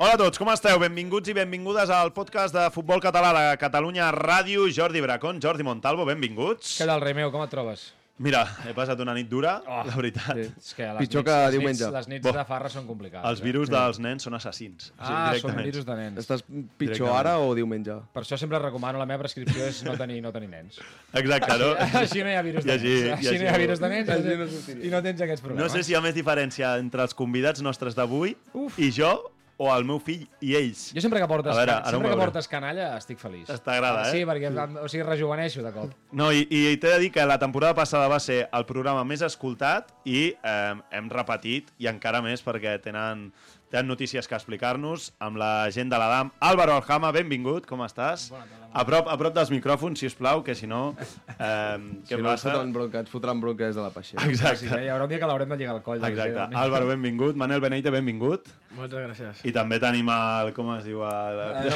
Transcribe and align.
Hola 0.00 0.14
a 0.16 0.18
tots, 0.20 0.38
com 0.40 0.48
esteu? 0.48 0.78
Benvinguts 0.80 1.28
i 1.28 1.34
benvingudes 1.36 1.90
al 1.92 2.14
podcast 2.16 2.54
de 2.56 2.62
Futbol 2.72 3.02
Català 3.04 3.34
de 3.36 3.46
Catalunya 3.60 4.06
Ràdio. 4.16 4.64
Jordi 4.72 5.02
Bracón, 5.04 5.40
Jordi 5.44 5.66
Montalvo, 5.66 6.06
benvinguts. 6.08 6.78
Què 6.80 6.86
tal, 6.88 7.02
Remeu? 7.04 7.28
Com 7.34 7.42
et 7.44 7.50
trobes? 7.52 7.90
Mira, 8.20 8.40
he 8.68 8.72
passat 8.76 9.00
una 9.00 9.12
nit 9.16 9.28
dura, 9.30 9.58
Oh, 9.64 9.82
la 9.88 9.94
veritat. 9.96 10.36
Sí, 10.36 10.46
és 10.60 10.72
que 10.76 10.86
les 10.88 10.98
Pitjor 11.04 11.22
nits, 11.22 11.28
que 11.30 11.36
les 11.44 11.52
diumenge. 11.54 11.84
Nits, 11.84 11.94
les 11.98 12.08
nits 12.14 12.24
Bo. 12.26 12.32
de 12.36 12.44
farra 12.48 12.68
són 12.72 12.86
complicades. 12.88 13.28
Els 13.30 13.40
virus 13.44 13.70
dels 13.72 13.98
nens 14.00 14.24
són 14.24 14.36
assassins. 14.36 14.88
Eh? 14.90 14.96
Ah, 14.98 15.06
són 15.36 15.52
directament. 15.52 15.68
virus 15.70 15.86
de 15.88 15.96
nens. 15.96 16.18
Estàs 16.24 16.44
pitjor 16.80 17.12
ara 17.16 17.38
o 17.40 17.54
diumenge? 17.56 17.96
Per 18.12 18.22
això 18.24 18.36
sempre 18.40 18.58
recomano, 18.60 18.98
la 19.00 19.06
meva 19.08 19.20
prescripció 19.24 19.64
és 19.68 19.82
no 19.84 19.96
tenir, 20.00 20.20
no 20.24 20.32
tenir 20.32 20.48
nens. 20.52 20.80
Exacte, 21.12 21.58
no? 21.60 21.72
Així 22.04 22.20
no 22.24 22.28
hi 22.32 22.36
ha 22.36 22.42
virus 22.44 22.64
de 22.64 22.72
així- 22.76 22.94
nens. 23.00 23.18
Així 23.18 23.28
així 23.28 23.38
no 23.38 23.44
hi 23.44 23.48
ha 23.48 23.56
no- 23.56 23.64
virus 23.66 23.80
de 23.84 23.88
nens 23.96 24.08
així 24.16 24.28
i 24.28 24.36
no 24.36 24.44
no, 24.44 24.50
sortiria. 24.52 24.84
i 24.86 24.90
no 24.96 25.02
tens 25.08 25.20
aquests 25.28 25.42
No 25.44 25.48
problemes. 25.48 25.72
sé 25.72 25.82
si 25.84 25.92
hi 25.92 25.96
ha 25.96 26.00
més 26.04 26.14
diferència 26.16 26.76
entre 26.78 27.02
els 27.08 27.14
convidats 27.14 27.60
nostres 27.64 27.96
d'avui 27.96 28.36
i 28.76 28.90
jo 28.92 29.14
o 29.60 29.66
el 29.74 29.84
meu 29.84 29.98
fill 30.00 30.22
i 30.40 30.54
ells. 30.56 30.86
Jo 30.96 31.02
sempre 31.04 31.20
que 31.20 31.26
portes, 31.28 31.52
veure, 31.54 31.74
can- 31.74 31.84
sempre 31.92 32.08
que 32.08 32.14
veurem. 32.14 32.22
portes 32.24 32.48
canalla 32.48 32.86
estic 32.96 33.18
feliç. 33.20 33.50
T'agrada, 33.60 34.06
eh? 34.08 34.12
Sí, 34.14 34.24
perquè 34.24 34.48
o 34.80 34.88
sigui, 34.88 35.04
rejuveneixo 35.04 35.60
de 35.66 35.72
cop. 35.74 35.92
No, 36.16 36.30
i, 36.32 36.46
i 36.48 36.76
t'he 36.80 36.94
de 36.94 36.98
dir 37.04 37.10
que 37.12 37.26
la 37.28 37.36
temporada 37.38 37.74
passada 37.76 38.08
va 38.08 38.18
ser 38.24 38.46
el 38.56 38.64
programa 38.64 39.04
més 39.04 39.20
escoltat 39.26 39.92
i 40.08 40.30
eh, 40.32 40.74
hem 40.96 41.10
repetit, 41.12 41.68
i 41.78 41.90
encara 41.92 42.22
més 42.24 42.40
perquè 42.46 42.78
tenen, 42.80 43.28
tenen 43.70 43.86
notícies 43.88 44.26
que 44.28 44.34
explicar-nos 44.34 45.12
amb 45.22 45.38
la 45.40 45.70
gent 45.70 45.90
de 45.92 45.98
l'Adam. 46.00 46.32
Álvaro 46.42 46.74
Aljama, 46.80 47.12
benvingut, 47.14 47.66
com 47.70 47.84
estàs? 47.86 48.30
A 48.70 48.84
prop, 48.86 49.08
a 49.10 49.16
prop 49.18 49.34
dels 49.34 49.48
micròfons, 49.50 49.98
si 49.98 50.06
us 50.06 50.14
plau, 50.14 50.44
que 50.46 50.54
si 50.54 50.66
no... 50.70 50.94
Eh, 51.40 51.78
què 52.04 52.18
si 52.18 52.20
no, 52.20 52.26
et 52.28 52.34
passa? 52.34 52.50
fotran 52.50 52.68
bronca, 52.74 53.00
et 53.00 53.08
fotran 53.08 53.38
bronca 53.40 53.64
des 53.70 53.74
de 53.78 53.80
la. 53.80 53.88
Sí, 54.04 54.16
Exacte, 54.28 54.66
eh? 54.76 54.82
hi 54.84 54.90
haurà 54.92 55.06
un 55.06 55.08
dia 55.08 55.18
que 55.22 55.28
l'haurem 55.30 55.48
de 55.48 55.56
lligar 55.56 55.72
al 55.78 55.80
coll. 55.86 56.02
exacte. 56.04 56.36
eh? 56.52 56.58
Álvaro, 56.60 56.86
benvingut. 56.90 57.38
Manel 57.40 57.62
Beneite, 57.64 57.88
benvingut. 57.94 58.50
Moltes 58.76 59.00
gràcies. 59.06 59.40
I 59.48 59.54
també 59.56 59.78
tenim 59.80 60.10
el... 60.12 60.52
com 60.52 60.68
es 60.76 60.84
diu? 60.84 61.00
El, 61.08 61.40
Eh, 61.50 61.72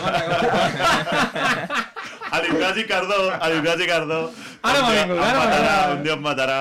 a 2.35 2.41
l'Ignasi 2.43 2.85
Cardó, 2.91 3.21
a 3.41 3.49
l'Ignasi 3.51 3.87
Cardó. 3.89 4.21
Ara 4.63 4.83
m'ha 4.83 4.93
vingut, 4.99 5.19
ara 5.23 5.39
m'ha 5.39 5.49
vingut. 5.55 5.97
Un 5.97 6.03
dia 6.05 6.15
em 6.19 6.23
matarà, 6.25 6.59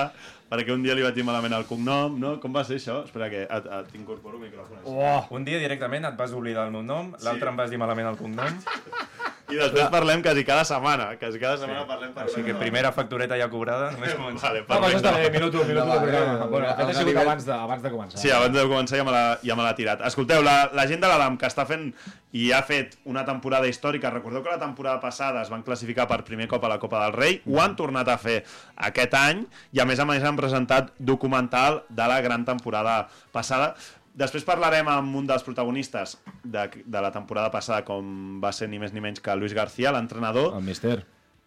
perquè 0.50 0.72
un 0.74 0.82
dia 0.84 0.94
li 0.94 1.02
vaig 1.02 1.14
dir 1.14 1.24
malament 1.24 1.52
el 1.56 1.64
cognom, 1.66 2.18
no? 2.20 2.38
Com 2.40 2.52
va 2.54 2.62
ser 2.64 2.76
això? 2.78 3.04
Espera 3.04 3.28
que 3.30 3.42
et- 3.42 3.66
et- 3.78 3.88
t'incorporo 3.92 4.36
el 4.38 4.44
micròfon. 4.50 4.78
Oh, 4.84 5.26
Un 5.30 5.44
dia 5.44 5.58
directament 5.58 6.04
et 6.04 6.16
vas 6.16 6.32
oblidar 6.32 6.66
el 6.66 6.72
meu 6.72 6.82
nom, 6.82 7.14
l'altre 7.22 7.48
em 7.50 7.56
vas 7.56 7.70
dir 7.70 7.78
malament 7.78 8.06
el 8.08 8.16
cognom, 8.16 8.60
I 9.52 9.58
després 9.60 9.90
parlem 9.92 10.22
quasi 10.24 10.44
cada 10.48 10.64
setmana, 10.64 11.10
quasi 11.20 11.40
cada 11.42 11.58
setmana 11.60 11.84
parlem 11.88 12.14
per 12.16 12.24
així 12.24 12.44
que 12.46 12.54
primera 12.56 12.90
factureta 12.96 13.36
ja 13.36 13.48
cobrada, 13.52 13.90
només 13.92 14.14
començar. 14.16 14.54
Vale, 14.54 14.62
no, 14.62 14.68
però 14.70 14.88
això 14.88 15.00
està 15.02 15.12
bé, 15.18 15.26
minuto, 15.34 15.64
minuto 15.68 15.86
de 15.90 15.98
programa. 16.00 16.46
Bueno, 16.48 16.66
de 16.68 16.76
fet, 16.78 16.92
ha 16.94 16.98
sigut 16.98 17.20
abans 17.24 17.48
de, 17.48 17.54
abans 17.54 17.82
de 17.84 17.92
començar. 17.92 18.20
Sí, 18.22 18.30
abans 18.32 18.56
de 18.56 18.64
començar 18.70 19.00
ja 19.00 19.04
me 19.04 19.12
l'ha 19.12 19.24
ja 19.44 19.56
me 19.58 19.66
tirat. 19.76 20.04
Escolteu, 20.08 20.44
la, 20.46 20.54
la 20.72 20.86
gent 20.88 21.04
de 21.04 21.10
l'Adam 21.10 21.36
que 21.40 21.50
està 21.50 21.66
fent 21.68 21.90
i 22.34 22.46
ha 22.56 22.62
fet 22.66 22.96
una 23.10 23.26
temporada 23.28 23.68
històrica, 23.68 24.12
recordeu 24.14 24.42
que 24.42 24.54
la 24.54 24.62
temporada 24.62 24.98
passada 25.02 25.42
es 25.44 25.52
van 25.52 25.62
classificar 25.66 26.08
per 26.10 26.22
primer 26.24 26.48
cop 26.50 26.64
a 26.64 26.70
la 26.72 26.80
Copa 26.82 27.02
del 27.04 27.14
Rei, 27.14 27.36
ho 27.44 27.60
han 27.62 27.76
tornat 27.76 28.08
a 28.08 28.16
fer 28.18 28.40
aquest 28.88 29.14
any 29.18 29.44
i 29.76 29.82
a 29.84 29.86
més 29.86 30.00
a 30.00 30.08
més 30.08 30.24
han 30.24 30.40
presentat 30.40 30.94
documental 30.98 31.82
de 31.90 32.08
la 32.10 32.22
gran 32.24 32.48
temporada 32.48 33.04
passada. 33.32 33.74
Després 34.14 34.44
parlarem 34.46 34.86
amb 34.88 35.16
un 35.18 35.26
dels 35.26 35.42
protagonistes 35.42 36.18
de, 36.44 36.68
de 36.86 37.00
la 37.02 37.10
temporada 37.10 37.50
passada, 37.50 37.82
com 37.84 38.38
va 38.40 38.52
ser 38.54 38.68
ni 38.70 38.78
més 38.78 38.92
ni 38.94 39.00
menys 39.02 39.18
que 39.20 39.34
Luis 39.34 39.52
García, 39.56 39.90
l'entrenador, 39.92 40.52
El 40.54 40.62
mister. 40.62 41.00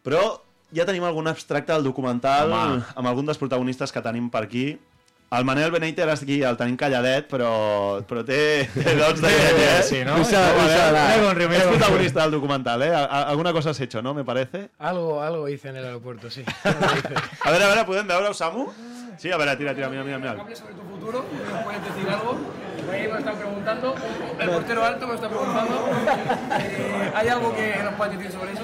però 0.03 0.41
ja 0.75 0.83
tenim 0.85 1.05
algun 1.07 1.27
abstracte 1.31 1.71
del 1.71 1.83
documental 1.87 2.51
Home. 2.51 2.83
amb 2.95 3.07
algun 3.07 3.25
dels 3.25 3.37
protagonistes 3.39 3.91
que 3.95 4.01
tenim 4.03 4.27
per 4.29 4.43
aquí. 4.43 4.77
El 5.31 5.43
Manel 5.43 5.71
Beneiter 5.71 6.05
és 6.07 6.21
aquí, 6.23 6.37
el 6.43 6.55
tenim 6.55 6.77
calladet, 6.79 7.25
però, 7.27 8.01
però 8.07 8.21
té, 8.23 8.67
té 8.73 8.93
dots 8.95 9.19
de 9.19 9.27
llei, 9.31 9.57
eh? 9.63 9.81
Sí, 9.83 9.97
¿no? 10.07 10.13
Mira 10.23 11.17
con 11.19 11.35
Río, 11.35 11.49
mira 11.51 11.63
És 11.65 11.67
protagonista 11.67 12.21
del 12.21 12.31
documental, 12.31 12.81
¿eh? 12.83 12.93
Alguna 12.95 13.51
cosa 13.51 13.71
has 13.71 13.79
hecho, 13.81 14.01
¿no? 14.01 14.13
Me 14.13 14.23
parece. 14.23 14.69
Algo, 14.79 15.21
algo 15.21 15.49
hice 15.49 15.67
en 15.69 15.77
el 15.77 15.85
aeropuerto, 15.85 16.29
sí. 16.29 16.43
A 16.63 17.51
veure, 17.51 17.63
a 17.63 17.67
veure, 17.67 17.83
podem 17.85 18.07
veure-ho, 18.07 18.33
Samu? 18.33 18.69
Sí, 19.17 19.31
a 19.31 19.37
veure, 19.37 19.57
tira, 19.57 19.73
tira, 19.75 19.89
mira, 19.89 20.03
mira, 20.05 20.17
mira. 20.19 20.35
Sobre 21.07 21.19
tu 21.19 21.23
futuro, 21.23 21.25
¿nos 21.53 21.63
puedes 21.63 21.83
decir 21.83 22.09
algo? 22.09 22.37
Ahí 22.91 23.07
me 23.11 23.19
están 23.19 23.35
preguntando, 23.35 23.95
el 24.39 24.49
portero 24.49 24.85
alto 24.85 25.07
me 25.07 25.15
está 25.15 25.29
preguntando, 25.29 25.89
eh, 26.59 27.11
¿hay 27.15 27.27
algo 27.27 27.53
que 27.55 27.75
nos 27.83 27.93
puedas 27.95 28.17
decir 28.17 28.31
sobre 28.31 28.53
eso? 28.53 28.63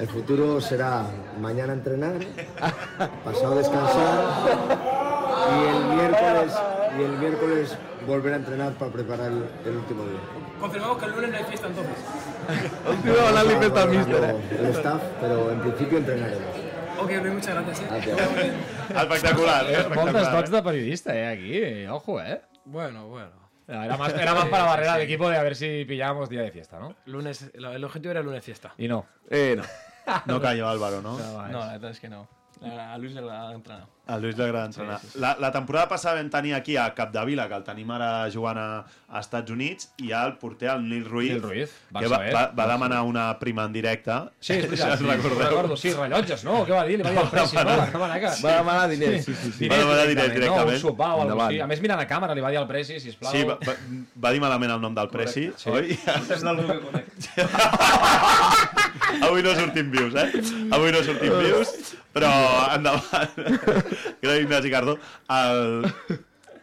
El 0.00 0.08
futuro 0.08 0.60
será 0.60 1.04
mañana 1.40 1.74
entrenar, 1.74 2.14
pasado 3.24 3.56
descansar 3.56 4.24
y 5.50 5.76
el 5.76 5.84
miércoles 5.96 6.52
y 6.98 7.02
el 7.02 7.12
miércoles 7.18 7.76
volver 8.06 8.32
a 8.32 8.36
entrenar 8.36 8.72
para 8.72 8.90
preparar 8.90 9.30
el, 9.30 9.44
el 9.66 9.76
último 9.76 10.04
día. 10.04 10.20
Confirmamos 10.60 10.98
que 10.98 11.04
el 11.06 11.12
lunes 11.12 11.30
no 11.30 11.36
hay 11.36 11.44
fiesta 11.44 11.66
entonces. 11.66 11.94
La. 14.20 14.30
El 14.58 14.66
staff, 14.74 15.00
pero 15.20 15.50
en 15.50 15.60
principio 15.60 15.98
entrenaremos. 15.98 16.61
Ok, 17.02 17.10
Luis, 17.20 17.34
muchas 17.34 17.54
gracias. 17.64 17.80
¿eh? 17.80 17.86
Gracias. 18.88 19.02
Espectacular, 19.02 19.64
eh? 19.64 19.68
Moltes 19.72 19.86
Espectacular. 19.86 20.32
dots 20.32 20.50
de 20.50 20.62
periodista, 20.62 21.16
eh, 21.16 21.26
aquí. 21.26 21.86
Ojo, 21.86 22.20
eh. 22.22 22.40
Bueno, 22.64 23.08
bueno. 23.08 23.32
Era 23.66 23.96
más, 23.96 24.12
era 24.18 24.34
más 24.34 24.46
para 24.46 24.64
barrer 24.64 24.88
al 24.88 25.00
equipo 25.00 25.28
de 25.28 25.36
a 25.36 25.42
ver 25.42 25.56
si 25.56 25.84
pillábamos 25.84 26.28
día 26.28 26.42
de 26.42 26.52
fiesta, 26.52 26.78
¿no? 26.78 26.94
Lunes, 27.06 27.50
el 27.54 27.64
el 27.64 27.84
objetivo 27.84 28.12
era 28.12 28.22
lunes 28.22 28.44
fiesta. 28.44 28.74
Y 28.78 28.86
no. 28.86 29.06
Eh, 29.30 29.56
no. 29.56 29.62
No 30.26 30.40
cayó 30.40 30.68
Álvaro, 30.68 31.00
no? 31.00 31.16
No, 31.16 31.58
la 31.60 31.72
verdad 31.72 31.90
es 31.92 32.00
que 32.00 32.08
no. 32.08 32.28
A 32.62 32.96
Luis 32.98 33.12
le 33.14 33.30
ha 33.30 33.52
entrenado. 33.52 33.88
A 34.04 34.16
Lluís 34.18 34.34
de 34.36 34.46
Gran 34.48 34.72
sí, 34.72 34.80
sí, 35.00 35.06
sí. 35.12 35.18
La, 35.20 35.36
la 35.38 35.52
temporada 35.54 35.86
passada 35.88 36.16
vam 36.18 36.26
tenir 36.28 36.54
aquí 36.56 36.74
a 36.76 36.88
Capdevila, 36.92 37.44
que 37.48 37.54
el 37.54 37.62
tenim 37.62 37.86
ara 37.94 38.26
jugant 38.34 38.58
a, 38.58 38.64
a 39.08 39.20
Estats 39.22 39.50
Units, 39.54 39.92
i 40.02 40.10
ha 40.10 40.24
el 40.26 40.32
porter, 40.40 40.70
el 40.72 40.82
Nil 40.88 41.04
Ruiz, 41.06 41.30
Nil 41.36 41.42
Ruiz, 41.42 41.70
que 41.94 42.08
va, 42.10 42.18
va, 42.18 42.26
eh? 42.26 42.32
va 42.58 42.66
demanar 42.66 43.02
una 43.06 43.28
prima 43.38 43.62
en 43.64 43.72
directe. 43.72 44.10
Sí, 44.40 44.54
és 44.58 44.66
veritat. 44.66 44.96
Això 44.96 44.98
Sí, 44.98 45.06
recordeu? 45.06 45.38
recordo, 45.46 45.76
sí, 45.78 45.92
rellotges, 45.94 46.42
no? 46.44 46.64
Què 46.66 46.74
va 46.74 46.82
dir? 46.90 46.98
Li 46.98 47.04
va 47.06 47.10
dir 47.14 47.20
el 47.22 47.28
Preci, 47.30 47.56
no? 47.56 47.62
Va 47.78 47.86
demanar 47.94 48.18
que... 48.26 48.30
Va 48.42 48.56
demanar 48.58 48.88
diners, 48.90 49.24
sí, 49.24 49.34
sí, 49.38 49.52
sí. 49.60 49.68
Va 49.70 49.78
demanar 49.84 50.06
diners 50.10 50.28
No, 50.28 50.34
directament. 50.34 50.74
un 50.74 50.80
sopar 50.82 51.10
o 51.14 51.20
alguna 51.22 51.38
cosa. 51.44 51.62
A 51.62 51.66
més, 51.70 51.80
mirant 51.86 52.00
a 52.02 52.06
càmera, 52.10 52.34
li 52.34 52.42
va 52.42 52.50
dir 52.50 52.58
al 52.64 52.68
Preci, 52.74 52.98
sisplau. 53.06 53.30
Sí, 53.32 53.44
va, 53.46 53.54
va, 53.62 53.74
va 54.26 54.32
dir 54.34 54.40
malament 54.42 54.74
el 54.76 54.80
nom 54.82 54.94
del 54.98 55.08
Preci, 55.14 55.46
Sí. 55.56 55.70
oi? 55.70 55.94
Avui 59.20 59.42
no 59.44 59.54
sortim 59.58 59.90
vius, 59.92 60.14
eh? 60.14 60.28
Avui 60.72 60.92
no 60.94 61.02
sortim 61.04 61.34
vius, 61.42 61.94
però 62.14 62.30
endavant. 62.74 63.32
Gràcies, 64.22 64.42
Ignasi 64.44 64.70
Cardó. 64.72 64.98
El, 65.28 65.84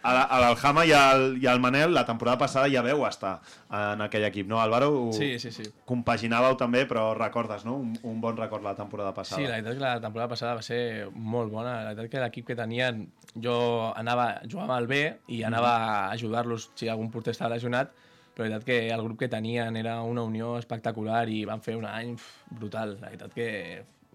a 0.01 0.13
la- 0.15 0.23
a 0.31 0.37
l'Aljama 0.39 0.85
i, 0.87 0.93
al, 0.95 1.25
i 1.41 1.47
al 1.51 1.59
Manel, 1.59 1.91
la 1.93 2.05
temporada 2.07 2.37
passada 2.39 2.69
ja 2.71 2.79
veu 2.85 3.01
estar 3.07 3.33
en 3.75 4.01
aquell 4.05 4.23
equip, 4.29 4.47
no, 4.47 4.61
Álvaro? 4.63 5.09
Sí, 5.15 5.33
sí, 5.43 5.51
sí. 5.51 5.65
Compaginàveu 5.89 6.55
també, 6.57 6.85
però 6.87 7.09
recordes, 7.17 7.65
no? 7.67 7.75
Un, 7.83 7.97
un 8.07 8.21
bon 8.23 8.37
record 8.39 8.63
la 8.63 8.75
temporada 8.77 9.11
passada. 9.13 9.41
Sí, 9.41 9.47
la 9.47 9.57
veritat 9.59 9.73
és 9.75 9.79
que 9.81 9.85
la 9.85 9.99
temporada 10.05 10.29
passada 10.31 10.55
va 10.55 10.63
ser 10.65 11.09
molt 11.13 11.51
bona. 11.51 11.81
La 11.83 11.93
veritat 11.93 12.13
que 12.15 12.23
l'equip 12.23 12.47
que 12.47 12.55
tenien, 12.59 13.07
jo 13.43 13.57
anava, 13.95 14.37
jugava 14.49 14.77
al 14.79 14.87
B 14.87 15.01
i 15.35 15.43
anava 15.43 15.75
a 15.75 16.11
ajudar-los 16.15 16.71
si 16.79 16.87
algun 16.87 17.11
porter 17.11 17.35
estava 17.35 17.53
lesionat, 17.57 17.91
la 18.39 18.47
veritat 18.47 18.65
que 18.65 18.77
el 18.89 19.01
grup 19.03 19.19
que 19.19 19.27
tenien 19.29 19.75
era 19.77 19.99
una 20.01 20.23
unió 20.23 20.55
espectacular 20.57 21.27
i 21.29 21.43
van 21.45 21.61
fer 21.61 21.75
un 21.77 21.85
any 21.85 22.15
brutal. 22.49 22.95
La 23.01 23.11
veritat 23.11 23.33
que 23.35 23.49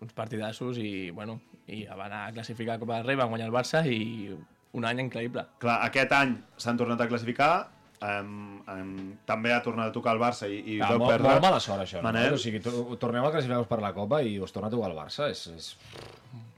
uns 0.00 0.12
partidassos 0.16 0.78
i, 0.82 1.10
bueno, 1.14 1.38
i 1.68 1.84
van 1.86 2.10
anar 2.10 2.26
a 2.28 2.32
classificar 2.32 2.76
a 2.76 2.82
Copa 2.82 2.96
del 2.98 3.06
Rei, 3.06 3.16
van 3.16 3.30
guanyar 3.32 3.46
el 3.48 3.54
Barça 3.54 3.84
i 3.86 4.32
un 4.74 4.84
any 4.84 5.04
increïble. 5.06 5.46
Clar, 5.62 5.78
aquest 5.86 6.12
any 6.12 6.34
s'han 6.60 6.76
tornat 6.80 7.00
a 7.00 7.06
classificar, 7.08 7.52
um, 8.04 8.58
um, 8.68 8.90
també 9.24 9.52
ha 9.54 9.62
tornat 9.64 9.92
a 9.92 9.94
tocar 9.94 10.16
el 10.16 10.20
Barça 10.20 10.48
i, 10.50 10.58
i 10.74 10.78
vau 10.80 10.98
molt, 10.98 11.12
perdre. 11.14 11.30
molt 11.30 11.46
mala 11.46 11.60
sort, 11.62 11.84
això. 11.86 12.02
Manel. 12.04 12.32
No? 12.34 12.40
O 12.40 12.42
sigui, 12.42 12.60
to- 12.64 12.98
torneu 13.00 13.24
a 13.28 13.30
classificar-vos 13.32 13.70
per 13.70 13.80
la 13.84 13.94
Copa 13.96 14.20
i 14.26 14.34
us 14.42 14.52
torna 14.52 14.68
a 14.68 14.74
tocar 14.74 14.90
el 14.90 14.98
Barça. 14.98 15.30
És, 15.30 15.46
és... 15.54 15.70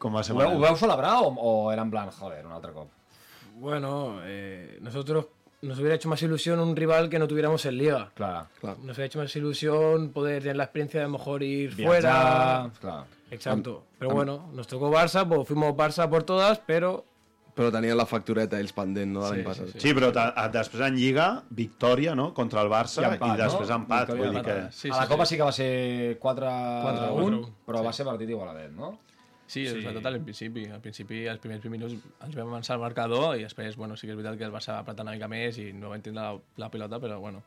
Com 0.00 0.14
va 0.16 0.22
ser 0.24 0.34
Ho 0.34 0.40
veu, 0.40 0.56
ho 0.56 0.60
veu 0.64 0.76
celebrar 0.80 1.18
o, 1.22 1.30
o 1.36 1.52
era 1.72 1.82
en 1.84 1.90
plan, 1.92 2.10
joder, 2.12 2.42
un 2.46 2.52
altre 2.56 2.72
cop? 2.72 2.88
Bueno, 3.60 4.20
eh, 4.24 4.78
nosotros 4.82 5.26
nos 5.62 5.78
hubiera 5.78 5.94
hecho 5.96 6.08
más 6.08 6.22
ilusión 6.22 6.60
un 6.60 6.76
rival 6.76 7.08
que 7.08 7.18
no 7.18 7.26
tuviéramos 7.26 7.64
en 7.66 7.78
liga. 7.78 8.10
Clar. 8.14 8.46
Nos 8.62 8.96
hubiera 8.96 9.04
hecho 9.06 9.18
más 9.18 9.34
ilusión 9.36 10.10
poder 10.10 10.42
tener 10.42 10.56
la 10.56 10.64
experiencia 10.64 11.00
de 11.00 11.08
mejor 11.08 11.42
ir 11.42 11.74
Viatjar, 11.74 11.86
fuera. 11.86 12.70
clar. 12.80 13.04
Exacto. 13.30 13.84
Pero 13.98 14.10
bueno, 14.12 14.50
nos 14.52 14.66
tocó 14.66 14.90
Barça, 14.90 15.26
pues 15.26 15.46
fuimos 15.48 15.74
Barça 15.74 16.08
por 16.08 16.22
todas, 16.22 16.58
pero 16.66 17.04
Però 17.56 17.70
tenien 17.72 17.96
la 17.96 18.04
factureta 18.04 18.58
ells 18.60 18.74
pendent, 18.76 19.14
no, 19.14 19.22
de 19.24 19.30
l'any 19.30 19.44
passat. 19.46 19.70
Sí, 19.80 19.94
però 19.96 20.10
a- 20.12 20.44
després 20.52 20.82
en 20.90 20.98
Lliga, 21.00 21.42
victòria, 21.48 22.12
no?, 22.14 22.34
contra 22.36 22.60
el 22.60 22.68
Barça, 22.68 23.00
i, 23.00 23.14
empat, 23.14 23.38
després 23.40 23.70
no? 23.70 23.76
empat. 23.80 24.10
Vull 24.10 24.18
dir 24.18 24.26
que... 24.28 24.36
empatada. 24.42 24.72
Sí, 24.76 24.90
a 24.92 24.98
la 25.00 25.06
Copa 25.08 25.24
sí 25.24 25.38
que 25.38 25.42
va 25.42 25.52
ser 25.56 26.18
4-1, 26.20 26.82
4-1, 27.16 27.38
però 27.64 27.80
va 27.86 27.94
ser 27.96 28.04
partit 28.04 28.28
igualadet, 28.28 28.74
no? 28.76 28.98
Sí, 29.46 29.66
sí. 29.66 29.80
sobretot 29.82 30.06
al 30.10 30.20
principi. 30.20 30.64
Al 30.70 30.80
principi, 30.82 31.24
els 31.30 31.38
primers 31.42 31.62
20 31.62 31.70
minuts 31.76 31.94
ens 32.26 32.34
vam 32.34 32.48
avançar 32.50 32.74
al 32.76 32.82
marcador 32.82 33.36
i 33.38 33.44
després, 33.46 33.76
bueno, 33.78 33.96
sí 33.96 34.06
que 34.08 34.12
és 34.14 34.18
veritat 34.18 34.38
que 34.40 34.44
el 34.48 34.52
Barça 34.54 34.74
va 34.74 34.80
apretar 34.82 35.06
una 35.06 35.14
mica 35.14 35.28
més 35.30 35.58
i 35.62 35.72
no 35.72 35.92
vam 35.92 36.02
tindre 36.02 36.22
la, 36.22 36.34
la 36.64 36.70
pilota, 36.72 36.98
però 37.02 37.20
bueno. 37.20 37.42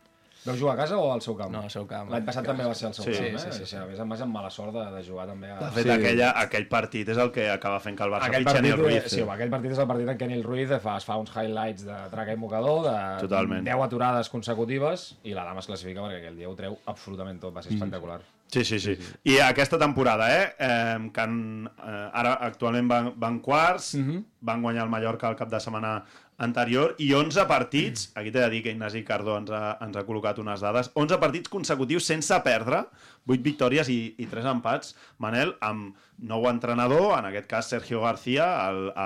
Vau 0.45 0.55
jugar 0.55 0.77
a 0.77 0.79
casa 0.79 0.95
o 0.95 1.09
al 1.11 1.19
seu 1.19 1.35
camp? 1.35 1.51
No, 1.51 1.65
al 1.67 1.71
seu 1.73 1.83
camp. 1.85 2.07
L'any 2.13 2.23
passat 2.23 2.45
també 2.47 2.63
va 2.63 2.71
ser 2.73 2.85
al 2.87 2.93
seu 2.95 3.03
Sí, 3.03 3.11
camp, 3.11 3.25
sí, 3.25 3.49
eh? 3.49 3.51
sí, 3.51 3.57
sí, 3.57 3.65
sigui, 3.73 3.81
a 3.81 3.87
més, 3.89 3.99
a 3.99 4.05
més 4.07 4.21
amb 4.23 4.31
mala 4.37 4.47
sort 4.49 4.71
de, 4.71 4.85
de 4.93 5.01
jugar 5.03 5.25
també 5.27 5.49
a... 5.51 5.57
De 5.59 5.71
fet, 5.75 5.89
aquella, 5.91 6.29
aquell 6.39 6.67
partit 6.71 7.11
és 7.11 7.19
el 7.19 7.33
que 7.35 7.49
acaba 7.51 7.81
fent 7.83 7.97
que 7.99 8.07
el 8.07 8.13
Barça 8.15 8.29
Aquell 8.31 8.47
partit, 8.47 8.63
Nil 8.63 8.77
Ruiz. 8.79 9.09
sí, 9.11 9.19
home, 9.19 9.33
aquell 9.35 9.51
partit 9.51 9.75
és 9.75 9.81
el 9.83 9.89
partit 9.91 10.13
en 10.15 10.21
què 10.21 10.29
Nil 10.31 10.45
Ruiz 10.47 10.71
fa, 10.79 10.95
es 10.95 11.03
fa 11.09 11.19
uns 11.19 11.35
highlights 11.35 11.83
de 11.89 11.99
traca 12.15 12.31
i 12.31 12.39
mocador, 12.39 12.85
de 12.87 12.95
Totalment. 13.27 13.67
10 13.67 13.83
aturades 13.89 14.31
consecutives, 14.31 15.09
i 15.27 15.35
la 15.35 15.43
dama 15.43 15.59
es 15.59 15.67
classifica 15.67 16.07
perquè 16.07 16.23
aquell 16.23 16.39
dia 16.39 16.47
ho 16.47 16.55
treu 16.55 16.79
absolutament 16.87 17.43
tot, 17.43 17.51
va 17.59 17.65
ser 17.67 17.75
espectacular. 17.75 18.21
Sí, 18.49 18.63
sí, 18.65 18.79
sí. 18.79 18.97
I 19.29 19.37
aquesta 19.45 19.77
temporada, 19.77 20.29
eh, 20.33 20.55
eh 20.57 21.11
que 21.13 21.21
han, 21.21 21.69
eh, 21.69 22.09
ara 22.13 22.33
actualment 22.47 22.87
van, 22.89 23.11
van 23.15 23.39
quarts, 23.45 23.93
van 24.41 24.63
guanyar 24.63 24.87
el 24.87 24.89
Mallorca 24.89 25.29
el 25.29 25.37
cap 25.37 25.51
de 25.51 25.59
setmana 25.61 26.03
anterior, 26.39 26.95
i 26.97 27.11
11 27.13 27.45
partits, 27.45 28.09
aquí 28.15 28.31
t'he 28.31 28.41
de 28.41 28.49
dir 28.49 28.63
que 28.63 28.71
Ignasi 28.73 29.03
Cardó 29.05 29.37
ens 29.37 29.51
ha, 29.51 29.77
ens 29.85 29.97
ha 29.99 30.05
col·locat 30.07 30.39
unes 30.41 30.63
dades, 30.65 30.89
11 30.95 31.19
partits 31.21 31.51
consecutius 31.51 32.07
sense 32.09 32.41
perdre, 32.45 32.85
8 33.27 33.43
victòries 33.45 33.91
i, 33.93 33.99
i 34.17 34.29
3 34.31 34.47
empats, 34.55 34.95
Manel, 35.19 35.53
amb 35.61 35.99
nou 36.17 36.47
entrenador, 36.49 37.11
en 37.19 37.29
aquest 37.29 37.49
cas 37.51 37.69
Sergio 37.69 38.01
García, 38.01 38.47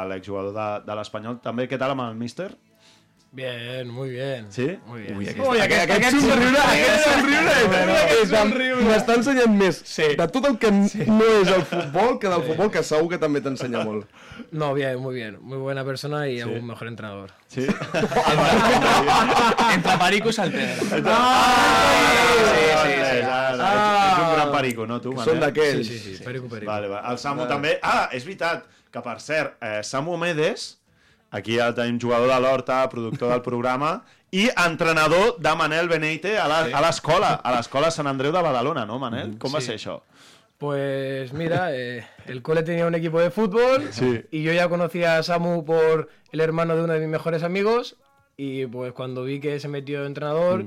l'exjugador 0.07 0.53
de, 0.55 0.69
de 0.87 0.95
l'Espanyol. 0.95 1.41
També, 1.43 1.67
què 1.67 1.81
tal 1.81 1.97
amb 1.97 2.07
el 2.07 2.15
míster? 2.15 2.53
Bien, 3.33 3.89
muy 3.89 4.09
bien. 4.11 4.45
Sí? 4.49 4.77
Muy 4.85 5.01
bien. 5.01 5.17
Ui, 5.17 5.25
sí. 5.25 5.31
aquest, 5.31 5.63
aquest, 5.63 5.91
aquest 5.91 6.15
somriure, 6.21 6.59
aquest 6.59 7.07
somriure, 7.09 7.51
és 8.21 8.29
de- 8.29 8.45
m'està 8.85 9.15
ensenyant 9.17 9.55
més 9.57 9.81
de 10.21 10.27
tot 10.35 10.45
el 10.45 10.57
que 10.61 10.69
no 10.71 11.25
és 11.41 11.47
el 11.49 11.63
futbol 11.65 12.19
que 12.21 12.29
del 12.29 12.43
futbol, 12.45 12.69
que 12.71 12.83
segur 12.85 13.09
que 13.09 13.17
també 13.17 13.41
t'ensenya 13.41 13.81
molt. 13.83 14.05
No, 14.51 14.73
bien, 14.73 14.97
muy 14.99 15.15
bien. 15.15 15.37
Muy 15.41 15.57
buena 15.57 15.83
persona 15.83 16.27
y 16.27 16.39
aún 16.41 16.65
mejor 16.65 16.87
entrenador. 16.87 17.31
Sí? 17.47 17.67
Entre 19.73 19.97
perico 19.97 20.29
i 20.29 20.33
saltera. 20.33 20.75
Sí, 20.75 20.85
sí, 22.83 22.93
sí. 22.93 23.17
Ets, 23.23 23.59
ets 23.59 24.19
un 24.19 24.33
gran 24.35 24.51
perico, 24.51 24.85
no, 24.87 24.99
tu, 25.01 25.13
Manel? 25.13 25.25
Són 25.33 25.39
d'aquells. 25.41 25.87
Sí, 25.87 25.99
sí, 25.99 26.15
sí, 26.17 26.23
perico, 26.23 26.47
perico. 26.49 26.71
Vale, 26.71 26.87
vale. 26.91 27.07
El 27.11 27.17
Samu 27.21 27.45
també... 27.49 27.77
Ah, 27.81 28.09
és 28.13 28.25
veritat, 28.27 28.65
que 28.93 29.01
per 29.05 29.17
cert, 29.23 29.55
eh, 29.61 29.81
Samu 29.85 30.17
Medes, 30.21 30.67
aquí 31.33 31.57
el 31.59 31.73
tenim 31.75 31.97
jugador 31.99 32.29
de 32.29 32.39
l'Horta, 32.39 32.77
productor 32.89 33.31
del 33.33 33.41
programa, 33.41 34.03
i 34.31 34.47
entrenador 34.65 35.35
de 35.37 35.55
Manel 35.59 35.89
Beneite 35.89 36.37
a 36.39 36.47
la- 36.47 36.69
a 36.71 36.81
l'escola, 36.85 37.33
a 37.43 37.51
l'escola 37.57 37.91
Sant 37.91 38.07
Andreu 38.07 38.31
de 38.31 38.41
Badalona, 38.41 38.85
no, 38.85 38.97
Manel? 39.01 39.35
Com 39.41 39.53
va 39.53 39.59
Sí. 39.61 39.67
ser 39.67 39.75
això? 39.79 39.99
Pues 40.57 41.33
mira, 41.33 41.75
eh, 41.75 42.05
el 42.25 42.41
cole 42.41 42.63
tenía 42.63 42.85
un 42.87 42.95
equipo 42.95 43.19
de 43.19 43.31
fútbol 43.31 43.89
Sí. 43.91 44.23
y 44.31 44.43
yo 44.43 44.53
ya 44.53 44.69
conocía 44.69 45.17
a 45.17 45.23
Samu 45.23 45.65
por 45.65 46.09
el 46.31 46.39
hermano 46.39 46.75
de 46.75 46.83
uno 46.83 46.93
de 46.93 46.99
mis 46.99 47.09
mejores 47.09 47.43
amigos 47.43 47.97
y 48.37 48.65
pues 48.67 48.93
cuando 48.93 49.23
vi 49.23 49.39
que 49.39 49.59
se 49.59 49.67
metió 49.67 50.01
de 50.01 50.07
entrenador, 50.07 50.65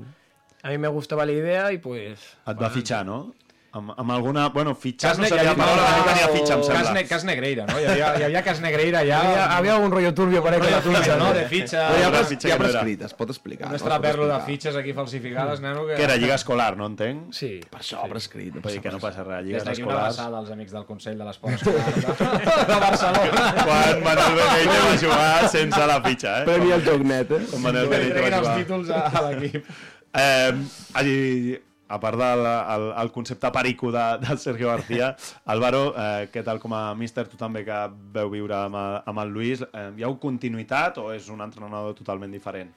a 0.62 0.68
mí 0.68 0.78
me 0.78 0.88
gustaba 0.88 1.24
la 1.24 1.32
idea 1.32 1.72
y 1.72 1.78
pues... 1.78 2.20
Et 2.46 2.60
va 2.60 2.68
fitxar, 2.70 3.06
no? 3.06 3.34
Amb, 3.76 3.90
amb 4.00 4.10
alguna... 4.14 4.46
Bueno, 4.54 4.72
fitxar 4.74 5.10
Cas, 5.10 5.18
no 5.20 5.26
seria 5.28 5.50
la 5.50 5.54
paraula, 5.58 5.86
no 5.98 6.04
tenia 6.06 6.28
fitxa, 6.32 6.54
em 6.54 6.60
cas, 6.62 6.68
sembla. 6.70 6.92
ne 6.96 7.02
cas 7.10 7.24
Negreira, 7.28 7.66
no? 7.68 7.74
Hi 7.80 7.84
havia, 7.92 8.06
hi 8.16 8.22
havia 8.28 8.42
cas 8.46 8.60
Negreira 8.64 9.02
ja... 9.04 9.18
Había, 9.20 9.42
había 9.58 9.76
un 9.76 9.90
rollo 9.92 10.12
turbio 10.14 10.40
por 10.42 10.54
ahí 10.54 10.60
con 10.60 10.70
la 10.72 10.80
fitxa, 10.80 11.16
no? 11.20 11.32
De 11.36 11.42
fitxa... 11.50 11.82
Però 11.90 11.98
ja, 12.00 12.08
Una 12.08 12.16
pres, 12.22 12.30
fitxa 12.30 12.48
ja 12.48 12.56
no 12.56 12.64
era. 12.64 12.72
prescrit, 12.80 13.02
es 13.10 13.14
pot 13.18 13.32
explicar. 13.34 13.66
Un 13.68 13.74
no? 13.74 13.76
Es 13.76 13.82
pot 13.84 13.90
estraperlo 13.92 14.28
de 14.30 14.38
fitxes 14.46 14.78
aquí 14.80 14.94
falsificades, 14.96 15.60
neno, 15.60 15.84
que... 15.86 15.98
Que 15.98 16.06
era 16.08 16.16
lliga 16.16 16.38
escolar, 16.40 16.70
no 16.80 16.86
entenc? 16.88 17.34
Sí. 17.36 17.50
Per 17.68 17.82
això, 17.82 18.00
prescrit. 18.14 18.54
No 18.56 18.64
Vull 18.64 18.78
dir 18.78 18.80
passa 18.80 18.86
que 18.86 18.94
no 18.94 19.00
res. 19.00 19.04
passa 19.04 19.26
res, 19.28 19.36
Des 19.36 19.50
lligues 19.50 19.68
d'aquí 19.68 19.84
una 19.84 19.98
abraçada 20.00 20.40
als 20.40 20.50
amics 20.56 20.72
del 20.78 20.86
Consell 20.88 21.20
de 21.20 21.28
l'Esport 21.28 21.60
Escolar 21.60 21.84
de, 22.48 22.56
de 22.72 22.80
Barcelona. 22.86 23.52
Quan 23.60 24.02
Manel 24.08 24.40
Beneite 24.40 24.80
va 24.86 24.96
jugar 25.04 25.48
sense 25.52 25.86
la 25.92 26.00
fitxa, 26.08 26.38
eh? 26.40 26.48
Premi 26.48 26.72
al 26.78 26.88
joc 26.88 27.04
net, 27.12 27.36
eh? 27.36 27.44
Quan 27.52 27.66
Manel 27.68 27.88
li 27.90 27.92
Beneite 27.92 28.16
va 28.16 28.24
treguin 28.24 28.40
els 28.40 28.48
jugar. 28.48 28.58
títols 28.64 28.96
a, 28.96 29.28
l'equip. 29.28 29.70
Eh, 30.16 31.60
a 31.88 31.98
part 32.02 32.18
del 32.18 32.40
el, 32.46 32.84
el 33.02 33.10
concepte 33.12 33.50
perico 33.54 33.92
de, 33.92 34.04
del 34.26 34.38
Sergio 34.38 34.68
García, 34.68 35.14
Álvaro, 35.54 35.94
eh, 35.96 36.28
què 36.32 36.42
tal 36.44 36.58
com 36.62 36.74
a 36.74 36.94
míster, 36.98 37.26
tu 37.30 37.36
també 37.38 37.62
que 37.64 37.76
veu 38.14 38.30
viure 38.32 38.56
amb, 38.58 38.74
el- 38.80 39.00
amb 39.06 39.22
el 39.22 39.30
Luis, 39.34 39.62
eh, 39.62 39.90
hi 39.96 40.02
ha 40.06 40.10
continuïtat 40.22 40.98
o 40.98 41.12
és 41.14 41.28
un 41.30 41.40
entrenador 41.44 41.94
totalment 41.94 42.32
diferent? 42.34 42.72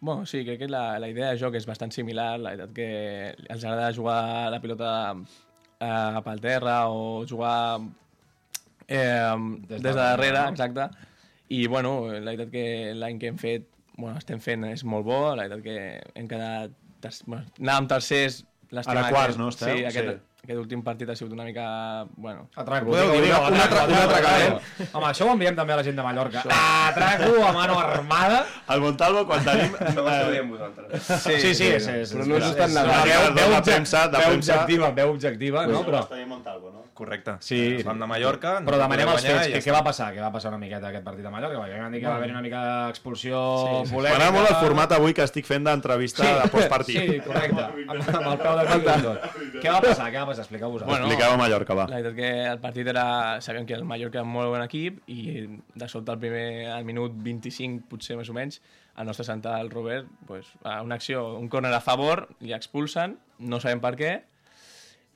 Bueno, 0.00 0.26
sí, 0.26 0.44
crec 0.46 0.60
que 0.60 0.68
la, 0.70 0.98
la 1.02 1.08
idea 1.10 1.32
de 1.32 1.38
joc 1.40 1.54
és 1.58 1.64
bastant 1.66 1.90
similar. 1.90 2.36
La 2.38 2.52
veritat 2.54 2.74
que 2.74 2.88
els 3.50 3.64
agrada 3.64 3.92
jugar 3.96 4.50
la 4.54 4.60
pilota 4.62 4.90
eh, 5.14 6.20
pel 6.24 6.40
terra 6.44 6.76
o 6.90 7.24
jugar 7.26 7.80
eh, 8.86 9.34
des, 9.68 9.82
de 9.82 9.92
darrere, 9.92 10.42
no? 10.42 10.48
exacte. 10.50 10.88
I, 11.48 11.66
bueno, 11.66 12.08
la 12.12 12.20
veritat 12.32 12.50
que 12.52 12.92
l'any 12.94 13.18
que 13.18 13.30
hem 13.32 13.38
fet, 13.40 13.66
bueno, 13.96 14.18
estem 14.20 14.38
fent 14.44 14.66
és 14.68 14.84
molt 14.84 15.06
bo, 15.06 15.20
la 15.34 15.48
veritat 15.48 15.64
que 15.64 16.20
hem 16.20 16.28
quedat... 16.30 16.76
Ter... 17.00 17.12
Bueno, 17.26 17.44
anàvem 17.60 17.86
tercers... 17.94 18.40
Ara 18.74 19.04
quarts, 19.08 19.18
aquest- 19.18 19.38
no, 19.40 19.48
esteu? 19.54 19.76
Sí, 19.76 19.84
aquest, 19.88 20.08
Sí. 20.08 20.37
Aquest 20.48 20.60
últim 20.62 20.80
partit 20.82 21.10
ha 21.12 21.14
sigut 21.18 21.34
una 21.36 21.44
mica... 21.44 21.64
Bueno, 22.16 22.46
Atraco. 22.56 22.86
Podeu 22.88 23.10
dir 23.12 23.20
Digue-ho, 23.26 23.40
una- 23.42 23.50
una 23.52 23.64
atraco. 23.66 24.60
Home, 24.96 25.06
això 25.10 25.26
ho 25.28 25.34
enviem 25.34 25.58
també 25.58 25.74
a 25.74 25.76
la 25.76 25.84
gent 25.84 25.98
de 26.00 26.06
Mallorca. 26.06 26.44
Atraco 26.48 27.44
a 27.44 27.52
mano 27.52 27.78
armada. 27.78 28.40
El 28.72 28.80
Montalvo, 28.80 29.26
quan 29.28 29.44
tenim... 29.44 29.76
No 29.98 30.06
ho 30.06 30.08
esteu 30.08 30.32
eh, 30.32 30.42
vosaltres. 30.48 31.02
Sí, 31.26 31.36
sí, 31.44 31.54
sí. 31.54 31.68
és, 31.76 31.86
és, 31.86 32.14
Però 32.16 32.24
no 32.32 32.40
és 32.40 32.48
és- 32.48 32.56
tan 32.56 32.72
nedant. 32.72 33.04
Veu, 33.12 33.28
De 33.28 33.44
veu, 33.44 33.62
premsa, 33.68 34.06
de 34.08 34.24
veu 34.24 34.36
objectiva, 34.40 34.90
veu 35.02 35.12
objectiva, 35.18 35.66
no? 35.68 35.84
Però, 35.84 36.06
Montalvo, 36.28 36.70
no? 36.72 36.78
Correcte. 36.98 37.36
Sí, 37.46 37.78
fan 37.86 38.00
de 38.00 38.06
Mallorca. 38.10 38.56
però 38.66 38.74
demanem 38.80 39.06
els 39.12 39.22
fets. 39.22 39.62
Què, 39.62 39.70
va 39.70 39.84
passar? 39.86 40.08
Què 40.16 40.18
va 40.18 40.32
passar 40.34 40.50
una 40.50 40.58
miqueta 40.58 40.88
aquest 40.88 41.04
partit 41.06 41.28
a 41.28 41.30
Mallorca? 41.30 41.60
Perquè 41.60 41.78
van 41.78 41.92
dir 41.94 42.00
que 42.02 42.08
va 42.08 42.16
haver 42.16 42.30
una 42.32 42.40
mica 42.42 42.62
d'expulsió 42.88 43.38
polèmica. 43.86 44.16
M'agrada 44.16 44.32
molt 44.34 44.50
el 44.50 44.56
format 44.64 44.94
avui 44.96 45.14
que 45.14 45.22
estic 45.22 45.46
fent 45.46 45.62
d'entrevista 45.68 46.26
de 46.40 46.48
postpartit. 46.50 46.98
Sí, 46.98 47.20
correcte. 47.22 47.68
Amb, 47.92 48.26
el 48.32 48.42
peu 48.42 48.58
de 48.58 48.96
tot. 49.04 49.28
Què 49.62 49.70
va 49.70 49.78
passar? 49.86 50.08
Què 50.10 50.18
va 50.18 50.26
passar? 50.32 50.37
Expliqueu-vos. 50.42 50.84
Bueno, 50.86 51.06
Expliqueu 51.06 51.34
a 51.34 51.38
Mallorca, 51.40 51.76
va. 51.78 51.86
La 51.90 52.00
veritat 52.00 52.16
que 52.16 52.30
el 52.52 52.60
partit 52.62 52.90
era... 52.94 53.06
Sabíem 53.44 53.66
que 53.68 53.76
el 53.76 53.84
Mallorca 53.88 54.20
era 54.20 54.26
un 54.26 54.32
molt 54.34 54.52
bon 54.54 54.64
equip 54.64 55.02
i 55.10 55.20
de 55.48 55.88
sobte 55.90 56.14
al 56.14 56.20
primer, 56.22 56.48
al 56.72 56.88
minut 56.88 57.14
25, 57.26 57.86
potser 57.90 58.18
més 58.18 58.30
o 58.32 58.36
menys, 58.36 58.60
el 58.98 59.06
nostre 59.06 59.26
central, 59.28 59.70
Robert, 59.70 60.10
pues, 60.26 60.50
a 60.64 60.80
una 60.82 60.98
acció, 60.98 61.36
un 61.38 61.48
córner 61.48 61.72
a 61.74 61.80
favor, 61.84 62.26
li 62.42 62.54
expulsen, 62.56 63.18
no 63.38 63.60
sabem 63.62 63.82
per 63.84 63.94
què, 63.98 64.12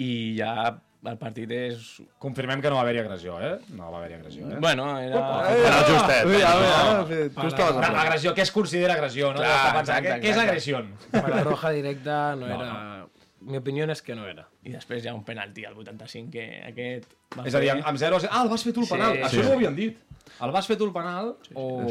i 0.02 0.12
ja 0.38 0.54
el 1.02 1.16
partit 1.18 1.50
és... 1.50 1.86
Confirmem 2.22 2.60
que 2.62 2.70
no 2.70 2.76
va 2.78 2.84
haver-hi 2.84 3.00
agressió, 3.02 3.38
eh? 3.42 3.56
No 3.74 3.90
va 3.90 3.98
haver-hi 3.98 4.20
agressió, 4.20 4.46
eh? 4.46 4.58
Bueno, 4.62 4.86
era... 5.02 5.22
Era 5.50 5.80
justet. 5.88 6.28
Ui, 6.30 6.38
a 6.38 6.52
veure, 6.54 6.76
a 6.76 6.84
veure, 7.00 7.24
tu 7.34 7.46
estaves 7.48 7.88
a. 7.88 7.90
Agressió, 8.04 8.34
què 8.36 8.44
es 8.46 8.52
considera 8.54 8.94
agressió, 8.94 9.32
no? 9.34 9.42
Clar, 9.42 9.72
pensant, 9.80 9.98
exacte, 9.98 10.20
què, 10.22 10.30
és 10.30 10.36
exacte. 10.36 10.46
agressió? 10.52 10.84
Para 11.16 11.42
roja 11.48 11.74
directa 11.74 12.20
no, 12.38 12.52
era... 12.54 12.70
Mi 13.44 13.56
opinión 13.58 13.90
es 13.90 14.02
que 14.02 14.14
no 14.14 14.26
era. 14.28 14.48
I 14.62 14.72
després 14.76 15.04
hi 15.04 15.08
ha 15.10 15.14
un 15.14 15.24
penalti 15.26 15.64
al 15.66 15.74
85 15.78 16.30
que 16.30 16.44
aquest... 16.68 17.14
Va 17.36 17.46
És 17.48 17.54
a 17.54 17.60
dir, 17.64 17.70
amb, 17.72 17.86
amb 17.90 17.98
0 17.98 18.20
Ah, 18.30 18.42
el 18.44 18.50
vas 18.52 18.62
fer 18.62 18.72
tu 18.76 18.80
el 18.84 18.86
Sí, 18.86 18.92
penal. 18.94 19.16
Això 19.18 19.38
sí. 19.40 19.42
no 19.42 19.50
ho 19.50 19.58
havien 19.58 19.74
dit. 19.76 19.98
El 20.42 20.50
vas 20.50 20.66
fer 20.66 20.76
tu 20.76 20.84
el 20.88 20.92
penal? 20.92 21.36
Oh, 21.54 21.82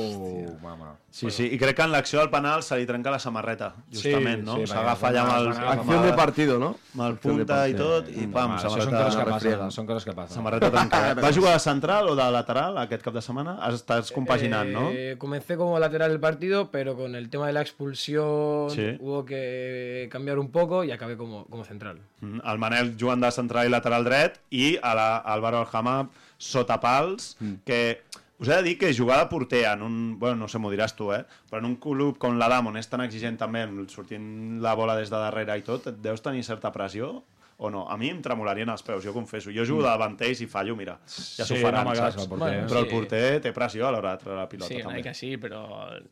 mama. 0.62 0.96
Sí, 1.12 1.30
sí, 1.32 1.46
i 1.54 1.58
crec 1.60 1.76
que 1.78 1.84
en 1.84 1.92
l'acció 1.92 2.20
del 2.20 2.30
penal 2.32 2.64
se 2.64 2.78
li 2.80 2.86
trenca 2.88 3.12
la 3.12 3.20
samarreta, 3.20 3.74
justament, 3.92 4.42
Sí, 4.42 4.46
no? 4.48 4.56
sí, 4.58 4.68
S'agafa 4.68 5.08
perquè 5.08 5.10
allà 5.12 5.22
amb 5.24 5.32
el, 5.38 5.70
Acción 5.72 6.02
de 6.04 6.10
el, 6.10 6.16
partido, 6.16 6.58
no? 6.60 6.70
amb 6.96 7.04
el 7.08 7.18
punta 7.20 7.58
i 7.70 7.74
tot, 7.76 8.08
i 8.10 8.28
pam, 8.28 8.52
Home, 8.52 8.58
això 8.60 8.70
són 8.72 8.82
samarreta, 8.82 9.04
coses 9.04 9.18
que 9.20 9.32
passen. 9.32 9.72
Són 9.76 9.88
coses 9.90 10.06
que 10.08 10.14
passen. 10.16 10.36
samarreta 10.36 10.72
trencada. 10.72 11.22
Va 11.26 11.32
jugar 11.36 11.54
de 11.54 11.60
central 11.60 12.10
o 12.10 12.16
de 12.16 12.28
lateral 12.32 12.78
aquest 12.84 13.04
cap 13.04 13.14
de 13.14 13.22
setmana? 13.22 13.58
Estàs 13.72 14.12
compaginant, 14.16 14.72
no? 14.72 14.90
Eh, 14.92 15.16
comencé 15.20 15.58
como 15.58 15.78
lateral 15.80 16.10
del 16.12 16.20
partido, 16.20 16.72
pero 16.72 16.96
con 16.96 17.16
el 17.16 17.30
tema 17.30 17.48
de 17.48 17.54
la 17.54 17.62
expulsión 17.62 18.70
Sí. 18.72 18.98
hubo 19.00 19.26
que 19.26 20.08
cambiar 20.12 20.40
un 20.40 20.50
poco 20.52 20.84
y 20.84 20.92
acabé 20.92 21.18
como, 21.18 21.46
como 21.46 21.64
central. 21.66 22.00
Mm, 22.22 22.40
El 22.46 22.58
Manel 22.58 22.96
jugant 23.00 23.22
de 23.24 23.32
central 23.32 23.68
i 23.68 23.70
lateral 23.70 24.04
dret 24.06 24.40
i 24.50 24.78
a 24.82 24.96
la, 24.96 25.18
Álvaro 25.18 25.60
Aljama 25.60 26.10
sota 26.38 26.80
pals, 26.80 27.38
que 27.66 28.02
us 28.42 28.50
he 28.50 28.56
de 28.58 28.64
dir 28.66 28.78
que 28.82 28.94
jugar 28.98 29.20
de 29.22 29.28
porter 29.30 29.66
en 29.70 29.84
un... 29.86 29.98
Bueno, 30.20 30.36
no 30.36 30.48
sé, 30.50 30.58
m'ho 30.60 30.72
diràs 30.74 30.96
tu, 30.98 31.12
eh? 31.14 31.24
Però 31.50 31.62
en 31.62 31.68
un 31.70 31.76
club 31.78 32.18
com 32.18 32.40
l'Adam, 32.42 32.68
on 32.74 32.78
és 32.82 32.90
tan 32.90 33.04
exigent 33.06 33.38
també, 33.38 33.68
sortint 33.94 34.58
la 34.64 34.74
bola 34.76 34.96
des 34.98 35.10
de 35.14 35.20
darrere 35.22 35.60
i 35.60 35.62
tot, 35.68 35.92
deus 36.02 36.22
tenir 36.26 36.44
certa 36.44 36.72
pressió? 36.74 37.22
o 37.64 37.70
no. 37.70 37.84
A 37.88 37.94
mi 37.96 38.08
em 38.10 38.18
tremolarien 38.26 38.72
els 38.74 38.82
peus, 38.82 39.04
jo 39.06 39.12
confesso. 39.14 39.52
Jo 39.54 39.62
jugo 39.70 39.84
de 39.84 39.90
davanter 39.92 40.32
i 40.34 40.48
fallo, 40.50 40.74
mira, 40.76 40.96
ja 41.06 41.46
s'ho 41.46 41.54
Sí, 41.54 41.60
faran, 41.62 41.86
no 41.86 41.94
saps? 41.94 42.16
el 42.24 42.30
porter. 42.32 42.40
Bueno, 42.40 42.68
Però 42.72 42.80
el 42.80 42.88
sí. 42.88 42.92
porter 42.96 43.42
té 43.44 43.52
pressió 43.54 43.86
a 43.86 43.92
l'hora 43.94 44.16
de 44.16 44.24
treure 44.24 44.40
la 44.40 44.48
pilota, 44.50 44.74
Sí, 44.74 44.80
també. 44.82 44.96
mica 44.98 45.14
sí, 45.14 45.30
però 45.38 45.60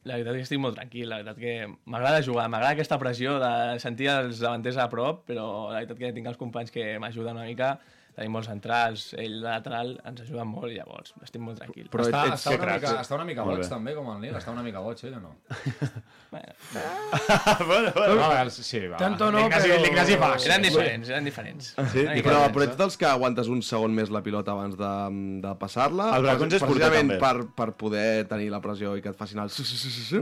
la 0.03 0.13
veritat 0.19 0.35
és 0.35 0.37
que 0.37 0.45
estic 0.45 0.59
molt 0.61 0.75
tranquil. 0.77 1.09
La 1.09 1.23
veritat 1.23 1.39
que 1.41 1.55
m'agrada 1.89 2.21
jugar, 2.21 2.45
m'agrada 2.53 2.75
aquesta 2.77 2.99
pressió 3.01 3.39
de 3.41 3.79
sentir 3.81 4.11
els 4.13 4.37
davanters 4.45 4.77
a 4.77 4.85
prop, 4.93 5.25
però 5.25 5.47
la 5.71 5.79
veritat 5.79 5.97
que 5.97 6.13
tinc 6.13 6.27
els 6.29 6.37
companys 6.37 6.69
que 6.69 6.85
m'ajuden 7.01 7.33
una 7.41 7.45
mica, 7.49 7.79
tenim 8.15 8.33
molts 8.35 8.49
centrals, 8.49 9.13
ell 9.13 9.37
de 9.39 9.45
lateral 9.47 9.93
ens 10.05 10.21
ajuda 10.25 10.43
molt, 10.47 10.73
llavors 10.75 11.13
estic 11.23 11.41
molt 11.41 11.59
tranquil. 11.61 11.87
Però 11.93 12.03
està, 12.03 12.25
ets- 12.27 12.41
està, 12.41 12.49
que 12.51 12.57
una 12.57 12.65
cracs, 12.65 12.81
mica, 12.83 12.95
eh? 12.97 13.03
està 13.05 13.15
una 13.15 13.25
mica 13.29 13.43
boig, 13.47 13.59
bé. 13.61 13.67
també, 13.69 13.93
com 13.95 14.09
el 14.15 14.19
Nil. 14.25 14.35
Està 14.35 14.51
una 14.51 14.63
mica 14.65 14.79
boig, 14.83 15.03
ell, 15.07 15.13
o 15.15 15.21
no? 15.23 15.35
Bueno, 16.31 16.53
bueno, 17.65 17.91
bueno. 17.95 18.15
No, 18.15 18.23
a 18.25 18.29
veure, 18.35 18.51
sí, 18.51 18.81
va. 18.87 18.97
Tanto 18.97 19.31
no, 19.31 19.45
però- 19.49 19.79
L'Ignasi 19.85 20.17
fa. 20.19 20.33
eren 20.45 20.61
diferents, 20.67 21.09
eren 21.09 21.23
diferents. 21.29 21.69
Sí? 21.69 22.03
Però, 22.03 22.13
diferents. 22.13 22.53
però 22.57 22.67
ets 22.67 22.77
dels 22.77 22.97
que 23.01 23.05
aguantes 23.09 23.47
un 23.47 23.63
segon 23.65 23.95
més 23.95 24.11
la 24.13 24.21
pilota 24.25 24.51
abans 24.51 24.75
de, 24.77 24.91
de 25.45 25.55
passar-la? 25.61 26.11
El 26.17 26.27
Bracons 26.27 26.53
és 26.59 26.63
porter, 26.67 26.91
també. 26.93 27.17
per, 27.23 27.33
per 27.55 27.71
poder 27.79 28.27
tenir 28.29 28.51
la 28.53 28.59
pressió 28.61 28.95
i 28.99 29.01
que 29.01 29.09
et 29.13 29.17
facin 29.17 29.39
el... 29.45 29.49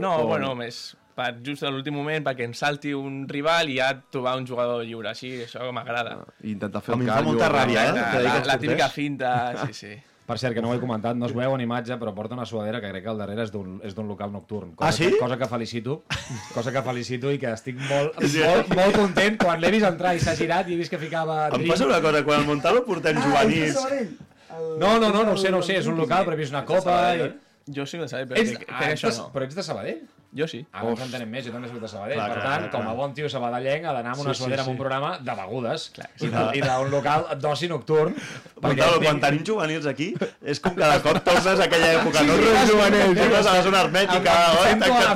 No, 0.00 0.14
o- 0.22 0.26
bueno, 0.30 0.54
més 0.58 0.96
per 1.18 1.32
just 1.42 1.64
a 1.66 1.70
l'últim 1.74 1.96
moment 1.98 2.22
perquè 2.28 2.46
ens 2.46 2.60
salti 2.62 2.92
un 2.94 3.24
rival 3.28 3.72
i 3.72 3.80
ja 3.80 3.88
trobar 4.12 4.36
un 4.38 4.46
jugador 4.46 4.84
lliure. 4.86 5.10
Així, 5.10 5.32
això 5.48 5.66
m'agrada. 5.74 6.20
I 6.46 6.52
intentar 6.54 6.80
fer 6.84 6.94
A 6.94 6.98
mi 7.00 7.04
el 7.04 7.10
em 7.10 7.14
fa 7.16 7.22
callo. 7.22 7.32
molta 7.32 7.48
ràbia, 7.50 7.88
eh? 7.88 7.96
La, 7.96 8.04
que 8.12 8.20
la, 8.22 8.36
la 8.52 8.56
típica 8.62 8.88
finta, 8.88 9.32
sí, 9.66 9.74
sí. 9.74 9.96
Per 10.28 10.36
cert, 10.36 10.52
que 10.52 10.60
no 10.60 10.68
ho 10.68 10.74
he 10.76 10.80
comentat, 10.82 11.16
no 11.16 11.24
es 11.24 11.32
veu 11.32 11.54
en 11.56 11.62
imatge, 11.64 11.96
però 11.96 12.12
porta 12.12 12.36
una 12.36 12.44
suadera 12.44 12.82
que 12.84 12.90
crec 12.92 13.02
que 13.06 13.08
al 13.14 13.16
darrere 13.22 13.46
és 13.46 13.50
d'un 13.50 13.78
és 13.88 13.94
d'un 13.96 14.06
local 14.10 14.28
nocturn. 14.30 14.74
Cosa 14.76 14.90
Ah, 14.90 14.92
sí? 14.92 15.06
Que, 15.14 15.16
cosa 15.22 15.38
que 15.40 15.48
felicito, 15.48 15.94
cosa 16.52 16.70
que 16.74 16.82
felicito 16.84 17.32
i 17.32 17.38
que 17.40 17.48
estic 17.56 17.78
molt, 17.88 18.18
molt, 18.20 18.74
molt 18.76 18.98
content 19.00 19.38
quan 19.40 19.58
l'he 19.62 19.70
vist 19.72 19.88
entrar 19.88 20.12
i 20.14 20.20
s'ha 20.20 20.34
girat 20.36 20.68
i 20.68 20.76
he 20.76 20.80
vist 20.82 20.92
que 20.92 21.00
ficava... 21.00 21.46
Em 21.56 21.64
passa 21.70 21.88
una 21.88 22.02
cosa, 22.04 22.20
quan 22.28 22.42
el 22.44 22.46
Montalo 22.50 22.84
portem 22.84 23.16
juvenils... 23.24 23.80
No, 24.78 24.98
no, 25.00 25.08
no, 25.08 25.24
no 25.24 25.32
ho 25.32 25.36
sé, 25.40 25.50
no 25.50 25.62
ho 25.62 25.64
sé, 25.64 25.78
és 25.80 25.88
un 25.88 25.96
local, 25.96 26.24
però 26.28 26.36
he 26.36 26.42
vist 26.44 26.52
una 26.52 26.64
copa 26.68 26.98
i... 27.16 27.30
Jo 27.72 27.84
soc 27.88 28.00
de 28.04 28.08
saber, 28.08 28.28
però 28.28 28.40
Ets, 28.40 28.52
crec, 28.56 28.68
ah, 28.68 28.78
crec 28.84 28.88
que 28.88 28.96
això 29.00 29.10
no. 29.16 29.26
però 29.32 29.44
ets 29.48 29.56
de 29.58 29.64
Sabadell? 29.64 29.98
Jo 30.36 30.44
sí. 30.46 30.58
Ara 30.76 30.90
ens 30.92 31.00
entenem 31.00 31.30
més, 31.32 31.46
jo 31.46 31.52
també 31.54 31.68
soc 31.70 31.78
de 31.80 31.88
Sabadell. 31.88 32.18
Clar, 32.18 32.26
per 32.28 32.40
clar, 32.42 32.48
tant, 32.50 32.60
clar, 32.64 32.70
com 32.72 32.80
a 32.82 32.84
clar. 32.84 32.96
bon 32.96 33.14
tio 33.16 33.28
sabadellenc, 33.32 33.84
ha 33.88 33.92
d'anar 33.96 34.10
amb 34.12 34.20
una 34.20 34.34
Sí, 34.34 34.36
sí, 34.36 34.42
suadera 34.44 34.62
sí. 34.62 34.68
amb 34.68 34.72
un 34.74 34.76
programa 34.82 35.12
de 35.18 35.34
begudes 35.38 35.86
i 35.96 36.02
Sí. 36.20 36.28
de- 36.28 36.56
i 36.58 36.60
d'un 36.60 36.90
local 36.90 37.24
d'oci 37.40 37.68
nocturn. 37.68 38.14
Montalo, 38.60 39.00
quan 39.00 39.20
tenim 39.20 39.42
juvenils 39.46 39.86
aquí, 39.86 40.14
és 40.44 40.60
com 40.60 40.74
cada 40.74 41.00
cop 41.00 41.22
tornes 41.24 41.46
a 41.46 41.64
aquella 41.64 41.92
època, 42.02 42.22
no? 42.26 42.34
sí, 42.36 42.42
sí, 42.42 42.72
juvenils, 42.72 43.08
sí, 43.08 43.14
tornes 43.24 43.46
a 43.46 43.52
la 43.54 43.62
zona 43.62 43.80
hermètica, 43.84 44.34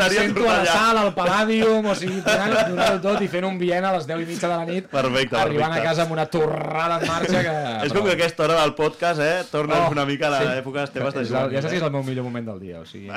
sento, 0.08 0.48
a 0.50 0.56
la 0.58 0.66
sala, 0.66 1.00
al 1.02 1.14
Palladium, 1.14 1.84
o 1.86 1.94
sigui, 1.94 2.20
donant- 2.22 3.02
tot 3.02 3.20
i 3.20 3.28
fent 3.28 3.44
un 3.44 3.58
Viena 3.58 3.90
a 3.90 3.96
les 3.98 4.06
10 4.06 4.22
i 4.22 4.26
mitja 4.26 4.48
de 4.48 4.56
la 4.56 4.64
nit, 4.64 4.86
Perfecte, 4.88 5.36
arribant 5.36 5.72
perfecte. 5.72 5.86
a 5.86 5.90
casa 5.90 6.02
amb 6.02 6.12
una 6.12 6.26
torrada 6.26 7.00
en 7.00 7.06
marxa 7.08 7.42
que... 7.42 7.86
És 7.86 7.92
com 7.92 8.04
que 8.04 8.10
a 8.10 8.14
aquesta 8.14 8.44
hora 8.44 8.60
del 8.62 8.74
podcast, 8.74 9.20
eh, 9.20 9.44
tornes 9.50 9.76
Oh, 9.82 9.90
una 9.90 10.06
mica 10.06 10.28
a 10.28 10.38
sí. 10.40 10.46
l'època 10.46 10.84
Esteves 10.84 11.12
de 11.14 11.20
És 11.22 11.30
el- 11.30 11.36
juvenil. 11.36 11.56
Ja 11.56 11.62
saps 11.62 11.70
si 11.72 11.76
és 11.76 11.82
eh? 11.82 11.86
el 11.86 11.92
meu 11.92 12.02
millor 12.02 12.24
moment 12.24 12.46
del 12.46 12.60
dia, 12.60 12.80
o 12.80 12.86
sigui... 12.86 13.08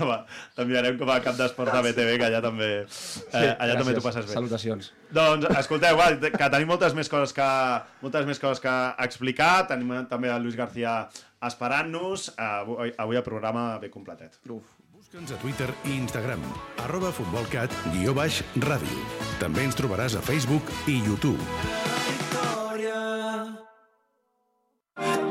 No, 0.00 0.06
va, 0.08 0.23
T'enviarem 0.56 0.98
com 1.00 1.10
a 1.10 1.18
cap 1.24 1.36
d'esport 1.38 1.72
de 1.72 1.82
BTV, 1.88 2.18
que 2.20 2.28
allà 2.28 2.42
també, 2.44 2.70
eh, 2.84 3.50
allà 3.58 3.78
també 3.78 3.94
t'ho 3.96 4.04
passes 4.04 4.26
bé. 4.26 4.32
Salutacions. 4.36 4.92
Doncs, 5.14 5.46
escolteu, 5.58 5.96
va, 5.96 6.10
que 6.18 6.50
tenim 6.56 6.68
moltes 6.68 6.94
més 6.94 7.08
coses 7.08 7.32
que, 7.36 7.50
moltes 8.02 8.26
més 8.26 8.40
coses 8.42 8.62
que 8.64 8.74
explicar. 9.04 9.66
Tenim 9.70 10.06
també 10.10 10.32
el 10.32 10.42
Lluís 10.42 10.56
García 10.56 11.08
esperant-nos. 11.44 12.32
Avui, 12.38 12.92
avui 12.98 13.16
el 13.20 13.26
programa 13.26 13.78
ve 13.78 13.90
completet. 13.90 14.40
Busca'ns 14.44 15.30
a 15.30 15.36
Twitter 15.38 15.68
i 15.84 15.94
Instagram, 15.94 16.42
arroba 16.82 17.12
futbolcat, 17.14 17.70
guió 17.92 18.14
baix, 18.16 18.40
ràdio. 18.64 19.04
També 19.38 19.62
ens 19.68 19.76
trobaràs 19.78 20.16
a 20.18 20.22
Facebook 20.24 20.72
i 20.90 20.98
YouTube. 21.04 21.38
victòria. 22.08 23.02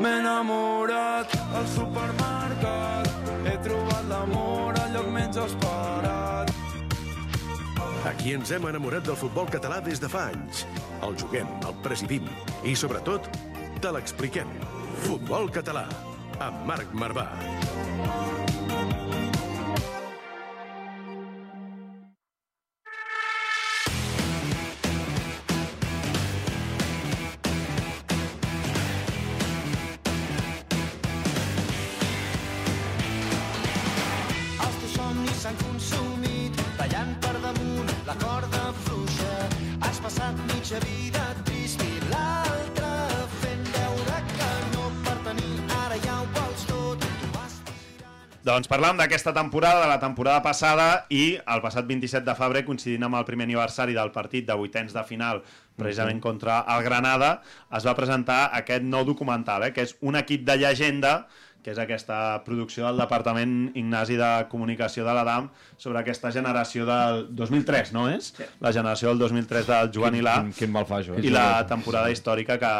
M'he 0.00 0.14
enamorat 0.20 1.36
al 1.58 1.66
supermercat, 1.74 2.93
Aquí 8.24 8.32
ens 8.32 8.48
hem 8.56 8.64
enamorat 8.64 9.04
del 9.04 9.18
futbol 9.20 9.50
català 9.52 9.82
des 9.84 10.00
de 10.00 10.08
fa 10.08 10.22
anys. 10.30 10.62
El 11.04 11.12
juguem, 11.20 11.50
el 11.68 11.76
presidim 11.84 12.24
i, 12.64 12.72
sobretot, 12.72 13.28
te 13.84 13.92
l'expliquem. 13.92 14.48
Futbol 15.04 15.52
català, 15.52 15.84
amb 16.40 16.64
Marc 16.72 16.96
Marvà. 16.96 17.28
Doncs 48.44 48.68
parlàvem 48.68 48.98
d'aquesta 49.00 49.32
temporada, 49.32 49.80
de 49.80 49.88
la 49.88 49.96
temporada 50.02 50.42
passada, 50.44 51.06
i 51.08 51.38
el 51.48 51.62
passat 51.64 51.86
27 51.88 52.26
de 52.26 52.34
febrer, 52.36 52.60
coincidint 52.66 53.06
amb 53.06 53.16
el 53.16 53.24
primer 53.24 53.46
aniversari 53.48 53.94
del 53.96 54.10
partit 54.12 54.44
de 54.44 54.56
vuitens 54.60 54.92
de 54.92 55.04
final, 55.08 55.40
precisament 55.80 56.20
contra 56.20 56.58
el 56.74 56.82
Granada, 56.84 57.38
es 57.72 57.86
va 57.88 57.94
presentar 57.96 58.50
aquest 58.52 58.84
nou 58.84 59.06
documental, 59.08 59.64
eh, 59.64 59.72
que 59.72 59.86
és 59.88 59.94
un 60.04 60.18
equip 60.20 60.44
de 60.44 60.58
llegenda, 60.60 61.14
que 61.64 61.72
és 61.72 61.80
aquesta 61.80 62.18
producció 62.44 62.84
del 62.84 63.00
Departament 63.00 63.70
Ignasi 63.80 64.18
de 64.20 64.28
Comunicació 64.50 65.06
de 65.06 65.14
l'Adam 65.16 65.46
sobre 65.80 66.02
aquesta 66.02 66.28
generació 66.30 66.84
del 66.84 67.24
2003, 67.32 67.94
no 67.96 68.10
és? 68.12 68.34
La 68.60 68.74
generació 68.76 69.08
del 69.14 69.22
2003 69.24 69.70
del 69.72 69.88
Joan 69.94 70.18
Ilà 70.20 70.34
Quin, 70.42 70.52
quin 70.58 70.74
mal 70.74 70.84
fa 70.84 71.00
això. 71.00 71.16
eh? 71.16 71.24
i 71.24 71.32
la 71.32 71.64
temporada 71.64 72.12
històrica 72.12 72.58
que, 72.60 72.74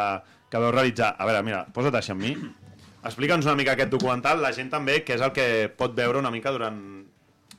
que 0.45 0.61
veu 0.61 0.69
realitzar. 0.77 1.15
A 1.17 1.25
veure, 1.25 1.41
mira, 1.49 1.63
posa't 1.73 1.97
així 1.97 2.13
amb 2.13 2.21
mi. 2.21 2.35
Explica'ns 3.05 3.45
una 3.45 3.53
mica 3.59 3.75
aquest 3.75 3.91
documental, 3.93 4.39
la 4.41 4.49
gent 4.55 4.71
també, 4.73 5.03
què 5.05 5.19
és 5.19 5.21
el 5.21 5.33
que 5.35 5.45
pot 5.77 5.93
veure 5.97 6.21
una 6.23 6.33
mica 6.33 6.53
durant... 6.55 6.79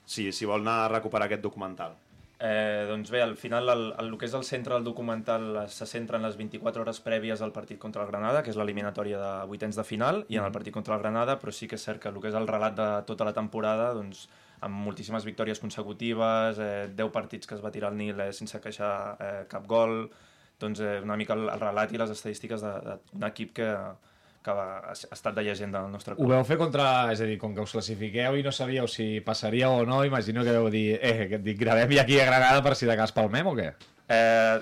Si, 0.06 0.30
si 0.30 0.46
vol 0.46 0.62
anar 0.62 0.84
a 0.84 0.90
recuperar 0.90 1.26
aquest 1.26 1.42
documental. 1.42 1.96
Eh, 2.38 2.84
doncs 2.86 3.10
bé, 3.10 3.22
al 3.24 3.32
final 3.40 3.68
el, 3.72 3.80
el, 3.98 4.10
el 4.12 4.18
que 4.20 4.26
és 4.28 4.34
el 4.38 4.44
centre 4.46 4.74
del 4.74 4.84
documental 4.84 5.64
se 5.72 5.86
centra 5.88 6.18
en 6.20 6.26
les 6.26 6.36
24 6.38 6.82
hores 6.84 7.00
prèvies 7.02 7.42
al 7.42 7.54
partit 7.54 7.80
contra 7.82 8.04
el 8.04 8.10
Granada, 8.12 8.42
que 8.44 8.52
és 8.52 8.58
l'eliminatòria 8.60 9.18
de 9.22 9.30
vuitens 9.50 9.78
de 9.78 9.84
final, 9.88 10.24
i 10.28 10.38
en 10.38 10.46
el 10.46 10.54
partit 10.54 10.74
contra 10.74 10.94
el 10.94 11.02
Granada, 11.02 11.38
però 11.42 11.54
sí 11.54 11.66
que 11.66 11.78
és 11.78 11.86
cert 11.88 12.02
que 12.02 12.12
el 12.12 12.20
que 12.22 12.30
és 12.30 12.38
el 12.38 12.46
relat 12.50 12.76
de 12.78 12.88
tota 13.08 13.26
la 13.26 13.34
temporada, 13.34 13.88
doncs, 13.96 14.26
amb 14.66 14.82
moltíssimes 14.86 15.26
victòries 15.26 15.62
consecutives, 15.62 16.60
eh, 16.62 16.86
10 16.94 17.14
partits 17.14 17.48
que 17.48 17.56
es 17.58 17.64
va 17.64 17.72
tirar 17.74 17.90
al 17.90 17.98
Nil 17.98 18.20
eh, 18.20 18.32
sense 18.36 18.60
queixar 18.62 18.92
eh, 19.16 19.32
cap 19.50 19.66
gol, 19.66 20.04
doncs 20.60 20.82
eh, 20.84 20.98
una 21.02 21.16
mica 21.16 21.34
el, 21.34 21.48
el 21.50 21.62
relat 21.66 21.94
i 21.94 22.02
les 22.02 22.12
estadístiques 22.12 22.62
d'un 22.62 23.26
equip 23.30 23.56
que, 23.56 23.72
que 24.46 24.54
ha 24.54 24.92
estat 24.94 25.34
de 25.34 25.42
llegenda 25.42 25.82
del 25.82 25.90
nostre 25.90 26.14
Ho 26.14 26.20
club. 26.20 26.30
veu 26.36 26.44
fer 26.46 26.56
contra... 26.60 26.86
És 27.12 27.20
a 27.20 27.26
dir, 27.26 27.34
com 27.42 27.52
que 27.56 27.64
us 27.66 27.74
classifiqueu 27.74 28.38
i 28.38 28.44
no 28.46 28.52
sabíeu 28.54 28.86
si 28.86 29.18
passaria 29.26 29.68
o 29.74 29.82
no, 29.88 30.04
imagino 30.06 30.44
que 30.46 30.54
veu 30.54 30.70
dir, 30.70 31.00
eh, 31.02 31.26
que 31.28 31.40
et 31.40 31.44
dic, 31.44 31.58
gravem 31.58 31.90
ja 31.98 32.06
aquí 32.06 32.20
a 32.22 32.30
Granada 32.30 32.62
per 32.62 32.76
si 32.78 32.86
de 32.86 32.96
cas 32.96 33.12
palmem 33.16 33.50
o 33.50 33.56
què? 33.58 33.72
Eh, 34.08 34.56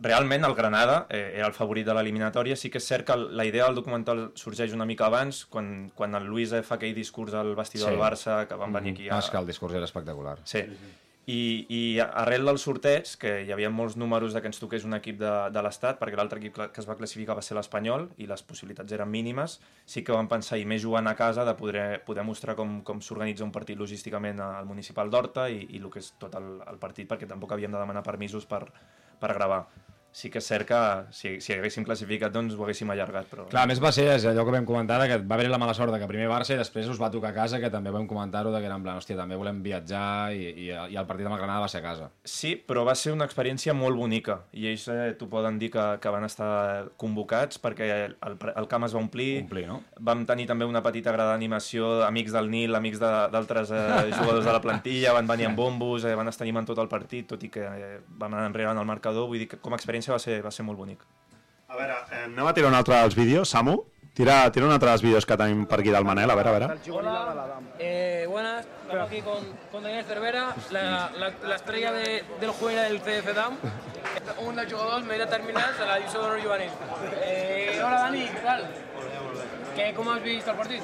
realment 0.00 0.44
el 0.46 0.54
Granada 0.54 1.06
eh, 1.10 1.32
era 1.38 1.46
el 1.48 1.54
favorit 1.56 1.86
de 1.86 1.94
l'eliminatòria. 1.94 2.54
Sí 2.58 2.70
que 2.70 2.78
és 2.78 2.86
cert 2.86 3.06
que 3.06 3.14
el- 3.14 3.28
la 3.36 3.44
idea 3.46 3.64
del 3.66 3.74
documental 3.80 4.28
sorgeix 4.38 4.74
una 4.74 4.86
mica 4.86 5.06
abans, 5.06 5.44
quan, 5.46 5.90
quan 5.94 6.14
el 6.14 6.26
Luis 6.26 6.52
fa 6.62 6.76
aquell 6.76 6.94
discurs 6.94 7.34
al 7.34 7.54
vestidor 7.58 7.88
Sí. 7.90 7.94
del 7.96 8.02
Barça, 8.02 8.46
que 8.46 8.54
van 8.54 8.72
venir 8.72 8.92
aquí 8.94 9.08
Ah, 9.10 9.16
a... 9.16 9.18
és 9.24 9.30
que 9.30 9.38
el 9.38 9.46
discurs 9.46 9.74
era 9.74 9.84
espectacular. 9.88 10.38
Sí. 10.44 10.62
I, 11.28 11.66
I 11.68 11.80
arrel 12.00 12.46
del 12.48 12.56
sorteig, 12.56 13.10
que 13.20 13.32
hi 13.44 13.50
havia 13.52 13.68
molts 13.68 13.98
números 14.00 14.32
de 14.32 14.40
que 14.40 14.48
ens 14.48 14.60
toqués 14.62 14.86
un 14.88 14.96
equip 14.96 15.18
de, 15.20 15.32
de 15.52 15.62
l'Estat, 15.64 15.98
perquè 16.00 16.16
l'altre 16.16 16.40
equip 16.40 16.56
que 16.56 16.80
es 16.80 16.88
va 16.88 16.96
classificar 16.96 17.36
va 17.36 17.44
ser 17.44 17.58
l'Espanyol, 17.58 18.06
i 18.16 18.28
les 18.30 18.44
possibilitats 18.48 18.96
eren 18.96 19.12
mínimes, 19.12 19.58
sí 19.84 20.00
que 20.06 20.16
vam 20.16 20.30
pensar, 20.32 20.56
i 20.56 20.64
més 20.64 20.80
jugant 20.86 21.10
a 21.10 21.14
casa, 21.18 21.44
de 21.44 21.52
poder, 21.58 22.00
poder 22.08 22.24
mostrar 22.24 22.56
com, 22.56 22.78
com 22.80 23.04
s'organitza 23.04 23.44
un 23.44 23.52
partit 23.52 23.76
logísticament 23.76 24.40
al 24.40 24.64
municipal 24.70 25.12
d'Horta 25.12 25.50
i, 25.52 25.66
i 25.68 25.82
el 25.82 25.92
que 25.92 26.00
és 26.00 26.14
tot 26.16 26.40
el, 26.40 26.48
el 26.64 26.80
partit, 26.80 27.10
perquè 27.12 27.28
tampoc 27.28 27.52
havíem 27.52 27.76
de 27.76 27.82
demanar 27.82 28.06
permisos 28.08 28.48
per, 28.48 28.64
per 29.20 29.34
gravar. 29.36 29.66
Sí 30.18 30.32
que 30.34 30.40
és 30.42 30.48
cert 30.50 30.66
que 30.66 30.78
si, 31.14 31.36
si 31.44 31.54
haguéssim 31.54 31.84
classificat, 31.86 32.32
doncs 32.34 32.56
ho 32.56 32.64
haguéssim 32.64 32.90
allargat, 32.90 33.28
però... 33.30 33.46
Clar, 33.52 33.66
més 33.70 33.78
va 33.82 33.92
ser 33.94 34.08
allò 34.16 34.42
que 34.46 34.54
vam 34.56 34.66
comentar, 34.66 34.98
que 35.06 35.20
va 35.22 35.36
haver 35.36 35.46
la 35.52 35.60
mala 35.62 35.76
sort 35.78 35.94
que 35.94 36.08
primer 36.10 36.26
Barça 36.30 36.56
i 36.56 36.58
després 36.58 36.88
us 36.90 36.98
va 36.98 37.10
tocar 37.14 37.30
a 37.30 37.36
casa, 37.36 37.60
que 37.62 37.70
també 37.70 37.92
vam 37.94 38.08
comentar-ho, 38.10 38.50
que 38.50 38.66
era 38.66 38.74
en 38.74 38.82
plan, 38.82 38.98
hòstia, 38.98 39.16
també 39.18 39.38
volem 39.38 39.60
viatjar 39.62 40.34
i, 40.34 40.48
i, 40.50 40.66
i 40.72 40.98
el 40.98 41.06
partit 41.06 41.28
amb 41.28 41.36
el 41.36 41.42
Granada 41.42 41.62
va 41.62 41.70
ser 41.70 41.82
a 41.82 41.86
casa. 41.86 42.08
Sí, 42.26 42.56
però 42.58 42.82
va 42.88 42.96
ser 42.98 43.14
una 43.14 43.28
experiència 43.28 43.74
molt 43.78 43.98
bonica 43.98 44.40
i 44.52 44.66
ells 44.72 44.88
eh, 44.90 45.14
t'ho 45.18 45.28
poden 45.30 45.60
dir 45.62 45.70
que, 45.74 45.84
que 46.02 46.12
van 46.12 46.26
estar 46.26 46.50
convocats 47.00 47.62
perquè 47.62 47.88
el, 48.08 48.36
el 48.50 48.68
camp 48.70 48.88
es 48.88 48.96
va 48.96 49.02
omplir. 49.04 49.28
Omplir, 49.44 49.66
no? 49.70 49.80
Vam 50.10 50.26
tenir 50.28 50.48
també 50.50 50.66
una 50.66 50.82
petita 50.82 51.14
grada 51.14 51.36
d'animació, 51.36 52.02
amics 52.08 52.34
del 52.34 52.50
Nil, 52.50 52.74
amics 52.78 52.98
d'altres 53.02 53.70
eh, 53.70 53.86
jugadors 54.18 54.46
de 54.46 54.56
la 54.56 54.62
plantilla, 54.64 55.14
van 55.16 55.30
venir 55.30 55.48
amb 55.52 55.62
bombos, 55.62 56.08
eh, 56.08 56.16
van 56.18 56.34
estar 56.34 56.46
animant 56.46 56.66
tot 56.68 56.82
el 56.82 56.90
partit, 56.90 57.30
tot 57.30 57.46
i 57.46 57.52
que 57.54 57.64
eh, 57.64 57.94
vam 58.18 58.34
anar 58.34 58.50
enrere 58.50 58.74
en 58.74 58.82
el 58.82 58.88
marcador. 58.88 59.28
Vull 59.30 59.44
dir 59.44 59.50
que 59.54 59.62
com 59.62 59.74
a 59.74 59.80
experiència 59.80 60.07
l'experiència 60.08 60.12
va, 60.12 60.18
ser, 60.18 60.42
va 60.42 60.50
ser 60.50 60.64
molt 60.64 60.78
bonic. 60.78 61.04
A 61.68 61.76
veure, 61.76 61.94
eh, 62.10 62.24
anem 62.24 62.46
a 62.46 62.52
tirar 62.54 62.68
un 62.70 62.74
altre 62.74 62.94
dels 62.96 63.14
vídeos, 63.14 63.48
Samu. 63.48 63.84
Tira, 64.14 64.50
tira 64.50 64.66
un 64.66 64.72
altre 64.72 64.88
dels 64.90 65.02
vídeos 65.02 65.24
que 65.24 65.36
tenim 65.38 65.64
per 65.68 65.78
aquí 65.78 65.90
del 65.94 66.04
Manel, 66.04 66.30
a 66.30 66.34
veure, 66.34 66.48
a 66.48 66.52
veure. 66.52 66.66
Hola, 66.90 67.60
eh, 67.78 68.26
buenas, 68.28 68.66
estamos 68.66 69.06
aquí 69.06 69.22
con, 69.22 69.44
con 69.70 69.82
Daniel 69.84 70.04
Cervera, 70.06 70.54
la, 70.72 71.10
la, 71.14 71.32
la 71.46 71.54
estrella 71.54 71.92
de, 71.92 72.24
del 72.40 72.50
juvenil 72.50 72.98
del 72.98 73.00
CF 73.00 73.34
DAM. 73.36 73.58
Un 74.42 74.56
dels 74.56 74.72
jugadors 74.72 75.04
més 75.06 75.18
determinants 75.22 75.78
de 75.78 75.86
la 75.86 75.98
divisió 76.00 76.24
d'honor 76.24 76.42
juvenil. 76.42 76.72
Eh, 77.22 77.78
hola 77.78 78.08
Dani, 78.08 78.24
què 78.32 78.42
tal? 78.42 78.66
Què, 79.76 79.92
com 79.94 80.10
has 80.10 80.24
vist 80.24 80.50
el 80.50 80.58
partit? 80.58 80.82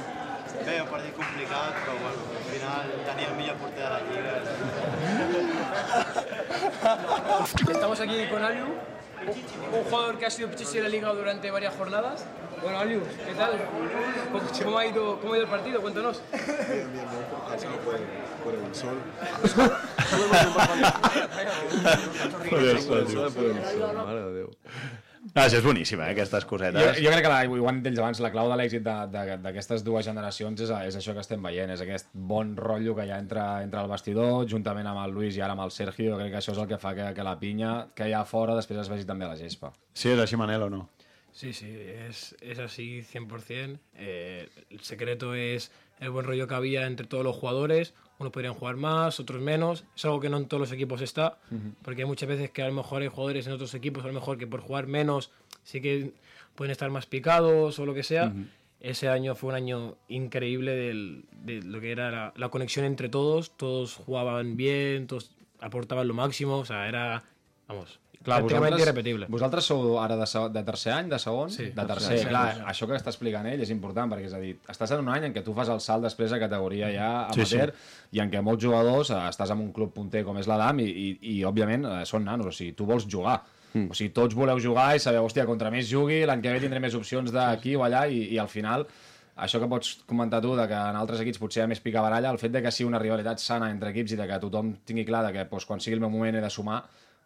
Bé, 0.63 0.79
un 0.81 0.87
partit 0.87 1.17
complicat, 1.19 1.75
però 1.83 1.95
bueno, 1.99 2.21
al 2.39 2.45
final 2.53 2.93
tenia 3.09 3.29
el 3.33 3.37
millor 3.41 3.57
porter 3.59 3.83
de 3.83 3.91
la 3.91 4.01
lliga. 4.07 4.33
Estamos 7.75 8.01
aquí 8.01 8.27
con 8.31 8.45
Aliu, 8.45 8.69
un, 9.27 9.85
jugador 9.85 10.19
que 10.19 10.27
ha 10.27 10.31
sido 10.31 10.49
pichichi 10.51 10.77
de 10.77 10.83
la 10.83 10.89
liga 10.89 11.13
durante 11.13 11.51
varias 11.51 11.75
jornadas. 11.75 12.25
Bueno, 12.63 12.79
Aliu, 12.79 13.01
¿qué 13.27 13.35
tal? 13.35 13.61
¿Cómo, 14.63 14.79
ha 14.79 14.87
ido, 14.87 15.21
¿Cómo 15.21 15.35
ha 15.35 15.37
ido 15.37 15.45
el 15.45 15.51
partido? 15.51 15.81
Cuéntanos. 15.83 16.23
Bien, 16.33 16.47
bien, 16.69 16.93
bien, 16.93 17.07
cansado 17.49 17.77
por, 17.79 17.95
por 18.45 18.55
el 18.55 18.75
sol. 18.75 18.99
Por 22.49 22.59
el 22.63 22.81
sol, 22.81 23.09
Sol, 23.09 23.33
por 23.33 23.45
el 23.45 23.65
sol, 23.65 23.95
mare 23.95 24.21
de 24.23 24.33
Déu. 24.33 24.51
Ah, 25.33 25.47
això 25.47 25.57
és 25.57 25.65
boníssima, 25.65 26.05
eh, 26.09 26.13
aquestes 26.13 26.45
Jo, 26.45 26.49
cosetes. 26.51 26.99
jo 27.01 27.11
crec 27.11 27.23
que, 27.25 27.31
la, 27.33 27.39
ho 27.49 27.69
han 27.69 27.79
dit 27.83 27.87
ells 27.93 27.99
abans, 28.03 28.21
la 28.21 28.31
clau 28.31 28.51
de 28.51 28.57
l'èxit 28.61 28.83
d'aquestes 28.85 29.83
dues 29.87 30.05
generacions 30.05 30.61
és, 30.61 30.71
és 30.91 30.97
això 31.01 31.15
que 31.17 31.23
estem 31.25 31.43
veient, 31.43 31.71
és 31.73 31.81
aquest 31.81 32.11
bon 32.13 32.55
rotllo 32.57 32.95
que 32.95 33.07
hi 33.07 33.11
ha 33.11 33.19
entre, 33.19 33.41
entre 33.65 33.81
el 33.81 33.89
vestidor, 33.89 34.45
juntament 34.51 34.87
amb 34.87 35.01
el 35.07 35.13
Luis 35.17 35.37
i 35.37 35.41
ara 35.41 35.57
amb 35.57 35.65
el 35.65 35.73
Sergio, 35.73 36.13
jo 36.13 36.19
crec 36.21 36.31
que 36.35 36.43
això 36.43 36.53
és 36.53 36.59
el 36.59 36.69
que 36.69 36.79
fa 36.79 36.95
que, 36.95 37.09
que 37.17 37.25
la 37.25 37.39
pinya 37.41 37.89
que 37.97 38.09
hi 38.09 38.13
ha 38.13 38.25
fora 38.29 38.55
després 38.55 38.81
es 38.85 38.93
vegi 38.93 39.09
també 39.09 39.25
a 39.25 39.33
la 39.33 39.37
gespa. 39.41 39.73
Sí, 39.95 40.11
és 40.13 40.21
així, 40.21 40.37
Manel, 40.37 40.63
o 40.69 40.71
no? 40.71 40.89
Sí, 41.33 41.53
sí, 41.53 41.67
es, 42.09 42.37
es 42.43 42.59
así 42.61 43.03
100%. 43.03 43.79
Eh, 43.97 44.49
el 44.71 44.81
secreto 44.81 45.35
es 45.35 45.73
el 46.01 46.11
buen 46.11 46.27
rollo 46.27 46.47
que 46.47 46.55
había 46.55 46.87
entre 46.87 47.07
todos 47.07 47.25
los 47.25 47.35
jugadores. 47.35 47.95
Unos 48.19 48.33
podrían 48.33 48.55
jugar 48.55 48.77
más, 48.77 49.19
otros 49.21 49.41
menos. 49.43 49.85
Es 49.97 50.05
algo 50.05 50.21
que 50.21 50.29
no 50.29 50.37
en 50.37 50.47
todos 50.47 50.61
los 50.61 50.73
equipos 50.73 51.01
está, 51.01 51.39
porque 51.83 52.03
hay 52.03 52.07
muchas 52.09 52.29
veces 52.29 52.51
que 52.51 52.63
a 52.63 52.69
lo 52.69 52.75
mejor 52.75 53.03
hay 53.03 53.09
jugadores 53.09 53.47
en 53.47 53.53
otros 53.55 53.75
equipos, 53.75 54.05
a 54.05 54.07
lo 54.09 54.13
mejor 54.15 54.39
que 54.39 54.47
por 54.47 54.61
jugar 54.61 54.87
menos 54.87 55.31
sí 55.65 55.81
que 55.81 56.13
pueden 56.55 56.71
estar 56.71 56.89
más 56.91 57.07
picados 57.07 57.79
o 57.79 57.87
lo 57.87 57.93
que 57.95 58.03
sea. 58.05 58.33
Ese 58.81 59.09
año 59.09 59.35
fue 59.35 59.49
un 59.49 59.55
año 59.57 59.97
increíble 60.09 60.73
del- 60.77 61.25
de 61.33 61.63
lo 61.63 61.81
que 61.81 61.91
era 61.91 62.11
la, 62.11 62.33
la 62.37 62.49
conexión 62.51 62.85
entre 62.85 63.09
todos. 63.09 63.51
Todos 63.57 63.95
jugaban 63.95 64.57
bien, 64.57 65.07
todos 65.07 65.35
aportaban 65.61 66.07
lo 66.07 66.13
máximo. 66.15 66.59
O 66.59 66.65
sea, 66.67 66.87
era, 66.89 67.25
vamos, 67.67 67.99
Clar, 68.25 68.41
vosaltres, 68.41 68.81
irrepetible. 68.81 69.27
vosaltres 69.29 69.67
sou 69.69 69.99
ara 70.01 70.17
de, 70.17 70.27
de 70.55 70.63
tercer 70.65 70.93
any, 70.95 71.11
de 71.13 71.19
segon? 71.21 71.51
Sí, 71.53 71.67
de 71.67 71.85
tercer. 71.87 72.15
tercer, 72.15 72.29
clar, 72.31 72.45
tercer. 72.55 72.69
això 72.73 72.89
que 72.89 72.97
està 72.97 73.13
explicant 73.13 73.49
ell 73.51 73.61
és 73.61 73.73
important, 73.75 74.09
perquè 74.09 74.31
és 74.31 74.37
a 74.37 74.41
dir, 74.41 74.55
estàs 74.73 74.95
en 74.97 75.03
un 75.05 75.11
any 75.13 75.29
en 75.29 75.35
què 75.37 75.43
tu 75.45 75.53
fas 75.57 75.69
el 75.75 75.83
salt 75.85 76.09
després 76.09 76.33
a 76.33 76.41
categoria 76.41 76.89
ja 76.95 77.11
Sí, 77.35 77.45
amateur 77.45 77.75
i 78.17 78.23
en 78.25 78.33
què 78.33 78.41
molts 78.41 78.65
jugadors 78.65 79.13
eh, 79.13 79.21
estàs 79.29 79.53
en 79.53 79.61
un 79.67 79.73
club 79.77 79.93
punter 79.93 80.25
com 80.25 80.41
és 80.41 80.49
l'Adam 80.49 80.81
i, 80.81 80.89
i, 80.89 81.09
i 81.35 81.37
òbviament, 81.45 81.85
eh, 81.85 82.01
són 82.09 82.25
nanos, 82.25 82.49
o 82.49 82.57
sigui, 82.57 82.73
tu 82.79 82.89
vols 82.89 83.05
jugar. 83.05 83.43
Mm. 83.75 83.91
O 83.91 83.99
sigui, 83.99 84.15
tots 84.17 84.37
voleu 84.39 84.61
jugar 84.63 84.95
i 84.97 85.03
sabeu, 85.03 85.27
hòstia, 85.27 85.45
contra 85.45 85.73
més 85.75 85.91
jugui, 85.91 86.23
l'any 86.25 86.41
que 86.41 86.57
ve 86.57 86.65
tindré 86.65 86.81
més 86.81 86.97
opcions 86.97 87.35
d'aquí 87.35 87.77
o 87.77 87.85
allà 87.85 88.07
i, 88.09 88.31
i 88.33 88.41
al 88.41 88.49
final 88.49 88.89
això 89.35 89.59
que 89.59 89.69
pots 89.69 89.97
comentar 90.07 90.41
tu, 90.41 90.55
de 90.55 90.67
que 90.71 90.79
en 90.79 90.97
altres 90.97 91.21
equips 91.25 91.41
potser 91.43 91.61
hi 91.61 91.65
ha 91.65 91.71
més 91.71 91.83
picabaralla, 91.83 92.31
el 92.31 92.39
fet 92.39 92.53
de 92.55 92.63
que 92.63 92.71
sigui 92.73 92.87
una 92.87 93.01
rivalitat 93.03 93.43
sana 93.43 93.71
entre 93.75 93.91
equips 93.91 94.15
i 94.15 94.19
de 94.21 94.29
que 94.31 94.39
tothom 94.45 94.77
tingui 94.87 95.05
clar 95.09 95.25
de 95.27 95.33
que 95.35 95.49
doncs, 95.51 95.67
quan 95.67 95.83
sigui 95.83 95.99
el 95.99 96.05
meu 96.05 96.13
moment 96.13 96.39
he 96.39 96.45
de 96.45 96.51
sumar, 96.55 96.85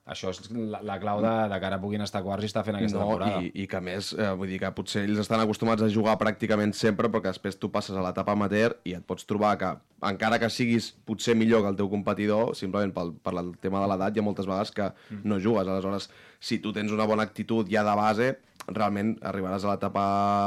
això 0.08 0.30
és 0.32 0.48
la, 0.50 0.80
la 0.82 0.96
clau 1.02 1.20
de, 1.22 1.32
de 1.52 1.58
que 1.60 1.66
ara 1.68 1.78
puguin 1.82 2.00
estar 2.04 2.22
quarts 2.24 2.46
i 2.46 2.48
estar 2.50 2.64
fent 2.66 2.78
aquesta 2.78 2.98
No, 2.98 3.06
temporada. 3.10 3.42
i, 3.44 3.50
i 3.62 3.66
que 3.70 3.76
a 3.76 3.82
més, 3.84 4.10
eh, 4.16 4.30
vull 4.40 4.48
dir 4.48 4.58
que 4.62 4.70
potser 4.74 5.04
ells 5.04 5.20
estan 5.22 5.40
acostumats 5.44 5.84
a 5.84 5.90
jugar 5.92 6.16
pràcticament 6.20 6.72
sempre, 6.74 7.10
però 7.12 7.20
que 7.22 7.32
després 7.32 7.58
tu 7.60 7.70
passes 7.74 7.94
a 7.96 8.02
l'etapa 8.04 8.32
amateur 8.32 8.78
i 8.88 8.96
et 8.96 9.04
pots 9.06 9.28
trobar 9.28 9.54
que, 9.60 9.70
encara 10.08 10.38
que 10.42 10.48
siguis 10.50 10.90
potser 11.06 11.36
millor 11.36 11.62
que 11.66 11.72
el 11.74 11.78
teu 11.78 11.90
competidor, 11.92 12.54
simplement 12.58 12.92
pel, 12.96 13.12
per 13.22 13.36
el 13.38 13.52
tema 13.60 13.84
de 13.84 13.92
l'edat, 13.92 14.16
hi 14.16 14.22
ha 14.22 14.26
moltes 14.26 14.46
vegades 14.48 14.72
que 14.72 14.90
no 15.24 15.38
jugues. 15.38 15.68
Aleshores, 15.68 16.08
si 16.40 16.58
tu 16.64 16.72
tens 16.72 16.90
una 16.94 17.06
bona 17.06 17.22
actitud 17.28 17.68
ja 17.68 17.84
de 17.84 17.96
base, 17.98 18.28
realment 18.74 19.14
arribaràs 19.26 19.64
a 19.64 19.72
l'etapa 19.72 20.02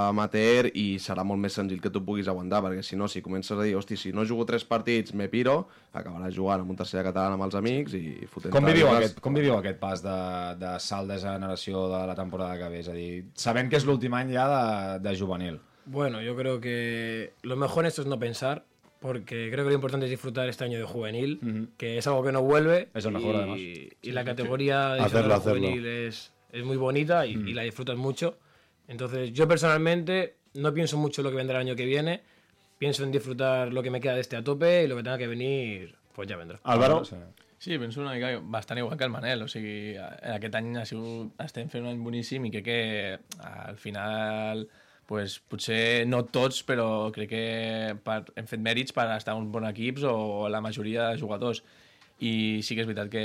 amateur 0.10 0.70
i 0.78 0.98
serà 1.02 1.24
molt 1.28 1.42
més 1.42 1.56
senzill 1.58 1.82
que 1.82 1.90
tu 1.94 2.04
puguis 2.06 2.30
aguantar, 2.32 2.62
perquè 2.66 2.84
si 2.86 2.96
no, 3.00 3.08
si 3.12 3.22
comences 3.26 3.58
a 3.58 3.64
dir, 3.64 3.76
hosti, 3.76 3.98
si 3.98 4.12
no 4.14 4.26
jugo 4.28 4.46
tres 4.46 4.66
partits, 4.68 5.14
me 5.18 5.28
piro, 5.32 5.68
acabaràs 5.94 6.36
jugant 6.36 6.62
amb 6.64 6.74
un 6.74 6.80
tercer 6.80 7.04
català 7.08 7.34
amb 7.34 7.48
els 7.48 7.58
amics 7.58 7.96
i 7.98 8.28
fotent 8.30 8.54
Com 8.54 8.66
viviu, 8.70 8.88
aquest, 8.94 9.20
com 9.24 9.34
viviu 9.38 9.58
aquest 9.58 9.80
pas 9.82 10.04
de, 10.06 10.18
de 10.62 10.76
salt 10.80 11.10
de 11.12 11.20
generació 11.22 11.88
de 11.92 12.06
la 12.08 12.16
temporada 12.16 12.58
que 12.60 12.70
ve? 12.70 12.82
És 12.86 12.90
a 12.92 12.98
dir, 12.98 13.26
sabent 13.36 13.70
que 13.72 13.80
és 13.82 13.88
l'últim 13.88 14.14
any 14.14 14.34
ja 14.36 14.48
de, 14.52 15.00
de 15.10 15.18
juvenil. 15.18 15.60
Bueno, 15.86 16.22
yo 16.22 16.36
creo 16.36 16.60
que 16.62 17.34
lo 17.42 17.56
mejor 17.56 17.86
en 17.86 17.88
esto 17.88 18.04
es 18.04 18.08
no 18.08 18.20
pensar, 18.20 18.66
porque 19.00 19.50
creo 19.52 19.66
que 19.66 19.72
lo 19.72 19.76
importante 19.76 20.06
es 20.06 20.12
disfrutar 20.12 20.48
este 20.48 20.64
año 20.64 20.78
de 20.78 20.84
juvenil, 20.86 21.72
que 21.76 21.98
es 21.98 22.06
algo 22.06 22.24
que 22.24 22.32
no 22.32 22.44
vuelve. 22.44 22.90
Es 22.94 23.04
el 23.06 23.14
mejor, 23.14 23.34
y, 23.34 23.38
además. 23.40 23.58
Y 24.04 24.12
la 24.12 24.24
categoría 24.24 24.90
de 24.94 25.00
Hacerlo, 25.02 25.34
hacerlo, 25.34 25.36
hacerlo. 25.36 25.60
juvenil 25.68 25.86
es, 25.88 26.32
es 26.52 26.64
muy 26.64 26.78
bonita 26.78 27.26
y, 27.26 27.32
y 27.32 27.54
la 27.54 27.64
disfrutas 27.64 27.98
mucho. 27.98 28.38
Entonces, 28.88 29.32
yo 29.34 29.48
personalmente 29.48 30.36
no 30.54 30.74
pienso 30.74 30.98
mucho 30.98 31.22
en 31.22 31.26
lo 31.26 31.32
que 31.32 31.38
vendrá 31.38 31.62
el 31.62 31.68
año 31.68 31.76
que 31.76 31.86
viene, 31.86 32.22
pienso 32.78 33.04
en 33.04 33.12
disfrutar 33.12 33.72
lo 33.72 33.84
que 33.84 33.92
me 33.92 34.02
queda 34.02 34.16
de 34.16 34.22
este 34.22 34.36
a 34.36 34.44
tope 34.44 34.84
y 34.84 34.88
lo 34.88 34.96
que 34.96 35.04
tenga 35.04 35.18
que 35.18 35.28
venir, 35.28 35.96
pues 36.14 36.28
ya 36.28 36.36
vendrá. 36.36 36.60
Álvaro? 36.64 37.06
Sí. 37.06 37.16
Sí, 37.62 37.78
penso 37.78 38.02
una 38.02 38.16
mica 38.16 38.40
bastant 38.42 38.80
igual 38.80 38.98
que 38.98 39.04
el 39.04 39.12
Manel, 39.12 39.44
o 39.44 39.48
sigui, 39.48 39.94
eh, 39.94 40.32
aquest 40.34 40.56
any 40.58 40.80
ha 40.82 40.86
sigut, 40.90 41.36
estem 41.44 41.68
fent 41.70 41.84
un 41.86 41.92
any 41.92 42.00
boníssim 42.02 42.48
i 42.48 42.50
crec 42.50 42.64
que 42.66 42.78
eh, 43.12 43.20
al 43.38 43.78
final 43.78 44.64
pues, 45.06 45.36
potser 45.46 46.08
no 46.10 46.24
tots, 46.26 46.64
però 46.66 47.12
crec 47.14 47.30
que 47.30 47.44
per, 48.02 48.24
hem 48.34 48.50
fet 48.50 48.64
mèrits 48.66 48.98
per 48.98 49.06
estar 49.14 49.36
en 49.38 49.44
uns 49.44 49.54
bons 49.54 49.70
equips 49.70 50.08
o 50.10 50.50
la 50.50 50.64
majoria 50.66 51.12
de 51.12 51.22
jugadors. 51.22 51.62
I 52.22 52.62
sí 52.62 52.76
que 52.78 52.84
és 52.84 52.88
veritat 52.90 53.10
que 53.10 53.24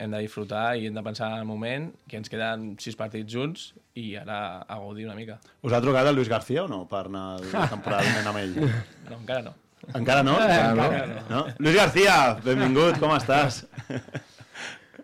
hem 0.00 0.14
de 0.14 0.22
disfrutar 0.24 0.72
i 0.80 0.86
hem 0.88 0.94
de 0.96 1.02
pensar 1.04 1.34
en 1.34 1.42
el 1.42 1.48
moment, 1.48 1.90
que 2.08 2.16
ens 2.16 2.32
queden 2.32 2.70
sis 2.80 2.96
partits 2.96 3.28
junts 3.28 3.66
i 4.00 4.14
ara 4.16 4.38
a 4.64 4.78
gaudir 4.80 5.04
una 5.04 5.16
mica. 5.18 5.36
Us 5.60 5.74
ha 5.76 5.82
trucat 5.84 6.08
el 6.08 6.16
Luis 6.16 6.30
García 6.32 6.64
o 6.64 6.70
no 6.70 6.86
per 6.88 7.04
anar 7.10 7.26
la 7.44 7.66
temporada 7.68 8.06
vinent 8.06 8.30
amb 8.30 8.40
ell? 8.40 8.54
No, 9.10 9.18
encara 9.18 9.42
no. 9.44 9.52
Encara 9.92 10.24
no? 10.24 10.38
Encara 10.40 11.02
no. 11.10 11.20
no? 11.28 11.42
Luis 11.58 11.76
García, 11.76 12.16
benvingut, 12.44 12.96
com 13.02 13.12
estàs? 13.18 13.66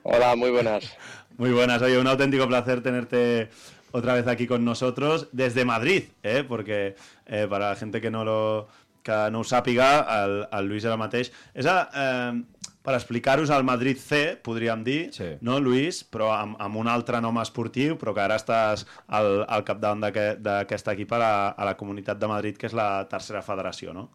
Hola, 0.02 0.34
muy 0.36 0.50
buenas. 0.50 0.88
Muy 1.36 1.52
buenas, 1.52 1.82
oye, 1.82 1.98
un 1.98 2.06
auténtico 2.06 2.46
placer 2.48 2.82
tenerte 2.82 3.50
otra 3.92 4.14
vez 4.14 4.26
aquí 4.26 4.46
con 4.46 4.64
nosotros 4.64 5.28
desde 5.32 5.64
Madrid, 5.64 6.04
¿eh? 6.22 6.44
porque 6.46 6.96
eh, 7.26 7.46
para 7.48 7.70
la 7.70 7.76
gente 7.76 8.00
que 8.00 8.10
no 8.10 8.24
lo 8.24 8.68
que 9.04 9.30
no 9.30 9.40
ho 9.40 9.44
sàpiga, 9.44 10.00
el, 10.24 10.34
el 10.48 10.68
Lluís 10.70 10.86
ara 10.88 10.96
mateix 10.96 11.28
és 11.52 11.66
a, 11.68 11.74
eh, 11.92 12.63
per 12.84 12.92
explicar-vos 12.98 13.48
el 13.48 13.64
Madrid 13.64 13.96
C, 13.96 14.36
podríem 14.36 14.82
dir, 14.84 15.08
Sí. 15.16 15.30
no, 15.40 15.58
Lluís, 15.58 16.02
però 16.04 16.34
amb, 16.36 16.56
amb 16.60 16.76
un 16.76 16.86
altre 16.92 17.20
nom 17.24 17.38
esportiu, 17.40 17.96
però 17.96 18.12
que 18.12 18.20
ara 18.20 18.36
estàs 18.36 18.84
al, 19.08 19.46
al 19.48 19.64
capdavant 19.64 20.02
d'aquest 20.04 20.88
equip 20.92 21.12
a 21.16 21.18
la, 21.22 21.32
a 21.48 21.64
la 21.64 21.76
Comunitat 21.80 22.18
de 22.20 22.28
Madrid, 22.28 22.58
que 22.60 22.66
és 22.68 22.74
la 22.76 23.06
tercera 23.08 23.40
federació, 23.42 23.94
no? 23.96 24.10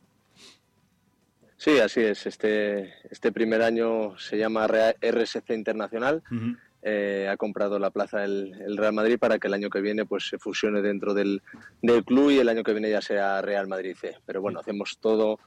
Sí, 1.58 1.80
así 1.80 2.00
es. 2.02 2.26
Este, 2.26 2.94
este 3.12 3.32
primer 3.34 3.62
año 3.64 4.18
se 4.18 4.38
llama 4.38 4.66
RSC 4.68 5.50
Internacional. 5.54 6.24
Eh, 6.82 7.28
ha 7.30 7.36
comprado 7.36 7.78
la 7.80 7.90
plaza 7.92 8.24
el, 8.24 8.54
el 8.66 8.78
Real 8.78 8.94
Madrid 8.94 9.20
para 9.20 9.38
que 9.40 9.48
el 9.48 9.54
año 9.54 9.70
que 9.70 9.82
viene 9.82 10.06
pues 10.06 10.30
se 10.30 10.38
fusione 10.38 10.82
dentro 10.82 11.14
del, 11.14 11.42
del 11.82 12.06
club 12.06 12.30
y 12.32 12.38
el 12.38 12.48
año 12.48 12.64
que 12.64 12.72
viene 12.72 12.90
ya 12.90 13.02
sea 13.02 13.42
Real 13.42 13.68
Madrid 13.68 13.98
C. 14.00 14.16
Pero 14.26 14.42
bueno, 14.42 14.62
hacemos 14.62 14.98
todo 15.02 15.40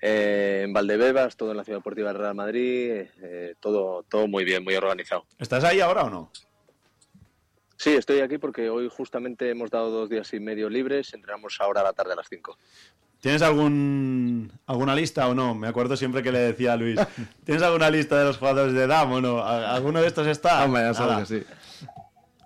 eh, 0.00 0.62
en 0.64 0.72
Valdebebas, 0.72 1.36
todo 1.36 1.50
en 1.52 1.56
la 1.56 1.64
Ciudad 1.64 1.78
Deportiva 1.78 2.08
del 2.12 2.18
Real 2.18 2.34
Madrid, 2.34 3.06
eh, 3.22 3.54
todo, 3.60 4.02
todo 4.04 4.26
muy 4.28 4.44
bien, 4.44 4.62
muy 4.64 4.74
organizado. 4.74 5.24
¿Estàs 5.38 5.64
ahí 5.64 5.80
ahora 5.80 6.04
o 6.04 6.10
no? 6.10 6.30
Sí, 7.76 7.90
estoy 7.94 8.20
aquí 8.20 8.38
porque 8.38 8.70
hoy 8.70 8.88
justamente 8.90 9.48
hemos 9.50 9.70
dado 9.70 9.90
dos 9.90 10.08
días 10.10 10.32
y 10.34 10.40
medio 10.40 10.68
libres, 10.68 11.14
entrenamos 11.14 11.56
ahora 11.60 11.80
a 11.82 11.84
la 11.84 11.92
tarde 11.92 12.12
a 12.12 12.16
las 12.16 12.26
5. 12.28 12.58
¿Tienes 13.20 13.42
algún, 13.42 14.52
alguna 14.66 14.94
lista 14.94 15.26
o 15.28 15.34
no? 15.34 15.54
Me 15.54 15.66
acuerdo 15.68 15.96
siempre 15.96 16.22
que 16.22 16.30
le 16.32 16.38
decía 16.38 16.72
a 16.72 16.76
Luis, 16.76 16.98
¿tienes 17.44 17.62
alguna 17.62 17.90
lista 17.90 18.18
de 18.18 18.24
los 18.24 18.36
jugadores 18.38 18.74
de 18.74 18.86
DAM 18.86 19.12
o 19.12 19.20
no? 19.20 19.44
¿Al- 19.44 19.64
¿Alguno 19.66 20.00
de 20.00 20.06
estos 20.06 20.26
está? 20.26 20.64
Home, 20.64 20.80
ja 20.80 20.94
sabes 20.94 21.28
que 21.28 21.40
sí. 21.40 21.46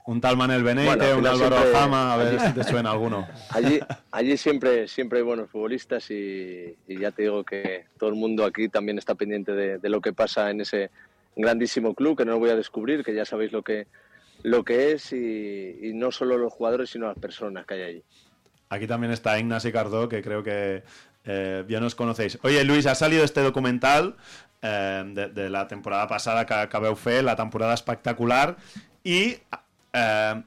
Un 0.04 0.20
tal 0.20 0.36
Manel 0.36 0.64
Benete, 0.64 0.88
Bueno, 0.96 1.18
un 1.18 1.26
Álvaro 1.26 1.56
siempre- 1.58 1.72
Fama, 1.78 2.12
a 2.14 2.16
ver 2.16 2.40
si 2.40 2.52
te 2.52 2.64
suena 2.64 2.90
alguno. 2.90 3.26
Allí, 3.50 3.78
allí 4.10 4.36
siempre, 4.36 4.88
siempre 4.88 5.20
hay 5.20 5.24
buenos 5.24 5.48
futbolistas 5.48 6.10
y, 6.10 6.76
y 6.88 6.98
ya 6.98 7.12
te 7.12 7.22
digo 7.22 7.44
que 7.44 7.84
todo 7.98 8.10
el 8.10 8.16
mundo 8.16 8.44
aquí 8.44 8.68
también 8.68 8.98
está 8.98 9.14
pendiente 9.14 9.52
de, 9.52 9.78
de 9.78 9.88
lo 9.88 10.00
que 10.00 10.12
pasa 10.12 10.50
en 10.50 10.60
ese 10.60 10.90
grandísimo 11.36 11.94
club, 11.94 12.16
que 12.18 12.24
no 12.24 12.32
lo 12.32 12.38
voy 12.40 12.50
a 12.50 12.56
descubrir, 12.56 13.04
que 13.04 13.14
ya 13.14 13.24
sabéis 13.24 13.52
lo 13.52 13.62
que, 13.62 13.86
lo 14.42 14.64
que 14.64 14.92
es 14.92 15.12
y, 15.12 15.78
y 15.82 15.92
no 15.94 16.10
solo 16.10 16.36
los 16.36 16.52
jugadores, 16.52 16.90
sino 16.90 17.06
las 17.06 17.18
personas 17.18 17.64
que 17.64 17.74
hay 17.74 17.82
allí. 17.82 18.02
Aquí 18.70 18.86
también 18.88 19.12
está 19.12 19.38
Ignacio 19.38 19.70
Cardó, 19.72 20.08
que 20.08 20.20
creo 20.20 20.42
que 20.42 20.82
eh, 21.24 21.64
ya 21.68 21.78
nos 21.78 21.94
conocéis. 21.94 22.38
Oye, 22.42 22.64
Luis, 22.64 22.86
ha 22.86 22.96
salido 22.96 23.22
este 23.22 23.40
documental 23.40 24.16
eh, 24.62 25.04
de, 25.06 25.28
de 25.28 25.48
la 25.48 25.68
temporada 25.68 26.08
pasada 26.08 26.44
que, 26.44 26.78
veu 26.80 26.96
fer, 26.96 27.22
la 27.22 27.36
temporada 27.36 27.74
espectacular, 27.74 28.56
i 29.04 29.34
Eh, 29.92 30.42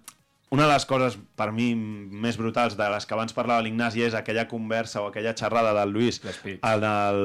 una 0.55 0.67
de 0.67 0.71
les 0.71 0.85
coses, 0.85 1.17
per 1.35 1.49
mi, 1.51 1.71
més 1.75 2.37
brutals 2.39 2.77
de 2.77 2.85
les 2.93 3.07
que 3.07 3.15
abans 3.15 3.33
parlava 3.35 3.63
l'Ignasi 3.65 4.05
és 4.05 4.15
aquella 4.15 4.45
conversa 4.47 5.01
o 5.01 5.09
aquella 5.09 5.33
xerrada 5.37 5.73
del 5.75 5.91
Lluís 5.95 6.21
en, 6.45 6.85
el, 6.85 7.21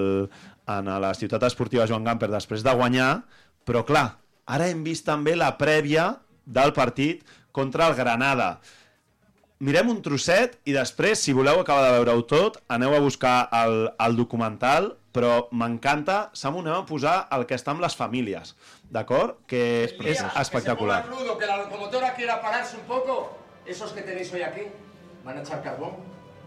en 0.74 0.90
la 1.04 1.12
ciutat 1.14 1.44
esportiva 1.46 1.86
Joan 1.86 2.08
Gamper 2.08 2.30
després 2.32 2.64
de 2.66 2.74
guanyar, 2.74 3.10
però 3.68 3.84
clar, 3.86 4.06
ara 4.50 4.66
hem 4.72 4.82
vist 4.86 5.06
també 5.06 5.36
la 5.36 5.52
prèvia 5.60 6.14
del 6.46 6.72
partit 6.74 7.22
contra 7.52 7.86
el 7.90 7.94
Granada. 7.98 8.56
Mirem 9.60 9.92
un 9.92 10.00
trosset 10.00 10.56
i 10.64 10.72
després, 10.72 11.20
si 11.20 11.36
voleu 11.36 11.60
acabar 11.60 11.84
de 11.86 11.96
veure-ho 11.98 12.24
tot, 12.24 12.56
aneu 12.72 12.96
a 12.96 13.02
buscar 13.04 13.50
el, 13.52 13.90
el 14.00 14.16
documental, 14.16 14.94
però 15.12 15.50
m'encanta, 15.52 16.30
Samu, 16.32 16.62
anem 16.64 16.80
a 16.80 16.86
posar 16.88 17.16
el 17.36 17.44
que 17.44 17.58
està 17.58 17.74
amb 17.74 17.84
les 17.84 17.96
famílies, 17.98 18.54
d'acord? 18.90 19.38
Que 19.46 19.84
és 19.84 20.22
espectacular. 20.36 21.02
Que 21.02 21.08
se 21.08 21.14
ponga 21.14 21.24
crudo, 21.24 21.38
que 21.38 21.46
la 21.46 21.56
locomotora 21.56 22.14
quiera 22.14 22.40
pararse 22.40 22.76
un 22.76 22.82
poco. 22.82 23.38
Esos 23.64 23.92
que 23.92 24.02
tenéis 24.02 24.32
hoy 24.32 24.42
aquí 24.42 24.62
van 25.24 25.38
a 25.38 25.42
echar 25.42 25.62
carbón 25.62 25.96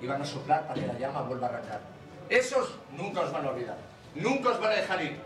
y 0.01 0.08
van 0.08 0.21
a 0.21 0.25
soplar 0.25 0.67
para 0.67 0.79
que 0.79 0.88
la 0.88 0.99
llama 0.99 1.21
vuelva 1.21 1.47
a 1.47 1.49
arrancar. 1.51 1.82
Esos 2.29 2.75
nunca 2.91 3.21
os 3.21 3.32
van 3.32 3.45
a 3.45 3.49
olvidar. 3.49 3.77
Nunca 4.15 4.49
os 4.49 4.60
van 4.60 4.71
a 4.71 4.75
dejar 4.75 5.01
ir. 5.01 5.19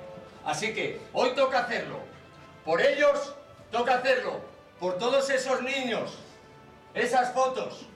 Así 0.46 0.74
que 0.74 1.02
hoy 1.14 1.32
toca 1.32 1.60
hacerlo. 1.60 2.00
Por 2.64 2.82
ellos, 2.82 3.36
toca 3.72 3.96
hacerlo. 3.96 4.40
Por 4.80 4.98
todos 4.98 5.30
esos 5.30 5.62
niños. 5.62 6.18
Esas 6.94 7.34
fotos. 7.34 7.88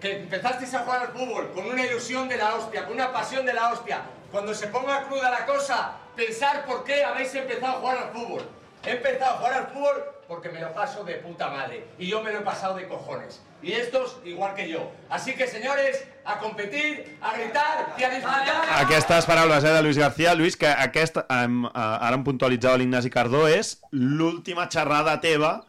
Que 0.00 0.18
empezasteis 0.18 0.74
a 0.74 0.80
jugar 0.80 1.02
al 1.02 1.08
fútbol 1.08 1.52
con 1.52 1.66
una 1.66 1.84
ilusión 1.84 2.28
de 2.28 2.36
la 2.36 2.54
hostia, 2.54 2.84
con 2.84 2.94
una 2.94 3.12
pasión 3.12 3.46
de 3.46 3.54
la 3.54 3.72
hostia. 3.72 4.02
Cuando 4.30 4.54
se 4.54 4.68
ponga 4.68 5.04
cruda 5.04 5.30
la 5.30 5.46
cosa, 5.46 5.96
pensar 6.16 6.64
por 6.64 6.84
qué 6.84 7.04
habéis 7.04 7.34
empezado 7.34 7.76
a 7.76 7.80
jugar 7.80 7.98
al 7.98 8.10
fútbol. 8.12 8.48
He 8.84 8.92
empezado 8.92 9.34
a 9.34 9.36
jugar 9.38 9.52
al 9.54 9.66
fútbol 9.68 10.04
porque 10.28 10.48
me 10.48 10.60
lo 10.60 10.72
paso 10.72 11.04
de 11.04 11.14
puta 11.14 11.48
madre. 11.48 11.86
Y 11.98 12.06
yo 12.06 12.22
me 12.22 12.32
lo 12.32 12.40
he 12.40 12.42
pasado 12.42 12.76
de 12.76 12.88
cojones. 12.88 13.42
Y 13.62 13.72
estos 13.72 14.18
igual 14.24 14.54
que 14.54 14.68
yo. 14.68 14.90
Así 15.08 15.34
que 15.34 15.46
señores, 15.46 16.06
a 16.24 16.38
competir, 16.38 17.18
a 17.20 17.32
gritar 17.36 17.94
y 17.98 18.04
a 18.04 18.10
disfrutar. 18.10 18.82
Aquestes 18.82 19.24
paraules 19.24 19.64
eh, 19.64 19.68
de 19.68 19.82
Luis 19.82 19.98
García. 19.98 20.34
Luis, 20.34 20.56
que 20.56 20.68
aquest, 20.68 21.16
em, 21.28 21.64
eh, 21.64 21.70
ara 21.74 22.16
em 22.16 22.24
puntualitzava 22.24 22.76
l'Ignasi 22.76 23.10
Cardó, 23.10 23.46
és 23.48 23.78
l'última 23.92 24.68
xerrada 24.68 25.16
teva 25.20 25.62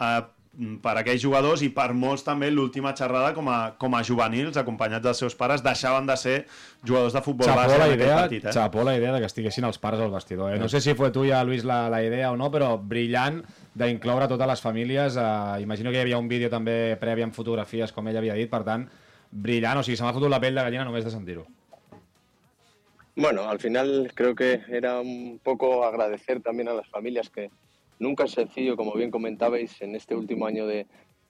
eh, 0.00 0.22
per 0.56 0.94
a 0.94 1.02
aquells 1.02 1.20
jugadors 1.20 1.60
i 1.64 1.68
per 1.74 1.90
molts 1.96 2.24
també 2.24 2.48
l'última 2.50 2.94
xerrada 2.96 3.34
com 3.36 3.48
a, 3.52 3.58
com 3.80 3.94
a 3.96 4.02
juvenils, 4.06 4.56
acompanyats 4.56 5.04
dels 5.04 5.20
seus 5.20 5.36
pares, 5.36 5.62
deixaven 5.64 6.08
de 6.08 6.16
ser 6.16 6.36
jugadors 6.82 7.12
de 7.12 7.22
futbol 7.24 7.48
Chapó 7.48 7.60
base 7.60 7.78
la 7.82 7.88
idea, 7.92 8.16
partit. 8.22 8.46
Eh? 8.46 8.54
chapó 8.54 8.84
la 8.86 8.96
idea 8.96 9.12
de 9.12 9.20
que 9.20 9.28
estiguessin 9.28 9.68
els 9.68 9.78
pares 9.82 10.00
al 10.00 10.10
vestidor. 10.14 10.54
Eh? 10.54 10.58
No 10.58 10.68
sé 10.72 10.80
si 10.80 10.94
fue 10.94 11.10
tuya, 11.12 11.42
Luis, 11.44 11.64
la, 11.64 11.90
la 11.92 12.02
idea 12.04 12.32
o 12.32 12.38
no, 12.40 12.48
però 12.52 12.74
brillant 12.80 13.42
d'incloure 13.76 14.30
totes 14.32 14.48
les 14.48 14.64
famílies. 14.64 15.20
Eh, 15.20 15.60
imagino 15.66 15.92
que 15.92 16.00
hi 16.00 16.06
havia 16.06 16.22
un 16.22 16.32
vídeo 16.32 16.48
també 16.52 16.96
previ 17.00 17.26
amb 17.26 17.36
fotografies, 17.36 17.92
com 17.92 18.08
ell 18.08 18.16
havia 18.22 18.38
dit, 18.38 18.48
per 18.52 18.64
tant, 18.64 18.88
brillant. 19.30 19.82
O 19.82 19.84
sigui, 19.84 20.00
se 20.00 20.08
m'ha 20.08 20.16
fotut 20.16 20.32
la 20.32 20.40
pell 20.40 20.56
de 20.56 20.64
gallina 20.64 20.88
només 20.88 21.04
de 21.04 21.12
sentir-ho. 21.12 21.44
Bueno, 23.16 23.48
al 23.48 23.58
final 23.58 24.12
creo 24.14 24.34
que 24.34 24.60
era 24.68 25.00
un 25.00 25.38
poco 25.42 25.84
agradecer 25.84 26.40
también 26.40 26.68
a 26.68 26.74
las 26.74 26.88
familias 26.88 27.30
que 27.30 27.50
nunca 27.98 28.24
es 28.24 28.32
sencillo, 28.32 28.76
como 28.76 28.92
bien 28.94 29.10
comentabais, 29.10 29.80
en 29.82 29.94
este 29.94 30.14
último 30.14 30.46
año 30.46 30.66
de, 30.66 30.86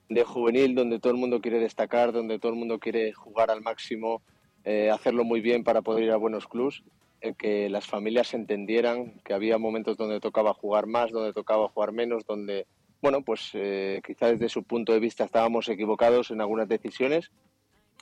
de 0.09 0.23
juvenil, 0.23 0.75
donde 0.75 0.99
todo 0.99 1.11
el 1.13 1.19
mundo 1.19 1.41
quiere 1.41 1.59
destacar, 1.59 2.11
donde 2.11 2.39
todo 2.39 2.51
el 2.51 2.57
mundo 2.57 2.79
quiere 2.79 3.13
jugar 3.13 3.51
al 3.51 3.61
máximo, 3.61 4.21
eh, 4.63 4.89
hacerlo 4.89 5.23
muy 5.23 5.41
bien 5.41 5.63
para 5.63 5.81
poder 5.81 6.03
ir 6.03 6.11
a 6.11 6.17
buenos 6.17 6.47
clubs, 6.47 6.83
eh, 7.21 7.33
que 7.37 7.69
las 7.69 7.85
familias 7.85 8.33
entendieran 8.33 9.19
que 9.23 9.33
había 9.33 9.57
momentos 9.57 9.97
donde 9.97 10.19
tocaba 10.19 10.53
jugar 10.53 10.87
más, 10.87 11.11
donde 11.11 11.33
tocaba 11.33 11.67
jugar 11.69 11.91
menos, 11.91 12.25
donde, 12.25 12.67
bueno, 13.01 13.21
pues 13.21 13.51
eh, 13.53 14.01
quizás 14.05 14.31
desde 14.31 14.49
su 14.49 14.63
punto 14.63 14.93
de 14.93 14.99
vista 14.99 15.23
estábamos 15.23 15.67
equivocados 15.69 16.31
en 16.31 16.41
algunas 16.41 16.67
decisiones, 16.67 17.31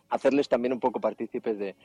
hacerles 0.09 0.49
también 0.49 0.73
un 0.73 0.79
poco 0.79 0.99
partícipes 0.99 1.57
de, 1.57 1.75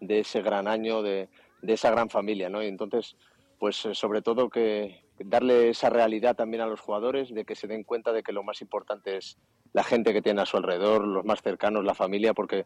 de 0.00 0.20
ese 0.20 0.42
gran 0.42 0.68
año, 0.68 1.02
de, 1.02 1.28
de 1.62 1.72
esa 1.72 1.90
gran 1.90 2.10
familia, 2.10 2.48
¿no? 2.48 2.62
Y 2.62 2.66
entonces, 2.66 3.16
pues 3.60 3.84
eh, 3.84 3.94
sobre 3.94 4.22
todo 4.22 4.48
que 4.48 5.04
darle 5.18 5.68
esa 5.68 5.90
realidad 5.90 6.34
también 6.34 6.62
a 6.62 6.66
los 6.66 6.80
jugadores, 6.80 7.32
de 7.32 7.44
que 7.44 7.54
se 7.54 7.66
den 7.66 7.84
cuenta 7.84 8.10
de 8.10 8.22
que 8.22 8.32
lo 8.32 8.42
más 8.42 8.62
importante 8.62 9.18
es 9.18 9.36
la 9.74 9.84
gente 9.84 10.14
que 10.14 10.22
tiene 10.22 10.40
a 10.40 10.46
su 10.46 10.56
alrededor, 10.56 11.06
los 11.06 11.26
más 11.26 11.42
cercanos, 11.42 11.84
la 11.84 11.94
familia, 11.94 12.32
porque 12.32 12.64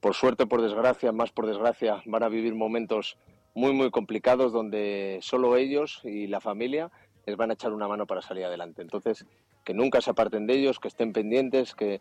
por 0.00 0.14
suerte, 0.14 0.46
por 0.46 0.62
desgracia, 0.62 1.10
más 1.10 1.32
por 1.32 1.46
desgracia, 1.46 2.00
van 2.06 2.22
a 2.22 2.28
vivir 2.28 2.54
momentos 2.54 3.18
muy, 3.52 3.72
muy 3.72 3.90
complicados 3.90 4.52
donde 4.52 5.18
solo 5.22 5.56
ellos 5.56 6.00
y 6.04 6.28
la 6.28 6.40
familia 6.40 6.92
les 7.26 7.36
van 7.36 7.50
a 7.50 7.54
echar 7.54 7.72
una 7.72 7.88
mano 7.88 8.06
para 8.06 8.22
salir 8.22 8.44
adelante. 8.44 8.80
Entonces, 8.80 9.26
que 9.64 9.74
nunca 9.74 10.00
se 10.00 10.10
aparten 10.10 10.46
de 10.46 10.54
ellos, 10.54 10.78
que 10.78 10.86
estén 10.86 11.12
pendientes, 11.12 11.74
que 11.74 12.00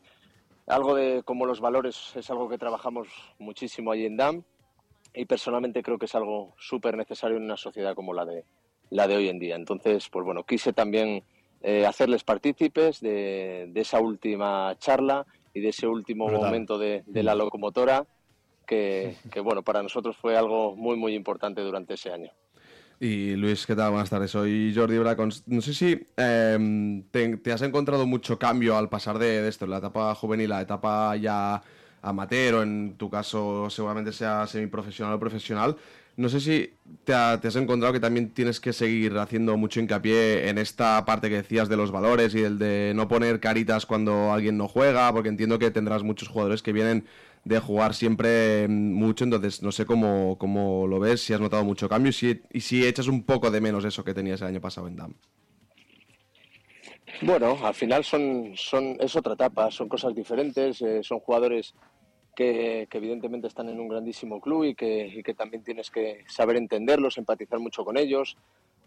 algo 0.68 0.94
de 0.94 1.24
como 1.24 1.48
los 1.48 1.60
valores 1.60 2.16
es 2.16 2.30
algo 2.30 2.48
que 2.50 2.60
trabajamos 2.60 3.08
muchísimo 3.40 3.92
allí 3.92 4.06
en 4.06 4.18
DAM 4.18 4.44
y 5.18 5.26
personalmente 5.26 5.82
creo 5.82 5.98
que 5.98 6.06
es 6.06 6.16
algo 6.16 6.54
súper 6.58 6.96
necesario 6.96 7.38
en 7.38 7.44
una 7.44 7.58
sociedad 7.58 7.96
como 7.96 8.14
la 8.14 8.24
de, 8.26 8.46
la 8.92 9.08
de 9.08 9.16
hoy 9.16 9.30
en 9.30 9.40
día. 9.40 9.56
Entonces, 9.56 10.08
pues 10.10 10.24
bueno, 10.24 10.44
quise 10.44 10.74
también 10.74 11.24
eh, 11.62 11.86
hacerles 11.86 12.24
partícipes 12.24 13.02
de, 13.02 13.68
de 13.70 13.82
esa 13.82 14.00
última 14.00 14.76
charla 14.78 15.26
y 15.54 15.60
de 15.62 15.70
ese 15.70 15.88
último 15.88 16.28
Brutal. 16.28 16.46
momento 16.46 16.78
de, 16.78 17.04
de 17.08 17.24
la 17.24 17.34
locomotora 17.34 18.06
que, 18.68 19.16
que, 19.32 19.40
bueno, 19.40 19.64
para 19.64 19.82
nosotros 19.82 20.16
fue 20.18 20.38
algo 20.38 20.76
muy, 20.76 20.98
muy 20.98 21.16
importante 21.16 21.62
durante 21.62 21.96
ese 21.96 22.12
año. 22.12 22.32
Y 23.00 23.36
Luis, 23.36 23.66
¿qué 23.66 23.76
tal? 23.76 23.92
Buenas 23.92 24.10
tardes. 24.10 24.32
Soy 24.32 24.74
Jordi 24.76 24.98
Bracons. 24.98 25.48
No 25.48 25.62
sé 25.62 25.74
si 25.74 26.00
eh, 26.18 27.04
te, 27.12 27.38
te 27.38 27.52
has 27.52 27.62
encontrado 27.62 28.06
mucho 28.06 28.38
cambio 28.38 28.76
al 28.78 28.90
pasar 28.90 29.18
de, 29.20 29.42
de 29.42 29.50
esto, 29.50 29.66
la 29.68 29.78
etapa 29.78 30.14
juvenil 30.16 30.52
a 30.52 30.58
la 30.58 30.62
etapa 30.62 31.16
ya 31.16 31.62
amateur 32.02 32.56
o 32.56 32.64
en 32.64 32.96
tu 32.98 33.10
caso 33.10 33.70
seguramente 33.70 34.12
sea 34.12 34.48
semiprofesional 34.48 35.16
o 35.16 35.20
profesional. 35.20 35.78
No 36.16 36.30
sé 36.30 36.40
si 36.40 36.74
te, 37.04 37.14
ha- 37.14 37.34
has 37.34 37.56
encontrado 37.56 37.94
que 37.94 38.00
también 38.00 38.32
tienes 38.34 38.60
que 38.60 38.74
seguir 38.74 39.18
haciendo 39.18 39.56
mucho 39.58 39.80
hincapié 39.80 40.50
en 40.50 40.58
esta 40.58 41.04
parte 41.06 41.30
que 41.30 41.36
decías 41.36 41.70
de 41.70 41.78
los 41.78 41.92
valores 41.92 42.34
y 42.34 42.42
el 42.44 42.58
de 42.58 42.94
no 42.96 43.08
poner 43.08 43.40
caritas 43.40 43.86
cuando 43.86 44.32
alguien 44.34 44.58
no 44.58 44.68
juega, 44.68 45.12
porque 45.14 45.30
entiendo 45.30 45.60
que 45.60 45.70
tendrás 45.72 46.02
muchos 46.04 46.28
jugadores 46.30 46.64
que 46.64 46.74
vienen 46.74 47.06
de 47.46 47.60
jugar 47.60 47.94
siempre 47.94 48.68
mm, 48.68 48.94
mucho, 48.94 49.24
entonces 49.24 49.62
no 49.62 49.72
sé 49.72 49.86
cómo, 49.86 50.38
cómo 50.40 50.88
lo 50.88 51.00
ves, 51.00 51.22
si 51.22 51.34
has 51.34 51.40
notado 51.42 51.64
mucho 51.64 51.88
cambio 51.90 52.10
y 52.10 52.14
si, 52.14 52.42
y 52.52 52.62
si 52.62 52.86
echas 52.86 53.08
un 53.08 53.24
poco 53.24 53.52
de 53.52 53.62
menos 53.62 53.86
eso 53.86 54.04
que 54.04 54.14
tenías 54.14 54.42
el 54.42 54.48
año 54.48 54.62
pasado 54.62 54.88
en 54.88 54.96
DAM. 54.98 55.14
Bueno, 57.22 57.58
al 57.64 57.74
final 57.74 58.04
son, 58.04 58.54
son, 58.56 58.96
es 59.00 59.16
otra 59.16 59.34
etapa, 59.34 59.72
son 59.72 59.90
cosas 59.90 60.14
diferentes, 60.14 60.80
eh, 60.84 61.02
son 61.02 61.20
jugadores 61.20 61.74
que, 62.36 62.88
evidentemente 62.92 63.48
están 63.48 63.70
en 63.70 63.80
un 63.80 63.88
grandísimo 63.88 64.40
club 64.40 64.66
y 64.66 64.76
que, 64.76 65.08
y 65.08 65.24
que 65.24 65.34
también 65.34 65.64
tienes 65.64 65.90
que 65.90 66.24
saber 66.28 66.58
entenderlos, 66.58 67.18
empatizar 67.18 67.60
mucho 67.60 67.84
con 67.84 67.98
ellos, 67.98 68.38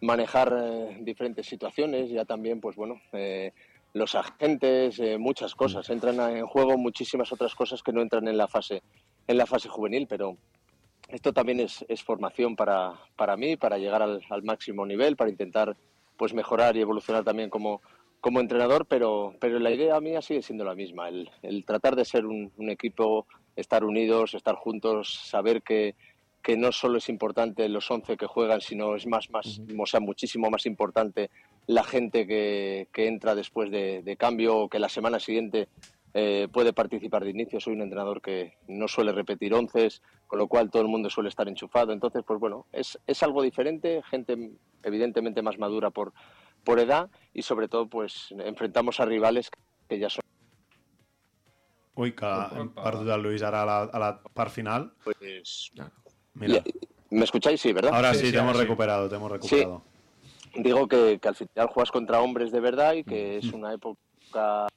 manejar 0.01 0.57
eh, 0.57 0.99
diferentes 1.01 1.47
situaciones, 1.47 2.09
ya 2.09 2.25
también, 2.25 2.61
pues 2.61 2.77
bueno, 2.77 3.01
eh, 3.13 3.53
los 3.95 4.15
agentes, 4.15 5.01
muchas 5.19 5.57
cosas, 5.57 5.91
entran 5.91 6.21
en 6.37 6.47
juego 6.47 6.79
muchísimas 6.79 7.33
otras 7.33 7.57
cosas 7.57 7.83
que 7.83 7.93
no 7.93 8.01
entran 8.01 8.29
en 8.29 8.39
la 8.39 8.47
fase, 8.47 8.83
en 9.27 9.37
la 9.37 9.47
fase 9.47 9.69
juvenil, 9.69 10.07
pero 10.07 10.37
esto 11.09 11.33
también 11.33 11.59
es, 11.59 11.85
es 11.89 12.01
formación 12.05 12.55
para, 12.55 12.93
para 13.17 13.37
mí, 13.37 13.57
para 13.57 13.79
llegar 13.79 14.03
al, 14.03 14.23
al 14.31 14.43
máximo 14.45 14.87
nivel, 14.87 15.17
para 15.17 15.31
intentar 15.31 15.77
pues 16.17 16.33
mejorar 16.33 16.77
y 16.77 16.83
evolucionar 16.83 17.25
también 17.25 17.51
como, 17.51 17.81
como 18.21 18.41
entrenador, 18.41 18.87
pero, 18.87 19.35
pero 19.41 19.59
la 19.59 19.71
idea 19.71 20.01
mía 20.01 20.23
sigue 20.23 20.43
siendo 20.43 20.65
la 20.65 20.75
misma, 20.75 21.09
el, 21.09 21.31
el 21.43 21.65
tratar 21.65 21.97
de 21.97 22.05
ser 22.05 22.27
un, 22.27 22.53
un 22.57 22.71
equipo, 22.71 23.27
estar 23.57 23.85
unidos, 23.85 24.35
estar 24.35 24.55
juntos, 24.57 25.15
saber 25.25 25.63
que, 25.63 25.95
que 26.43 26.57
no 26.57 26.73
solo 26.73 26.99
es 26.99 27.09
importante 27.09 27.69
los 27.69 27.91
11 27.91 28.17
que 28.17 28.27
juegan, 28.27 28.61
sino 28.61 28.95
es 28.95 29.07
más, 29.07 29.31
más 29.31 29.61
o 29.79 29.87
sea, 29.87 30.01
muchísimo 30.01 30.51
más 30.51 30.67
importante 30.67 31.31
la 31.67 31.85
gente 31.85 32.27
que, 32.27 32.89
que 32.93 33.07
entra 33.07 33.35
después 33.35 33.71
de, 33.71 34.03
de 34.03 34.17
cambio 34.17 34.57
o 34.57 34.69
que 34.69 34.79
la 34.79 34.89
semana 34.89 35.21
siguiente 35.21 35.69
eh, 36.15 36.49
puede 36.53 36.73
participar 36.73 37.25
de 37.25 37.31
inicio. 37.31 37.61
Soy 37.61 37.75
un 37.75 37.83
entrenador 37.83 38.21
que 38.21 38.55
no 38.67 38.89
suele 38.89 39.13
repetir 39.13 39.55
once, 39.55 39.89
con 40.27 40.39
lo 40.39 40.49
cual 40.49 40.71
todo 40.71 40.83
el 40.83 40.89
mundo 40.89 41.09
suele 41.11 41.29
estar 41.29 41.49
enchufado. 41.49 41.93
Entonces, 41.93 42.25
pues 42.27 42.41
bueno, 42.41 42.67
es, 42.73 42.99
es 43.07 43.23
algo 43.23 43.43
diferente, 43.43 44.03
gente 44.11 44.51
evidentemente 44.83 45.43
más 45.43 45.59
madura 45.59 45.91
por, 45.91 46.13
por 46.65 46.81
edad 46.81 47.11
y 47.33 47.43
sobre 47.43 47.69
todo 47.69 47.89
pues 47.89 48.29
enfrentamos 48.31 49.01
a 49.01 49.05
rivales 49.05 49.51
que 49.89 49.99
ya 49.99 50.11
son 50.11 50.23
Ui, 52.01 52.13
que 52.17 52.29
hem 52.57 52.71
perdut 52.73 53.11
el 53.13 53.21
Luis 53.21 53.43
ara 53.45 53.63
a 53.63 53.67
la, 53.67 53.79
a 53.83 53.99
la 53.99 54.11
part 54.33 54.51
final. 54.51 54.93
Pues, 55.05 55.73
Mira. 56.35 56.63
¿Me 57.11 57.25
escucháis? 57.25 57.61
Sí, 57.61 57.73
¿verdad? 57.73 57.93
Ahora 57.93 58.15
sí, 58.15 58.31
te 58.31 58.39
hemos 58.39 58.57
recuperado, 58.57 59.09
te 59.09 59.17
hemos 59.17 59.31
recuperado. 59.31 59.83
Digo 60.55 60.89
que, 60.89 61.19
que 61.21 61.29
al 61.29 61.35
final 61.35 61.67
juegas 61.67 61.91
contra 61.91 62.21
hombres 62.21 62.53
de 62.53 62.61
verdad 62.61 62.95
y 62.95 63.05
que 63.05 63.39
es 63.39 63.53
una 63.53 63.75
época 63.75 64.69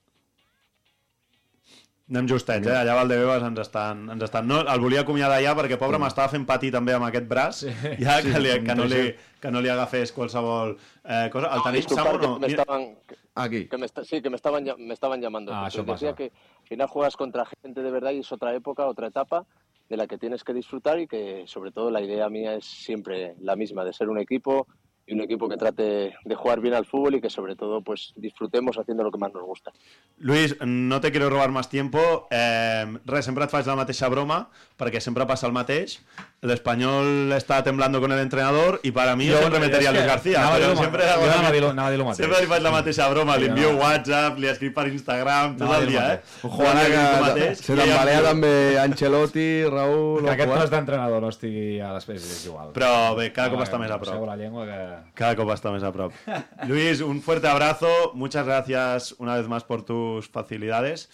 Anem 2.13 2.27
justets, 2.27 2.67
eh? 2.67 2.75
Allà 2.75 2.91
a 2.91 2.97
Valdebebas 2.99 3.45
ens 3.47 3.61
estan, 3.63 4.03
ens 4.11 4.25
estan... 4.27 4.45
No, 4.45 4.59
el 4.69 4.81
volia 4.83 5.01
acomiadar 5.05 5.39
ja 5.41 5.53
perquè, 5.55 5.77
pobre, 5.79 5.97
m'estava 6.01 6.27
fent 6.29 6.43
patir 6.45 6.69
també 6.75 6.93
amb 6.93 7.07
aquest 7.07 7.29
braç, 7.29 7.61
ja 8.03 8.17
que, 8.25 8.41
li, 8.43 8.51
que, 8.65 8.75
no 8.75 8.85
li, 8.91 9.05
que 9.43 9.51
no 9.51 9.59
li 9.59 9.67
agafés 9.67 10.13
qualsevol 10.15 10.77
eh, 11.03 11.27
cosa. 11.31 11.49
El 11.57 11.63
tenim, 11.67 11.83
que 11.83 12.27
no? 12.27 12.39
me 12.39 12.47
estaban, 12.47 12.95
Aquí. 13.35 13.65
Que 13.67 13.77
me 13.77 13.85
está- 13.87 14.03
sí, 14.05 14.21
que 14.21 14.29
me 14.29 14.37
estaban, 14.37 14.63
llam- 14.63 14.77
me 14.77 14.93
estaban 14.93 15.19
llamando. 15.19 15.51
Ah, 15.53 15.67
eso 15.67 15.83
decía 15.83 16.11
pasa. 16.11 16.15
que 16.15 16.23
al 16.61 16.67
final 16.67 16.87
juegas 16.87 17.17
contra 17.17 17.45
gente 17.61 17.81
de 17.81 17.91
verdad 17.91 18.11
y 18.11 18.19
es 18.19 18.31
otra 18.31 18.53
época, 18.55 18.85
otra 18.85 19.07
etapa 19.07 19.45
de 19.89 19.97
la 19.97 20.07
que 20.07 20.17
tienes 20.17 20.43
que 20.45 20.53
disfrutar 20.53 20.99
y 20.99 21.07
que 21.07 21.43
sobre 21.47 21.71
todo 21.71 21.91
la 21.91 21.99
idea 22.01 22.29
mía 22.29 22.55
es 22.55 22.63
siempre 22.65 23.35
la 23.41 23.55
misma, 23.57 23.83
de 23.83 23.91
ser 23.91 24.07
un 24.07 24.17
equipo 24.19 24.67
y 25.05 25.13
un 25.13 25.21
equipo 25.21 25.49
que 25.49 25.57
trate 25.57 26.15
de 26.23 26.35
jugar 26.35 26.61
bien 26.61 26.73
al 26.75 26.85
fútbol 26.85 27.15
y 27.15 27.21
que 27.21 27.29
sobre 27.29 27.55
todo 27.57 27.81
pues 27.81 28.13
disfrutemos 28.15 28.77
haciendo 28.77 29.03
lo 29.03 29.11
que 29.11 29.17
más 29.17 29.33
nos 29.33 29.43
gusta. 29.43 29.71
Luis, 30.19 30.55
no 30.65 31.01
te 31.01 31.11
quiero 31.11 31.29
robar 31.29 31.51
más 31.51 31.67
tiempo. 31.69 32.27
Eh, 32.31 32.85
res, 33.05 33.25
sempre 33.25 33.43
et 33.43 33.51
faig 33.51 33.67
la 33.67 33.75
mateixa 33.75 34.07
broma, 34.07 34.47
perquè 34.79 35.01
sempre 35.03 35.25
passa 35.27 35.45
el 35.47 35.51
mateix. 35.53 35.99
L'Espanyol 36.43 37.31
està 37.35 37.61
temblando 37.63 37.99
con 38.01 38.11
el 38.11 38.19
entrenador 38.19 38.79
y 38.83 38.91
para 38.91 39.15
mí 39.15 39.27
Jo- 39.27 39.33
yo 39.33 39.37
siempre 39.39 39.59
és 39.59 39.65
metería 39.65 39.89
a 39.89 39.91
que 39.93 39.99
Luis 39.99 40.07
García. 40.11 40.39
anava 40.39 40.55
a 40.55 40.59
Però 40.59 40.75
sempre, 40.77 41.03
jo 41.03 41.23
anava 41.23 41.47
a 41.47 41.51
dir-ho- 41.51 41.69
anava 41.69 41.87
a 41.89 41.97
mateix. 41.97 42.17
sempre 42.17 42.41
li 42.41 42.47
faig 42.47 42.61
la 42.61 42.71
mateixa 42.71 43.09
broma. 43.09 43.37
Li 43.37 43.45
Jo 43.45 43.51
envio 43.51 43.69
anava- 43.69 43.83
WhatsApp, 43.83 44.39
li 44.39 44.47
escric 44.47 44.73
per 44.73 44.87
Instagram, 44.87 45.57
tot 45.57 45.61
Anava 45.67 45.75
a 45.75 45.79
el 45.81 45.87
dia, 45.87 46.13
eh? 46.13 46.21
el 46.43 46.49
que 46.49 47.21
mateix, 47.21 47.57
se 47.59 47.73
i 47.73 47.79
em 47.79 47.85
diu- 47.89 48.23
també 48.23 48.79
Ancelotti, 48.79 49.63
Raúl... 49.65 50.23
Que 50.23 50.31
aquest 50.31 50.49
pas 50.53 50.69
d'entrenador 50.69 51.21
no 51.21 51.29
estigui 51.29 51.79
a 51.79 51.93
les 51.93 52.05
peces 52.05 52.29
és 52.31 52.45
igual. 52.45 52.71
Però 52.73 53.15
bé, 53.15 53.31
cada 53.33 53.49
cop 53.51 53.59
està 53.61 53.77
més 53.79 53.91
a 53.91 53.99
prop. 53.99 54.25
la 54.27 54.35
llengua 54.35 54.65
que... 54.65 54.92
Cada 55.13 55.35
copa 55.35 55.53
está 55.53 55.71
más 55.71 55.83
a 55.83 55.91
prop. 55.91 56.11
Luis, 56.67 57.01
un 57.01 57.21
fuerte 57.21 57.47
abrazo. 57.47 58.11
Muchas 58.13 58.45
gracias 58.45 59.13
una 59.19 59.35
vez 59.37 59.47
más 59.47 59.63
por 59.63 59.83
tus 59.85 60.29
facilidades. 60.29 61.09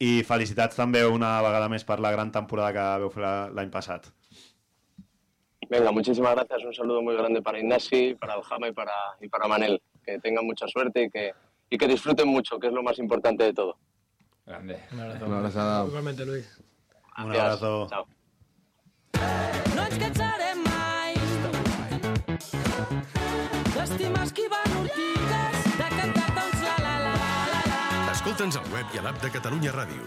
I 0.00 0.22
felicitats 0.22 0.76
també 0.78 1.00
una 1.10 1.40
vegada 1.42 1.66
més 1.68 1.82
per 1.82 1.96
la 1.98 2.12
gran 2.14 2.28
temporada 2.30 2.70
que 2.72 2.82
veu 3.02 3.08
fer 3.10 3.22
la- 3.24 3.48
l'any 3.50 3.70
passat. 3.70 4.04
Venga, 5.68 5.90
muchísimas 5.90 6.36
gracias. 6.36 6.62
Un 6.64 6.72
saludo 6.72 7.02
muy 7.02 7.16
grande 7.16 7.42
para 7.42 7.58
Ignasi, 7.58 8.14
para 8.14 8.34
Aljama 8.34 8.68
y 8.68 8.72
para, 8.72 8.92
y 9.20 9.28
para 9.28 9.48
Manel. 9.48 9.82
Que 10.04 10.18
tengan 10.20 10.46
mucha 10.46 10.68
suerte 10.68 11.02
y 11.02 11.10
que, 11.10 11.32
y 11.68 11.76
que 11.76 11.88
disfruten 11.88 12.28
mucho, 12.28 12.58
que 12.60 12.68
es 12.68 12.72
lo 12.72 12.82
más 12.84 12.98
importante 13.00 13.42
de 13.44 13.52
todo. 13.52 13.76
Grande. 14.46 14.78
Un 14.92 15.00
abrazo. 15.00 15.26
Una 15.26 15.38
abraçada. 15.38 15.84
Igualmente, 15.86 16.24
Luis. 16.24 16.58
Un 17.18 17.32
abrazo. 17.32 17.86
Chao. 17.90 18.06
No 19.74 19.82
ens 19.84 19.98
cansarem 19.98 20.62
mai 20.62 20.77
Escolta'ns 28.38 28.58
al 28.60 28.68
web 28.70 28.92
i 28.94 28.98
a 29.00 29.02
l'app 29.02 29.16
de 29.18 29.32
Catalunya 29.34 29.72
Ràdio. 29.74 30.04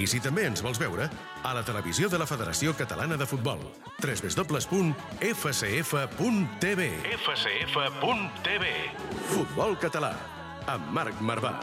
I 0.00 0.06
si 0.08 0.16
també 0.24 0.46
ens 0.48 0.62
vols 0.64 0.78
veure, 0.80 1.04
a 1.44 1.50
la 1.52 1.60
televisió 1.68 2.08
de 2.08 2.16
la 2.16 2.24
Federació 2.24 2.72
Catalana 2.72 3.18
de 3.20 3.26
Futbol. 3.28 3.60
www.fcf.tv 4.00 5.26
fcf.tv 7.18 8.70
Futbol 9.28 9.76
català, 9.76 10.16
amb 10.64 10.88
Marc 10.96 11.20
Marvà. 11.20 11.60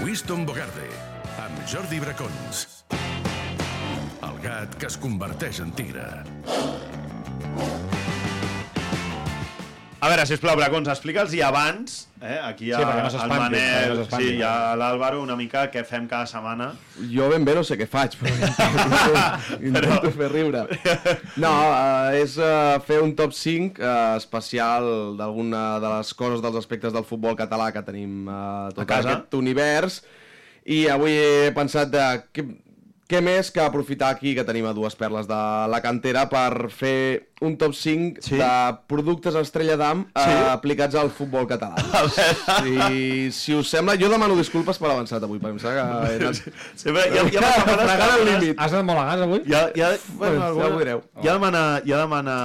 Winston 0.00 0.48
Bogarde, 0.48 0.88
amb 1.44 1.60
Jordi 1.68 2.00
Bracons. 2.00 2.86
El 4.24 4.40
gat 4.48 4.80
que 4.80 4.88
es 4.88 4.96
converteix 4.96 5.60
en 5.60 5.76
tigre. 5.76 6.08
A 10.00 10.08
veure, 10.08 10.22
sisplau, 10.24 10.54
Bracons, 10.56 10.88
explica'ls 10.88 11.34
i 11.36 11.42
abans, 11.44 11.96
eh, 12.24 12.38
aquí 12.40 12.70
hi 12.70 12.72
ha 12.72 12.78
Sí, 12.80 12.84
perquè 12.88 13.02
no 13.04 13.08
el 13.10 13.16
perquè 13.20 13.40
Manel, 13.42 13.98
no 13.98 14.04
sí, 14.14 14.28
hi 14.38 14.44
ha 14.48 14.52
l'Àlvaro, 14.80 15.18
una 15.20 15.34
mica 15.36 15.66
què 15.68 15.82
fem 15.84 16.06
cada 16.08 16.24
setmana. 16.30 16.70
Jo 17.12 17.26
ben 17.28 17.44
bé 17.44 17.52
no 17.58 17.60
sé 17.68 17.76
què 17.76 17.84
faig, 17.84 18.16
però 18.16 18.32
intento, 18.40 19.58
intento 19.60 20.12
fer 20.16 20.30
riure. 20.32 20.62
No, 21.36 21.52
uh, 21.52 22.16
és 22.16 22.38
uh, 22.40 22.78
fer 22.86 23.02
un 23.04 23.12
top 23.18 23.36
5 23.36 23.76
uh, 23.84 24.16
especial 24.16 24.88
d'alguna 25.20 25.66
de 25.84 25.92
les 25.98 26.14
coses 26.16 26.40
dels 26.46 26.56
aspectes 26.62 26.96
del 26.96 27.04
futbol 27.04 27.36
català 27.36 27.68
que 27.76 27.84
tenim 27.84 28.24
uh, 28.24 28.70
tot 28.72 28.86
A 28.86 28.88
casa. 28.94 29.18
aquest 29.18 29.36
univers 29.36 30.00
i 30.64 30.86
avui 30.88 31.12
he 31.20 31.52
pensat 31.52 31.92
de 31.92 32.08
què, 32.32 32.48
què 33.10 33.18
més 33.24 33.50
que 33.50 33.62
aprofitar 33.64 34.12
aquí 34.14 34.36
que 34.36 34.44
tenim 34.46 34.68
a 34.70 34.74
dues 34.76 34.94
perles 34.98 35.26
de 35.26 35.38
la 35.72 35.80
cantera 35.82 36.28
per 36.30 36.70
fer 36.70 37.30
un 37.40 37.56
top 37.58 37.72
5 37.74 38.20
Sí. 38.22 38.36
de 38.36 38.50
productes 38.86 39.34
estrella 39.40 39.76
d'am 39.80 40.04
Sí. 40.12 40.30
uh, 40.30 40.50
aplicats 40.52 40.94
al 40.94 41.10
futbol 41.10 41.48
català. 41.50 41.74
Si, 42.60 43.30
si 43.32 43.54
us 43.54 43.70
sembla, 43.70 43.96
jo 43.98 44.10
demano 44.12 44.36
disculpes 44.36 44.78
per 44.78 44.90
avançat 44.90 45.22
avui, 45.24 45.40
perquè 45.40 45.56
em 45.56 45.58
sembla 45.62 45.80
que 45.80 46.12
he 46.12 46.18
anat... 46.20 46.42
Sempre, 46.76 47.06
hi 47.08 47.18
ha 47.18 47.24
setmanes 47.24 47.90
Fregant 47.90 48.14
el 48.14 48.24
límit. 48.28 48.54
Has 48.60 48.74
anat 48.76 48.86
molt 48.90 49.00
a 49.00 49.06
gas 49.08 49.24
avui? 49.26 49.40
Ja, 49.48 49.62
ja, 49.76 49.90
Bueno, 50.20 50.52
ja 50.58 50.68
ho 50.68 50.78
direu. 50.78 51.02
ja, 51.22 51.32
demana, 51.32 51.64
ja 51.86 52.02
demana 52.02 52.36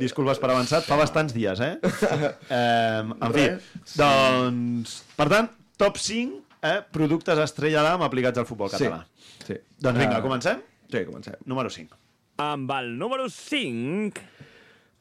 disculpes 0.00 0.42
per 0.42 0.50
avançat 0.50 0.84
fa 0.88 0.98
bastants 1.00 1.34
dies, 1.36 1.60
eh? 1.60 1.76
eh 2.60 3.00
en 3.00 3.32
fi, 3.36 3.46
doncs, 3.96 5.00
per 5.16 5.28
tant, 5.32 5.50
top 5.80 5.96
5 6.00 6.42
eh, 6.66 6.80
productes 6.92 7.38
estrella 7.40 7.84
d'am 7.86 8.04
aplicats 8.06 8.40
al 8.40 8.48
futbol 8.48 8.70
català. 8.72 9.02
sí. 9.04 9.09
Doncs 9.80 9.98
vinga, 9.98 10.18
Eh, 10.18 10.24
comencem? 10.24 10.62
Sí, 10.90 11.04
comencem. 11.08 11.36
Número 11.46 11.70
5. 11.70 11.96
Amb 12.44 12.72
el 12.78 12.96
número 12.98 13.28
5... 13.28 14.24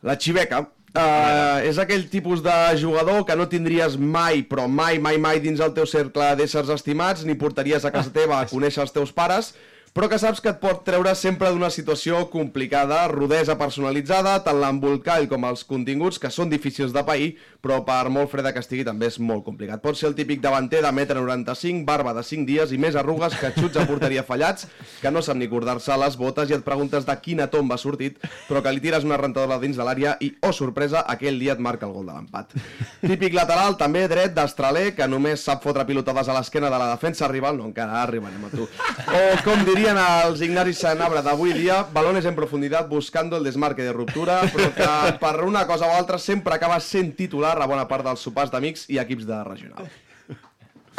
La 0.07 0.15
xiveca 0.15 0.61
uh, 0.63 1.59
és 1.67 1.79
aquell 1.81 2.05
tipus 2.07 2.39
de 2.43 2.53
jugador 2.79 3.25
que 3.27 3.35
no 3.35 3.49
tindries 3.51 3.97
mai, 3.99 4.45
però 4.47 4.67
mai, 4.71 4.99
mai, 5.03 5.17
mai 5.19 5.41
dins 5.43 5.59
el 5.59 5.73
teu 5.75 5.87
cercle 5.89 6.29
d'éssers 6.39 6.71
estimats, 6.71 7.25
ni 7.27 7.35
portaries 7.35 7.83
a 7.83 7.91
casa 7.91 8.13
teva 8.15 8.39
a 8.39 8.47
conèixer 8.47 8.85
els 8.85 8.95
teus 8.95 9.11
pares, 9.11 9.51
però 9.91 10.07
que 10.07 10.19
saps 10.21 10.39
que 10.39 10.51
et 10.53 10.59
pot 10.61 10.83
treure 10.85 11.11
sempre 11.17 11.49
d'una 11.51 11.71
situació 11.73 12.21
complicada, 12.31 13.01
rodesa 13.11 13.57
personalitzada, 13.59 14.37
tant 14.45 14.59
l'embolcall 14.61 15.27
com 15.27 15.47
els 15.49 15.65
continguts, 15.67 16.19
que 16.21 16.31
són 16.31 16.51
difícils 16.51 16.93
de 16.95 17.03
pair, 17.03 17.31
però 17.61 17.81
per 17.85 18.07
molt 18.13 18.31
freda 18.31 18.53
que 18.55 18.61
estigui 18.63 18.85
també 18.87 19.09
és 19.09 19.19
molt 19.19 19.43
complicat. 19.45 19.81
Pot 19.83 19.97
ser 19.99 20.09
el 20.09 20.15
típic 20.15 20.41
davanter 20.43 20.81
de 20.85 20.91
1,95 20.91 21.73
m, 21.73 21.83
barba 21.87 22.13
de 22.15 22.23
5 22.23 22.47
dies 22.47 22.71
i 22.71 22.79
més 22.79 22.95
arrugues 22.95 23.35
que 23.39 23.51
xuts 23.57 23.79
a 23.79 23.85
porteria 23.89 24.23
fallats, 24.23 24.67
que 25.01 25.11
no 25.11 25.21
sap 25.25 25.37
ni 25.39 25.49
cordar-se 25.51 25.95
les 25.99 26.17
botes 26.19 26.49
i 26.49 26.55
et 26.55 26.63
preguntes 26.65 27.07
de 27.07 27.15
quina 27.19 27.49
tomba 27.51 27.75
ha 27.75 27.81
sortit, 27.81 28.19
però 28.47 28.63
que 28.63 28.73
li 28.73 28.83
tires 28.83 29.07
una 29.07 29.19
rentadora 29.19 29.59
dins 29.59 29.77
de 29.77 29.85
l'àrea 29.85 30.15
i, 30.23 30.31
oh 30.45 30.53
sorpresa, 30.55 31.03
aquell 31.07 31.39
dia 31.41 31.57
et 31.57 31.63
marca 31.63 31.87
el 31.87 31.95
gol 31.95 32.07
de 32.07 32.15
l'empat. 32.15 32.55
Típic 33.03 33.35
lateral, 33.35 33.75
també 33.79 34.05
dret, 34.11 34.33
d'estraler, 34.35 34.93
que 34.95 35.07
només 35.11 35.43
sap 35.43 35.63
fotre 35.65 35.85
pilotades 35.89 36.29
a 36.29 36.37
l'esquena 36.37 36.71
de 36.71 36.79
la 36.79 36.89
defensa 36.93 37.27
rival, 37.27 37.59
no, 37.59 37.67
encara 37.67 38.01
arribarem 38.03 38.47
a 38.47 38.53
tu. 38.53 38.67
O, 39.09 39.21
com 39.43 39.65
dirien 39.67 39.99
els 39.99 40.43
Ignasi 40.45 40.77
Sanabra 40.77 41.23
d'avui 41.25 41.53
dia, 41.57 41.81
balones 41.93 42.27
en 42.29 42.37
profunditat 42.37 42.87
buscando 42.89 43.37
el 43.37 43.43
desmarque 43.43 43.83
de 43.83 43.93
ruptura, 43.95 44.41
però 44.53 44.71
que 44.75 44.89
per 45.19 45.35
una 45.43 45.65
cosa 45.67 45.89
o 45.89 45.95
altra 45.97 46.19
sempre 46.21 46.55
acaba 46.55 46.79
sent 46.83 47.15
titular 47.17 47.48
a 47.57 47.65
bona 47.65 47.87
part 47.87 48.05
dels 48.05 48.19
sopars 48.21 48.51
d'amics 48.51 48.85
i 48.89 48.99
equips 49.01 49.25
de 49.25 49.43
regional. 49.43 49.89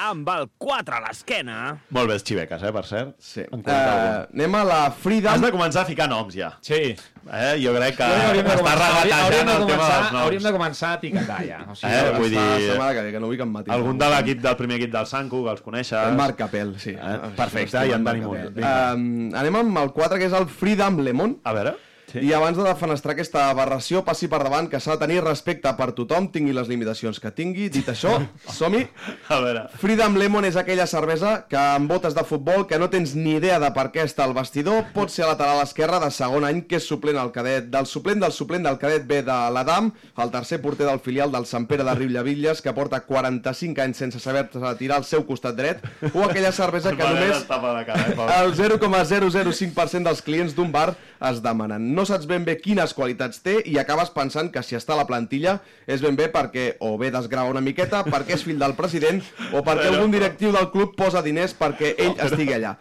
Amb 0.00 0.24
el 0.32 0.46
4 0.56 0.94
a 0.96 1.00
l'esquena... 1.04 1.56
Molt 1.92 2.08
bé, 2.08 2.14
xiveques, 2.24 2.62
eh, 2.64 2.70
per 2.72 2.82
cert. 2.88 3.10
Sí. 3.20 3.42
Uh, 3.52 3.66
anem 4.32 4.54
a 4.56 4.62
la 4.64 4.78
Freedom. 4.96 5.34
Has 5.34 5.42
de 5.44 5.50
començar 5.52 5.82
a 5.82 5.88
ficar 5.90 6.06
noms, 6.08 6.32
ja. 6.38 6.54
Sí. 6.64 6.78
Eh, 6.96 7.50
jo 7.60 7.74
crec 7.76 7.98
que 7.98 8.06
Jo 8.08 8.14
que 8.16 8.30
hauríem 8.30 8.46
de 8.46 8.54
està 8.54 8.62
començar- 8.62 8.78
regatejant 8.80 9.20
hauríem 9.26 9.44
de 9.44 9.52
el 9.52 9.58
tema 9.58 9.66
començar- 9.74 9.98
dels 9.98 10.12
noms. 10.14 10.22
Hauríem 10.22 10.46
de 10.48 10.52
començar 10.56 10.88
a 10.94 10.96
etiquetar 11.02 11.38
ja. 11.50 11.58
O 11.68 11.74
sigui, 11.76 11.92
Eh, 11.92 12.14
vull 12.16 12.32
la 12.38 12.46
dir, 12.56 12.70
setmana 12.70 12.94
que 12.96 13.02
ve, 13.02 13.12
que 13.12 13.20
no 13.20 13.26
vull 13.28 13.36
que 13.36 13.42
em 13.44 13.52
matin. 13.58 13.74
Algun 13.76 13.98
de 14.00 14.08
l'equip 14.14 14.40
del 14.48 14.56
primer 14.62 14.76
equip 14.80 14.92
del 14.96 15.06
Sanku, 15.12 15.44
que 15.44 15.50
els 15.50 15.60
coneixes. 15.68 16.08
El 16.08 16.16
Marc 16.16 16.38
Capel, 16.40 16.72
sí. 16.80 16.96
Eh, 16.96 17.18
perfecte, 17.36 17.84
i 17.86 17.92
en 17.92 18.02
Munt. 18.08 18.54
Vinga. 18.56 18.94
Um, 18.94 19.34
anem 19.36 19.56
amb 19.66 19.78
el 19.84 19.92
4, 19.92 20.16
que 20.16 20.24
és 20.32 20.32
el 20.32 20.48
Freedom 20.48 20.96
Lemon. 21.04 21.36
A 21.44 21.52
veure. 21.52 21.76
Sí. 22.10 22.24
I 22.26 22.32
abans 22.34 22.58
de 22.58 22.64
defenestrar 22.66 23.14
aquesta 23.14 23.44
aberració, 23.52 24.02
passi 24.06 24.26
per 24.30 24.40
davant 24.42 24.66
que 24.70 24.80
s'ha 24.82 24.96
de 24.96 25.04
tenir 25.04 25.20
respecte 25.22 25.70
per 25.78 25.92
tothom, 25.94 26.26
tingui 26.34 26.54
les 26.56 26.66
limitacions 26.70 27.20
que 27.22 27.30
tingui. 27.34 27.68
Dit 27.70 27.88
això, 27.92 28.16
som-hi. 28.58 28.82
A 29.30 29.38
veure. 29.44 29.64
Freedom 29.78 30.18
Lemon 30.18 30.48
és 30.48 30.58
aquella 30.58 30.88
cervesa 30.90 31.36
que 31.50 31.58
amb 31.60 31.90
botes 31.90 32.16
de 32.16 32.24
futbol 32.26 32.66
que 32.66 32.80
no 32.82 32.90
tens 32.90 33.14
ni 33.14 33.36
idea 33.38 33.60
de 33.62 33.70
per 33.76 33.88
què 33.94 34.02
està 34.06 34.26
al 34.26 34.34
vestidor, 34.34 34.88
pot 34.94 35.12
ser 35.12 35.26
a 35.26 35.32
lateral 35.32 35.62
esquerra 35.62 36.00
de 36.02 36.10
segon 36.14 36.46
any, 36.48 36.64
que 36.66 36.80
és 36.80 36.88
suplent 36.90 37.20
al 37.20 37.30
cadet, 37.34 37.70
del 37.70 37.86
suplent 37.86 38.24
del 38.24 38.34
suplent 38.34 38.66
del 38.66 38.80
cadet 38.82 39.06
B 39.06 39.22
de 39.26 39.38
l'Adam, 39.54 39.92
el 40.20 40.34
tercer 40.34 40.60
porter 40.64 40.88
del 40.88 41.02
filial 41.04 41.30
del 41.32 41.46
Sant 41.46 41.68
Pere 41.70 41.86
de 41.86 41.94
Riullavilles, 41.94 42.62
que 42.64 42.74
porta 42.74 43.02
45 43.06 43.84
anys 43.86 44.02
sense 44.02 44.20
saber-se 44.22 44.74
tirar 44.80 44.98
al 45.00 45.06
seu 45.08 45.24
costat 45.28 45.56
dret, 45.58 45.84
o 46.12 46.26
aquella 46.26 46.52
cervesa 46.52 46.94
que 46.96 47.06
només 47.06 47.46
eh, 47.46 48.40
el 48.40 48.54
0,005% 48.58 50.04
dels 50.08 50.22
clients 50.26 50.56
d'un 50.56 50.72
bar 50.74 50.94
es 51.30 51.42
demanen. 51.44 51.90
No 51.94 51.99
saps 52.08 52.26
ben 52.30 52.44
bé 52.46 52.56
quines 52.60 52.92
qualitats 52.96 53.40
té 53.44 53.56
i 53.66 53.76
acabes 53.80 54.10
pensant 54.14 54.50
que 54.52 54.62
si 54.62 54.76
està 54.78 54.94
a 54.94 55.00
la 55.00 55.06
plantilla 55.08 55.58
és 55.86 56.02
ben 56.04 56.16
bé 56.16 56.28
perquè 56.32 56.76
o 56.80 56.96
bé 57.00 57.10
desgrava 57.10 57.50
una 57.50 57.62
miqueta, 57.64 58.02
perquè 58.06 58.36
és 58.36 58.44
fill 58.46 58.58
del 58.60 58.74
president 58.78 59.22
o 59.52 59.62
perquè 59.62 59.86
Però- 59.88 59.94
algun 59.96 60.10
directiu 60.14 60.52
del 60.52 60.70
club 60.70 60.94
posa 60.96 61.22
diners 61.22 61.54
perquè 61.58 61.94
ell 61.98 62.16
estigui 62.26 62.54
allà. 62.56 62.76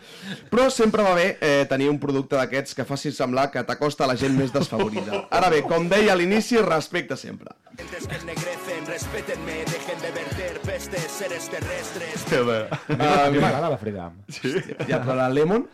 Però 0.52 0.70
sempre 0.70 1.04
va 1.04 1.14
bé 1.16 1.38
eh, 1.42 1.66
tenir 1.70 1.90
un 1.90 2.00
producte 2.00 2.36
d'aquests 2.40 2.76
que 2.76 2.86
faci 2.86 3.12
semblar 3.12 3.50
que 3.52 3.64
t'acosta 3.64 4.06
a 4.06 4.12
la 4.14 4.18
gent 4.20 4.36
més 4.38 4.54
desfavorida. 4.54 5.26
Ara 5.30 5.50
bé, 5.50 5.64
com 5.64 5.90
deia 5.90 6.14
a 6.14 6.20
l'inici, 6.20 6.58
respecte 6.58 7.18
sempre. 7.18 7.56
que 7.80 7.86
ennegrecen, 8.16 8.86
respétenme, 8.88 9.64
dejen 9.66 10.02
de 10.02 10.12
verter 10.12 10.49
oeste, 10.80 11.00
seres 11.10 11.50
terrestres. 11.50 12.24
Que 12.30 12.40
bé. 12.42 12.68
A 13.00 13.30
mi 13.30 13.40
m'agrada 13.40 13.70
la 13.70 13.78
Frida. 13.78 14.12
Sí? 14.32 14.52
Ja, 14.88 15.02
però 15.04 15.16
la 15.18 15.28
Lemon... 15.30 15.66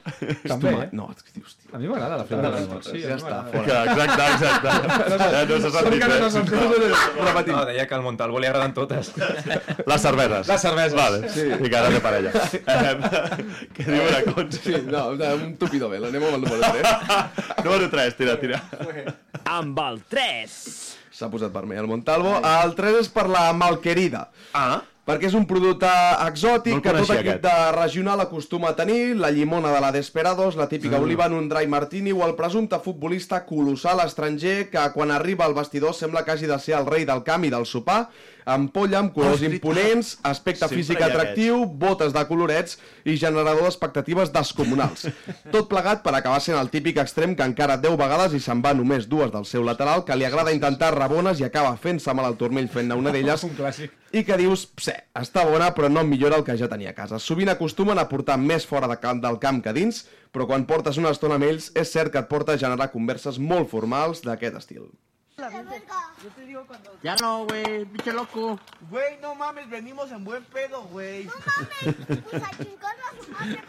També, 0.48 0.72
eh? 0.72 0.88
No, 0.98 1.10
és 1.14 1.26
que 1.26 1.34
dius, 1.36 1.58
A 1.72 1.78
mi 1.82 1.90
m'agrada 1.92 2.18
la 2.18 2.26
Frida. 2.26 2.50
Lemon. 2.56 2.82
Sí, 2.86 3.02
ja 3.04 3.18
està, 3.20 3.44
fora. 3.52 3.84
Exacte, 3.92 4.30
exacte. 4.34 4.74
Ja 5.36 5.44
no 5.50 5.60
s'ha 5.62 5.72
sentit 5.76 6.02
que 6.02 6.20
no 6.24 6.30
sentit. 6.34 7.52
Deia 7.70 7.86
que 7.90 7.98
al 7.98 8.06
Montalvo 8.06 8.42
li 8.42 8.50
agraden 8.50 8.74
totes. 8.78 9.12
Les 9.92 10.02
cerveses. 10.08 10.50
Les 10.50 10.66
cerveses. 10.66 10.98
Vale, 10.98 11.30
sí. 11.36 11.46
I 11.54 11.70
que 11.70 11.78
ara 11.82 11.94
té 11.94 12.02
parella. 12.04 12.34
Eh, 12.76 12.96
què 13.76 13.86
diu 13.88 14.04
la 14.10 14.20
Conchi? 14.26 14.60
Sí, 14.62 14.80
no, 14.90 15.06
un 15.36 15.54
tupido 15.60 15.88
bé, 15.92 16.00
anem 16.02 16.24
amb 16.28 16.38
el 16.38 16.44
número 16.44 16.72
3. 16.74 17.62
Número 17.64 17.90
3, 17.94 18.18
tira, 18.18 18.36
tira. 18.42 18.60
Amb 19.44 19.80
el 19.86 20.02
3. 20.12 20.58
S'ha 21.16 21.30
posat 21.32 21.54
vermell 21.54 21.84
el 21.84 21.90
Montalvo. 21.90 22.36
El 22.44 22.76
3 22.78 23.00
és 23.06 23.10
per 23.14 23.28
la 23.32 23.48
Malquerida. 23.56 24.28
Ah? 24.58 24.82
Perquè 25.06 25.28
és 25.30 25.36
un 25.38 25.44
producte 25.46 25.86
exòtic 26.26 26.74
No 26.74 26.82
que 26.82 26.90
tot 26.96 27.12
equip 27.14 27.20
aquest. 27.36 27.44
de 27.44 27.72
regional 27.76 28.24
acostuma 28.24 28.72
a 28.72 28.76
tenir, 28.76 29.16
la 29.16 29.30
llimona 29.30 29.70
de 29.72 29.80
la 29.80 29.92
Desperados, 29.94 30.56
la 30.56 30.68
típica 30.68 30.98
Ah. 30.98 31.00
oliva 31.00 31.28
en 31.28 31.34
un 31.34 31.48
dry 31.48 31.68
martini 31.68 32.12
o 32.12 32.26
el 32.26 32.34
presumpte 32.34 32.80
futbolista 32.80 33.46
colossal 33.46 34.00
estranger 34.04 34.72
que 34.72 34.80
quan 34.96 35.12
arriba 35.12 35.46
al 35.46 35.54
vestidor 35.54 35.94
sembla 35.94 36.26
que 36.26 36.32
hagi 36.32 36.48
de 36.48 36.58
ser 36.58 36.74
el 36.80 36.88
rei 36.88 37.06
del 37.06 37.22
camp 37.24 37.46
i 37.46 37.52
del 37.52 37.68
sopar, 37.68 38.10
ampolla 38.46 39.00
amb 39.02 39.14
colors 39.14 39.42
Hosti, 39.42 39.58
imponents, 39.58 40.12
aspecte 40.24 40.64
sempre 40.64 40.78
físic 40.78 41.02
atractiu, 41.02 41.64
botes 41.66 42.14
de 42.14 42.24
colorets 42.30 42.78
i 43.04 43.18
generador 43.18 43.66
d'expectatives 43.66 44.32
descomunals. 44.34 45.08
Tot 45.54 45.68
plegat 45.72 46.04
per 46.06 46.14
acabar 46.14 46.40
sent 46.44 46.58
el 46.60 46.70
típic 46.74 47.00
extrem 47.02 47.34
que 47.36 47.46
encara 47.46 47.80
10 47.82 47.98
vegades 48.00 48.36
i 48.38 48.42
se'n 48.44 48.62
va 48.62 48.76
només 48.78 49.10
dues 49.10 49.34
del 49.34 49.48
seu 49.50 49.66
lateral, 49.66 50.06
que 50.06 50.18
li 50.18 50.28
agrada 50.28 50.54
intentar 50.54 50.94
rabones 50.96 51.42
i 51.42 51.48
acaba 51.48 51.74
fent-se 51.82 52.14
mal 52.14 52.30
al 52.30 52.38
turmell 52.38 52.70
fent-ne 52.70 52.98
una 52.98 53.14
d'elles 53.16 53.46
Un 53.50 53.56
clàssic. 53.58 53.96
i 54.14 54.24
que 54.24 54.38
dius, 54.40 54.68
pse, 54.78 54.94
està 55.18 55.46
bona 55.50 55.72
però 55.76 55.90
no 55.90 56.06
millora 56.06 56.38
el 56.38 56.46
que 56.46 56.58
ja 56.58 56.70
tenia 56.72 56.94
a 56.94 56.98
casa. 56.98 57.20
Sovint 57.20 57.50
acostumen 57.52 57.98
a 57.98 58.08
portar 58.12 58.38
més 58.38 58.68
fora 58.70 58.88
de 58.92 59.00
camp 59.02 59.24
del 59.26 59.42
camp 59.42 59.64
que 59.66 59.74
dins, 59.74 60.06
però 60.32 60.46
quan 60.46 60.68
portes 60.70 61.02
una 61.02 61.16
estona 61.16 61.40
amb 61.40 61.50
ells 61.50 61.72
és 61.74 61.92
cert 61.92 62.14
que 62.14 62.22
et 62.22 62.30
porta 62.30 62.54
a 62.54 62.62
generar 62.62 62.92
converses 62.94 63.42
molt 63.42 63.72
formals 63.74 64.22
d'aquest 64.26 64.62
estil. 64.62 64.88
Yo 65.38 66.30
te 66.36 66.46
digo 66.46 66.66
cuando... 66.66 66.98
Ya 67.04 67.16
no, 67.18 67.46
güey, 67.46 67.86
pinche 67.86 68.14
loco. 68.14 68.60
Güey, 68.90 69.18
no 69.20 69.36
mames, 69.36 69.70
venimos 69.70 70.10
en 70.12 70.24
buen 70.24 70.46
pedo, 70.46 70.84
güey. 70.84 71.26
No 71.26 71.34
mames, 71.34 72.24
pues 72.30 72.44
a 72.44 72.50
chingar 72.52 72.96
a 73.00 73.24
su 73.24 73.32
madre. 73.32 73.64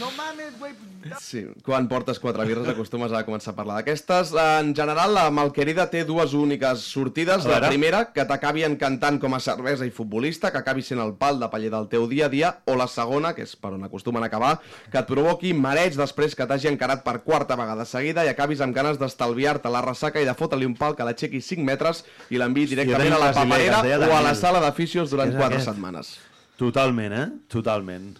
No 0.00 0.10
mames, 0.16 0.58
güey. 0.58 0.72
Sí, 1.20 1.42
quan 1.64 1.84
portes 1.88 2.18
quatre 2.18 2.46
birres 2.48 2.68
acostumes 2.70 3.12
a 3.12 3.20
començar 3.26 3.52
a 3.52 3.56
parlar 3.58 3.76
d'aquestes. 3.78 4.32
En 4.40 4.72
general, 4.76 5.12
la 5.14 5.26
Malquerida 5.30 5.84
té 5.92 6.04
dues 6.08 6.32
úniques 6.34 6.86
sortides. 6.94 7.44
La 7.44 7.60
primera, 7.68 8.06
que 8.14 8.24
t'acabi 8.24 8.64
encantant 8.64 9.20
com 9.20 9.36
a 9.36 9.40
cervesa 9.44 9.84
i 9.84 9.92
futbolista, 9.92 10.50
que 10.50 10.62
acabi 10.62 10.82
sent 10.82 11.02
el 11.04 11.12
pal 11.20 11.38
de 11.42 11.50
paller 11.52 11.70
del 11.74 11.88
teu 11.92 12.08
dia 12.08 12.26
a 12.26 12.32
dia, 12.32 12.54
o 12.64 12.76
la 12.80 12.88
segona, 12.88 13.34
que 13.36 13.44
és 13.44 13.54
per 13.56 13.74
on 13.76 13.84
acostumen 13.84 14.24
a 14.24 14.30
acabar, 14.32 14.58
que 14.90 14.98
et 14.98 15.08
provoqui 15.10 15.52
mareig 15.54 15.96
després 16.00 16.34
que 16.34 16.48
t'hagi 16.48 16.72
encarat 16.72 17.04
per 17.04 17.18
quarta 17.22 17.56
vegada 17.60 17.84
seguida 17.84 18.24
i 18.24 18.32
acabis 18.32 18.64
amb 18.64 18.74
ganes 18.74 18.98
d'estalviar-te 18.98 19.68
la 19.68 19.84
ressaca 19.84 20.22
i 20.22 20.28
de 20.28 20.34
fotre-li 20.34 20.66
un 20.66 20.74
pal 20.80 20.96
que 20.96 21.04
l'aixequi 21.04 21.44
5 21.44 21.64
metres 21.64 22.04
i 22.30 22.40
l'enviï 22.40 22.66
directament 22.72 23.12
a 23.18 23.24
la 23.28 23.32
paperera 23.36 23.82
deia 23.84 24.00
o 24.08 24.16
a 24.16 24.22
la 24.24 24.34
sala 24.34 24.64
d'aficions 24.64 25.10
durant 25.10 25.28
És 25.28 25.36
4 25.36 25.52
aquest. 25.52 25.68
setmanes. 25.70 26.16
Totalment, 26.58 27.12
eh? 27.18 27.26
Totalment. 27.50 28.10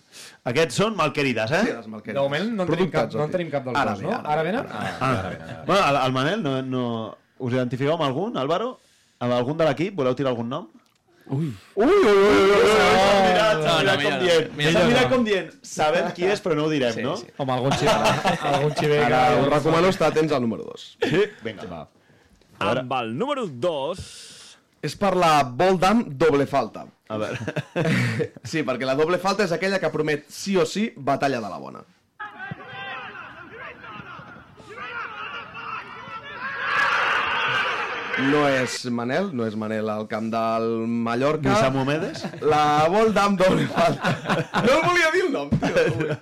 Aquests 0.50 0.74
són 0.80 0.96
malquerides, 0.98 1.52
eh? 1.54 1.60
Sí, 1.68 1.72
les 1.76 1.86
malquerides. 1.86 2.18
De 2.18 2.24
moment 2.28 2.48
no 2.58 2.64
en 2.66 2.70
tenim 2.72 2.88
cap, 2.90 3.12
no 3.14 3.24
en 3.28 3.30
tenim 3.34 3.50
cap 3.52 3.64
dels 3.68 3.76
Ara 3.78 3.92
dos, 3.94 4.00
ve, 4.02 4.08
no? 4.08 4.16
ara 4.18 4.32
Ara 4.32 4.42
ve, 4.42 4.50
venen? 4.52 4.66
ara 4.66 4.80
Ah, 4.80 4.94
Ah. 5.00 5.10
ara 5.18 5.28
venen. 5.34 5.48
ara 5.50 5.64
Bueno, 5.68 5.82
el, 5.88 5.96
el 6.06 6.12
Manel, 6.12 6.42
no, 6.42 6.54
no... 6.62 6.86
us 7.38 7.52
identifiqueu 7.52 7.92
amb 7.94 8.02
algun, 8.08 8.36
Álvaro? 8.36 8.72
Amb 9.20 9.32
algun 9.36 9.56
de 9.58 9.64
l'equip? 9.68 9.94
Voleu 9.94 10.14
tirar 10.18 10.30
algun 10.34 10.48
nom? 10.48 10.66
Ui. 11.26 11.46
Ui, 11.76 11.86
ui, 11.86 11.92
ui, 11.94 12.14
ui, 12.14 12.50
ui, 12.50 12.64
s'ha 12.74 13.78
mirat, 13.80 14.02
com 14.02 14.10
no. 14.10 14.20
dient. 14.20 14.50
S'ha 14.60 14.80
no, 14.82 14.88
mirat 14.90 15.08
com 15.14 15.24
dient. 15.24 15.52
Sabem 15.62 16.10
qui 16.16 16.26
és, 16.28 16.42
però 16.44 16.54
no 16.58 16.66
ho 16.66 16.70
direm, 16.72 16.92
Sí, 16.92 17.02
no? 17.06 17.14
sí. 17.16 17.30
Home, 17.38 17.52
algun 17.54 17.72
xiver, 17.72 17.94
algun 18.50 18.74
xiver 18.76 18.98
que... 18.98 19.06
Ara, 19.06 19.22
us 19.40 19.48
recomano 19.54 19.88
estar 19.94 20.10
atents 20.12 20.32
al 20.36 20.42
número 20.42 20.66
2. 20.68 20.84
Sí? 21.08 21.22
Vinga. 21.46 21.64
Va. 21.70 21.84
Amb 22.58 22.92
el 22.98 23.14
número 23.16 23.46
2. 23.46 24.04
És 24.84 24.98
per 25.00 25.14
la 25.16 25.32
Voldam 25.48 26.04
doble 26.10 26.44
falta. 26.46 26.84
A 27.08 27.18
veure. 27.20 27.38
Sí, 28.50 28.62
perquè 28.64 28.86
la 28.88 28.96
doble 28.98 29.18
falta 29.20 29.44
és 29.44 29.52
aquella 29.52 29.80
que 29.82 29.90
promet 29.92 30.26
sí 30.32 30.56
o 30.56 30.64
sí 30.68 30.90
batalla 30.96 31.40
de 31.42 31.50
la 31.50 31.60
bona. 31.60 31.84
No 38.30 38.44
és 38.46 38.84
Manel, 38.94 39.30
no 39.34 39.42
és 39.46 39.56
Manel 39.58 39.88
al 39.90 40.04
camp 40.08 40.28
del 40.32 40.64
Mallorca. 40.86 41.50
Ni 41.50 41.56
Samu 41.58 41.82
Medes? 41.86 42.22
La 42.46 42.86
Voldam 42.90 43.34
doble 43.36 43.66
falta. 43.66 44.12
No 44.62 44.76
el 44.76 44.84
volia 44.86 45.08
dir 45.14 45.24
el 45.26 45.32
nom, 45.32 45.50
tio. 45.50 46.14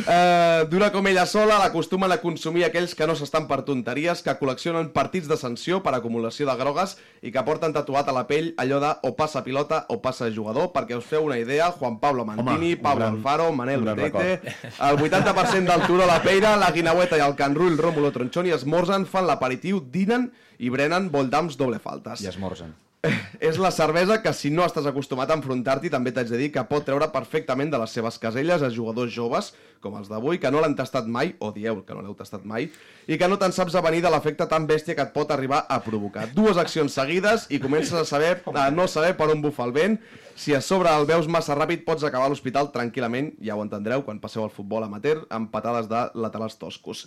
Uh, 0.00 0.64
Dura 0.70 0.88
com 0.94 1.06
ella 1.10 1.26
sola, 1.28 1.58
l'acostumen 1.60 2.12
a 2.14 2.18
consumir 2.22 2.64
aquells 2.66 2.94
que 2.96 3.06
no 3.08 3.14
s'estan 3.18 3.46
per 3.50 3.60
tonteries, 3.68 4.22
que 4.24 4.34
col·leccionen 4.40 4.88
partits 4.96 5.28
de 5.28 5.36
sanció 5.40 5.82
per 5.84 5.92
acumulació 5.98 6.48
de 6.48 6.56
grogues 6.58 6.96
i 7.22 7.32
que 7.34 7.44
porten 7.46 7.74
tatuat 7.76 8.08
a 8.08 8.16
la 8.16 8.24
pell 8.28 8.52
allò 8.62 8.80
de 8.82 8.94
o 9.08 9.12
passa 9.18 9.44
pilota 9.44 9.84
o 9.92 10.00
passa 10.04 10.30
jugador, 10.32 10.72
perquè 10.74 10.96
us 10.98 11.04
feu 11.08 11.26
una 11.28 11.38
idea, 11.40 11.68
Juan 11.76 12.00
Pablo 12.00 12.24
Mantini, 12.24 12.72
Home, 12.74 12.82
Pablo 12.82 13.04
gran- 13.04 13.16
Alfaro, 13.20 13.50
Manel 13.52 13.84
Leite, 13.84 14.40
el 14.80 14.96
80% 15.04 15.68
del 15.72 15.86
Turo 15.86 16.06
La 16.08 16.20
Peira, 16.24 16.56
la 16.56 16.70
Guinaueta 16.72 17.20
i 17.20 17.24
el 17.24 17.36
Can 17.36 17.54
Rull, 17.54 17.76
Rómulo 17.78 18.10
Tronchoni 18.12 18.50
esmorzen, 18.56 19.06
fan 19.06 19.26
l'aperitiu, 19.28 19.80
dinen 19.92 20.30
i 20.58 20.72
brenen 20.72 21.10
Voldams 21.12 21.58
doble 21.60 21.80
faltes. 21.82 22.24
I 22.24 22.32
esmorzen. 22.32 22.74
És 23.48 23.58
la 23.58 23.70
cervesa 23.70 24.18
que, 24.22 24.32
si 24.34 24.50
no 24.50 24.64
estàs 24.66 24.86
acostumat 24.88 25.30
a 25.30 25.36
enfrontar-t'hi, 25.38 25.90
també 25.92 26.12
t'haig 26.14 26.30
de 26.32 26.40
dir 26.40 26.50
que 26.54 26.64
pot 26.68 26.84
treure 26.86 27.08
perfectament 27.14 27.70
de 27.72 27.80
les 27.80 27.94
seves 27.94 28.18
caselles 28.22 28.64
a 28.64 28.72
jugadors 28.72 29.12
joves, 29.14 29.52
com 29.84 29.96
els 29.98 30.08
d'avui, 30.10 30.40
que 30.42 30.50
no 30.50 30.62
l'han 30.62 30.74
tastat 30.78 31.06
mai, 31.06 31.34
o 31.38 31.52
dieu 31.54 31.82
que 31.86 31.94
no 31.94 32.02
l'heu 32.02 32.16
tastat 32.18 32.46
mai, 32.48 32.68
i 33.06 33.18
que 33.20 33.28
no 33.28 33.38
te'n 33.38 33.54
saps 33.54 33.76
avenir 33.78 34.02
de 34.04 34.10
l'efecte 34.10 34.48
tan 34.50 34.66
bèstia 34.66 34.96
que 34.96 35.04
et 35.04 35.12
pot 35.14 35.30
arribar 35.30 35.64
a 35.68 35.78
provocar. 35.84 36.26
Dues 36.34 36.58
accions 36.58 36.96
seguides 36.96 37.46
i 37.52 37.60
comences 37.62 37.94
a 37.94 38.06
saber 38.08 38.38
a 38.54 38.70
no 38.74 38.88
saber 38.90 39.14
per 39.18 39.30
on 39.30 39.44
bufa 39.44 39.66
el 39.68 39.76
vent. 39.76 40.00
Si 40.36 40.52
a 40.52 40.60
sobre 40.60 40.90
el 40.92 41.06
veus 41.08 41.28
massa 41.32 41.54
ràpid, 41.56 41.84
pots 41.86 42.04
acabar 42.04 42.26
a 42.26 42.32
l'hospital 42.32 42.72
tranquil·lament, 42.74 43.34
ja 43.44 43.56
ho 43.56 43.62
entendreu, 43.64 44.02
quan 44.04 44.20
passeu 44.20 44.44
al 44.44 44.52
futbol 44.52 44.84
amateur, 44.84 45.22
amb 45.32 45.52
patades 45.52 45.88
de 45.88 46.02
laterals 46.18 46.58
toscos. 46.60 47.06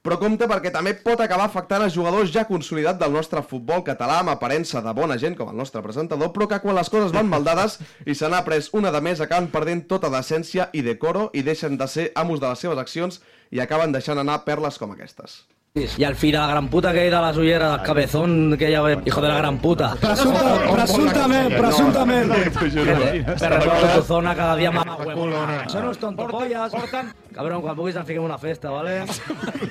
Però 0.00 0.16
compte 0.16 0.46
perquè 0.48 0.70
també 0.72 0.94
pot 1.04 1.20
acabar 1.20 1.44
afectant 1.50 1.82
a 1.84 1.90
jugadors 1.92 2.30
ja 2.32 2.46
consolidat 2.48 2.96
del 3.02 3.12
nostre 3.12 3.42
futbol 3.44 3.82
català 3.84 4.22
amb 4.22 4.32
aparença 4.32 4.80
de 4.80 4.94
bona 4.96 5.18
gent, 5.20 5.36
com 5.36 5.50
el 5.52 5.60
nostre 5.60 5.82
presentador, 5.84 6.32
però 6.32 6.48
que 6.48 6.60
quan 6.64 6.78
les 6.78 6.88
coses 6.88 7.12
van 7.12 7.28
maldades 7.28 7.76
i 8.08 8.16
se 8.16 8.32
n'ha 8.32 8.40
pres 8.48 8.72
una 8.72 8.94
de 8.96 9.04
més 9.04 9.20
acaben 9.20 9.52
perdent 9.52 9.84
tota 9.92 10.08
decència 10.16 10.70
i 10.72 10.80
decoro 10.88 11.28
i 11.36 11.44
deixen 11.44 11.76
de 11.76 11.88
ser 11.98 12.10
amos 12.16 12.40
de 12.40 12.48
les 12.48 12.64
seves 12.64 12.80
accions 12.80 13.20
i 13.52 13.60
acaben 13.60 13.92
deixant 13.92 14.24
anar 14.24 14.40
perles 14.48 14.80
com 14.80 14.96
aquestes. 14.96 15.42
Y 15.72 16.02
al 16.02 16.16
fin 16.16 16.34
a 16.34 16.40
la 16.40 16.46
gran 16.48 16.68
puta 16.68 16.92
que 16.92 16.98
ha 16.98 17.06
ido 17.06 17.18
a 17.18 17.20
las 17.20 17.36
ulleras, 17.36 17.80
cabezón 17.82 18.56
que 18.58 18.76
ve, 18.76 18.98
hijo 19.04 19.20
de 19.20 19.28
la 19.28 19.36
gran 19.36 19.58
puta. 19.58 19.94
Presunta- 20.00 20.72
presuntamente, 20.74 21.56
presuntamente. 21.56 22.50
Te 23.38 23.48
recuerdo 23.48 23.88
tu 23.94 24.02
zona 24.02 24.34
cada 24.34 24.56
día 24.56 24.72
más 24.72 24.84
huevona. 24.98 25.68
Son 25.68 25.84
unos 25.84 25.98
tontopollas. 25.98 26.72
Cabrón, 27.32 27.62
quan 27.62 27.76
puguis 27.76 27.94
ens 27.94 28.04
fiquem 28.04 28.24
una 28.24 28.36
festa, 28.38 28.70
¿vale? 28.70 29.04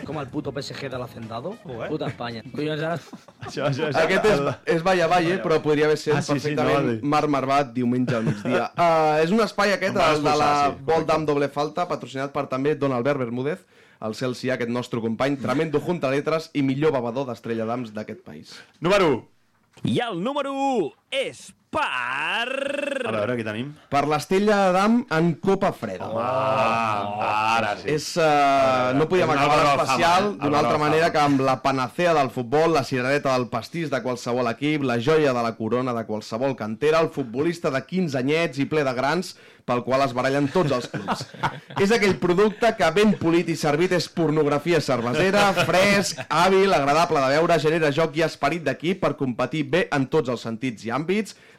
Com 0.07 0.21
el 0.21 0.27
puto 0.31 0.53
PSG 0.55 0.87
de 0.87 0.97
l'Hacendado. 0.97 1.57
Puta 1.89 2.07
Espanya. 2.07 2.43
Collons, 2.55 2.81
ara... 2.81 2.95
Això, 3.43 3.65
això, 3.67 3.89
això. 3.89 3.99
Aquest 3.99 4.29
és, 4.29 4.39
és 4.77 4.85
Valla 4.85 5.09
Valle, 5.11 5.41
però 5.43 5.59
podria 5.59 5.89
haver 5.89 5.97
estat 5.99 6.15
Ah, 6.15 6.21
sí, 6.21 6.39
sí, 6.39 6.55
no, 6.55 6.63
perfectament. 6.63 7.03
Marc 7.03 7.27
Marbat 7.27 7.73
diumenge 7.75 8.15
al 8.15 8.23
migdia. 8.23 8.69
Uh, 8.71 9.19
és 9.25 9.35
un 9.35 9.43
espai 9.43 9.75
aquest, 9.75 9.99
el 9.99 10.23
de 10.23 10.37
la 10.39 10.53
sí, 10.69 10.79
Voldam 10.87 11.27
Doble 11.27 11.51
Falta, 11.51 11.89
patrocinat 11.91 12.31
per 12.31 12.47
també 12.47 12.77
Don 12.79 12.95
Albert 12.95 13.19
Bermúdez, 13.25 13.59
el 14.05 14.15
Celsià, 14.15 14.55
aquest 14.55 14.71
nostre 14.71 15.01
company, 15.03 15.35
tremendo 15.41 15.81
junta 15.83 16.11
letres 16.13 16.49
i 16.53 16.63
millor 16.63 16.93
bevedor 16.95 17.27
d'estrella 17.27 17.67
d'ams 17.67 17.91
d'aquest 17.95 18.23
país. 18.23 18.55
Número 18.79 19.11
1. 19.11 19.21
I 19.91 19.99
el 20.03 20.23
número 20.23 20.53
1 20.53 20.98
és 21.11 21.49
per... 21.69 22.49
A 23.05 23.11
veure, 23.13 23.35
aquí 23.35 23.43
tenim. 23.45 23.69
Per 23.91 24.01
l'Estella 24.09 24.57
d'Am 24.73 25.03
en 25.13 25.27
Copa 25.41 25.69
Freda. 25.77 26.07
Ah, 26.17 27.57
ara 27.59 27.75
sí. 27.77 27.85
És, 27.93 28.07
uh, 28.17 28.95
no 28.97 29.05
podíem 29.09 29.29
És 29.29 29.35
un 29.35 29.43
acabar 29.43 29.59
l'especial 29.67 30.31
eh? 30.31 30.33
d'una 30.41 30.63
altra 30.63 30.79
manera 30.81 31.11
que 31.13 31.21
amb 31.21 31.43
la 31.45 31.59
panacea 31.61 32.15
del 32.17 32.33
futbol, 32.33 32.73
la 32.73 32.83
cirereta 32.87 33.35
del 33.35 33.49
pastís 33.53 33.93
de 33.93 34.01
qualsevol 34.05 34.49
equip, 34.49 34.85
la 34.87 34.97
joia 34.97 35.35
de 35.35 35.45
la 35.45 35.53
corona 35.59 35.93
de 35.93 36.05
qualsevol 36.09 36.57
cantera, 36.57 37.03
el 37.05 37.13
futbolista 37.13 37.69
de 37.73 37.85
15 37.85 38.17
anyets 38.23 38.61
i 38.61 38.65
ple 38.69 38.85
de 38.87 38.97
grans 38.97 39.35
pel 39.69 39.83
qual 39.85 40.01
es 40.01 40.15
barallen 40.17 40.49
tots 40.49 40.73
els 40.73 40.87
clubs. 40.89 41.21
és 41.83 41.93
aquell 41.93 42.15
producte 42.21 42.71
que 42.77 42.89
ben 42.95 43.13
polit 43.21 43.51
i 43.53 43.57
servit 43.59 43.93
és 43.93 44.09
pornografia 44.09 44.81
cervesera, 44.81 45.45
fresc, 45.67 46.23
hàbil, 46.25 46.73
agradable 46.73 47.21
de 47.21 47.35
veure, 47.35 47.59
genera 47.61 47.93
joc 47.93 48.17
i 48.17 48.25
esperit 48.25 48.65
d'equip 48.65 49.03
per 49.03 49.13
competir 49.19 49.67
bé 49.69 49.85
en 49.95 50.07
tots 50.09 50.33
els 50.33 50.41
sentits 50.47 50.87
i 50.87 50.93
àmbits, 50.95 50.98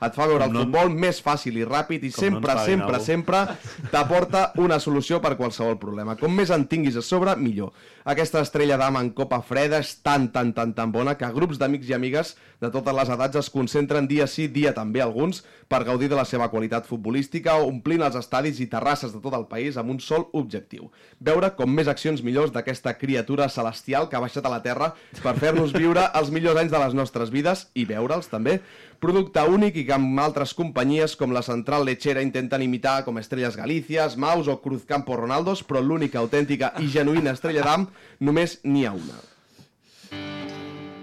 et 0.02 0.14
fa 0.14 0.26
veure 0.26 0.44
el 0.44 0.52
no- 0.52 0.60
futbol 0.60 0.90
més 0.90 1.22
fàcil 1.22 1.56
i 1.60 1.64
ràpid 1.64 2.04
i 2.04 2.10
Com 2.10 2.24
no 2.24 2.30
sempre, 2.40 2.54
paguin 2.54 2.78
sempre, 2.80 3.00
sempre 3.00 3.46
t'aporta 3.90 4.52
una 4.56 4.78
solució 4.80 5.20
per 5.20 5.36
qualsevol 5.36 5.78
problema. 5.78 6.16
Com 6.16 6.34
més 6.34 6.50
en 6.50 6.66
tinguis 6.66 6.96
a 6.96 7.02
sobre, 7.02 7.36
millor. 7.36 7.72
Aquesta 8.08 8.40
estrella 8.40 8.78
d'ama 8.80 9.02
en 9.04 9.10
copa 9.12 9.42
freda 9.44 9.76
és 9.82 9.90
tan, 10.00 10.30
tan, 10.32 10.54
tan, 10.56 10.72
tan 10.72 10.92
bona 10.92 11.18
que 11.20 11.28
grups 11.34 11.58
d'amics 11.60 11.90
i 11.90 11.94
amigues 11.96 12.32
de 12.60 12.70
totes 12.72 12.94
les 12.96 13.10
edats 13.12 13.36
es 13.36 13.50
concentren 13.52 14.08
dia 14.08 14.26
sí, 14.28 14.46
dia 14.48 14.72
també 14.76 15.02
alguns, 15.04 15.42
per 15.68 15.82
gaudir 15.84 16.08
de 16.08 16.16
la 16.16 16.24
seva 16.24 16.48
qualitat 16.52 16.88
futbolística, 16.88 17.58
omplint 17.60 18.04
els 18.04 18.16
estadis 18.16 18.60
i 18.60 18.68
terrasses 18.72 19.12
de 19.12 19.20
tot 19.20 19.36
el 19.36 19.46
país 19.52 19.76
amb 19.76 19.92
un 19.92 20.00
sol 20.00 20.26
objectiu. 20.32 20.88
Veure 21.20 21.52
com 21.56 21.72
més 21.72 21.88
accions 21.92 22.24
millors 22.24 22.52
d'aquesta 22.56 22.96
criatura 22.96 23.48
celestial 23.52 24.08
que 24.08 24.16
ha 24.16 24.24
baixat 24.24 24.48
a 24.48 24.52
la 24.52 24.62
Terra 24.64 24.94
per 25.20 25.36
fer-nos 25.36 25.76
viure 25.76 26.08
els 26.16 26.32
millors 26.32 26.60
anys 26.60 26.72
de 26.72 26.80
les 26.80 26.96
nostres 26.96 27.32
vides 27.32 27.68
i 27.74 27.84
veure'ls 27.84 28.32
també. 28.32 28.60
Producte 29.00 29.40
únic 29.48 29.78
i 29.80 29.86
que 29.88 29.94
amb 29.96 30.20
altres 30.20 30.52
companyies 30.52 31.14
com 31.16 31.32
la 31.32 31.40
Central 31.40 31.86
Lechera 31.88 32.20
intenten 32.20 32.60
imitar 32.60 32.98
com 33.06 33.16
Estrelles 33.16 33.56
Galícias, 33.56 34.18
Maus 34.20 34.48
o 34.48 34.58
Cruzcampo 34.60 35.16
Ronaldos, 35.16 35.62
però 35.64 35.80
l'única 35.80 36.20
autèntica 36.20 36.74
i 36.80 36.90
genuïna 36.92 37.32
estrella 37.32 37.64
d'am 37.64 37.86
només 38.20 38.60
n'hi 38.64 38.84
ha 38.86 38.92
una. 38.92 39.18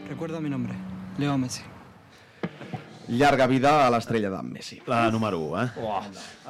Recuerda 0.08 0.40
mi 0.40 0.50
nombre, 0.50 0.76
Leo 1.18 1.38
Messi. 1.38 1.64
Llarga 3.08 3.46
vida 3.48 3.86
a 3.86 3.92
l'estrella 3.92 4.30
d'am 4.30 4.50
Messi. 4.52 4.82
La 4.86 5.06
número 5.12 5.40
1, 5.40 5.62
eh? 5.62 5.70
Uah. 5.80 6.02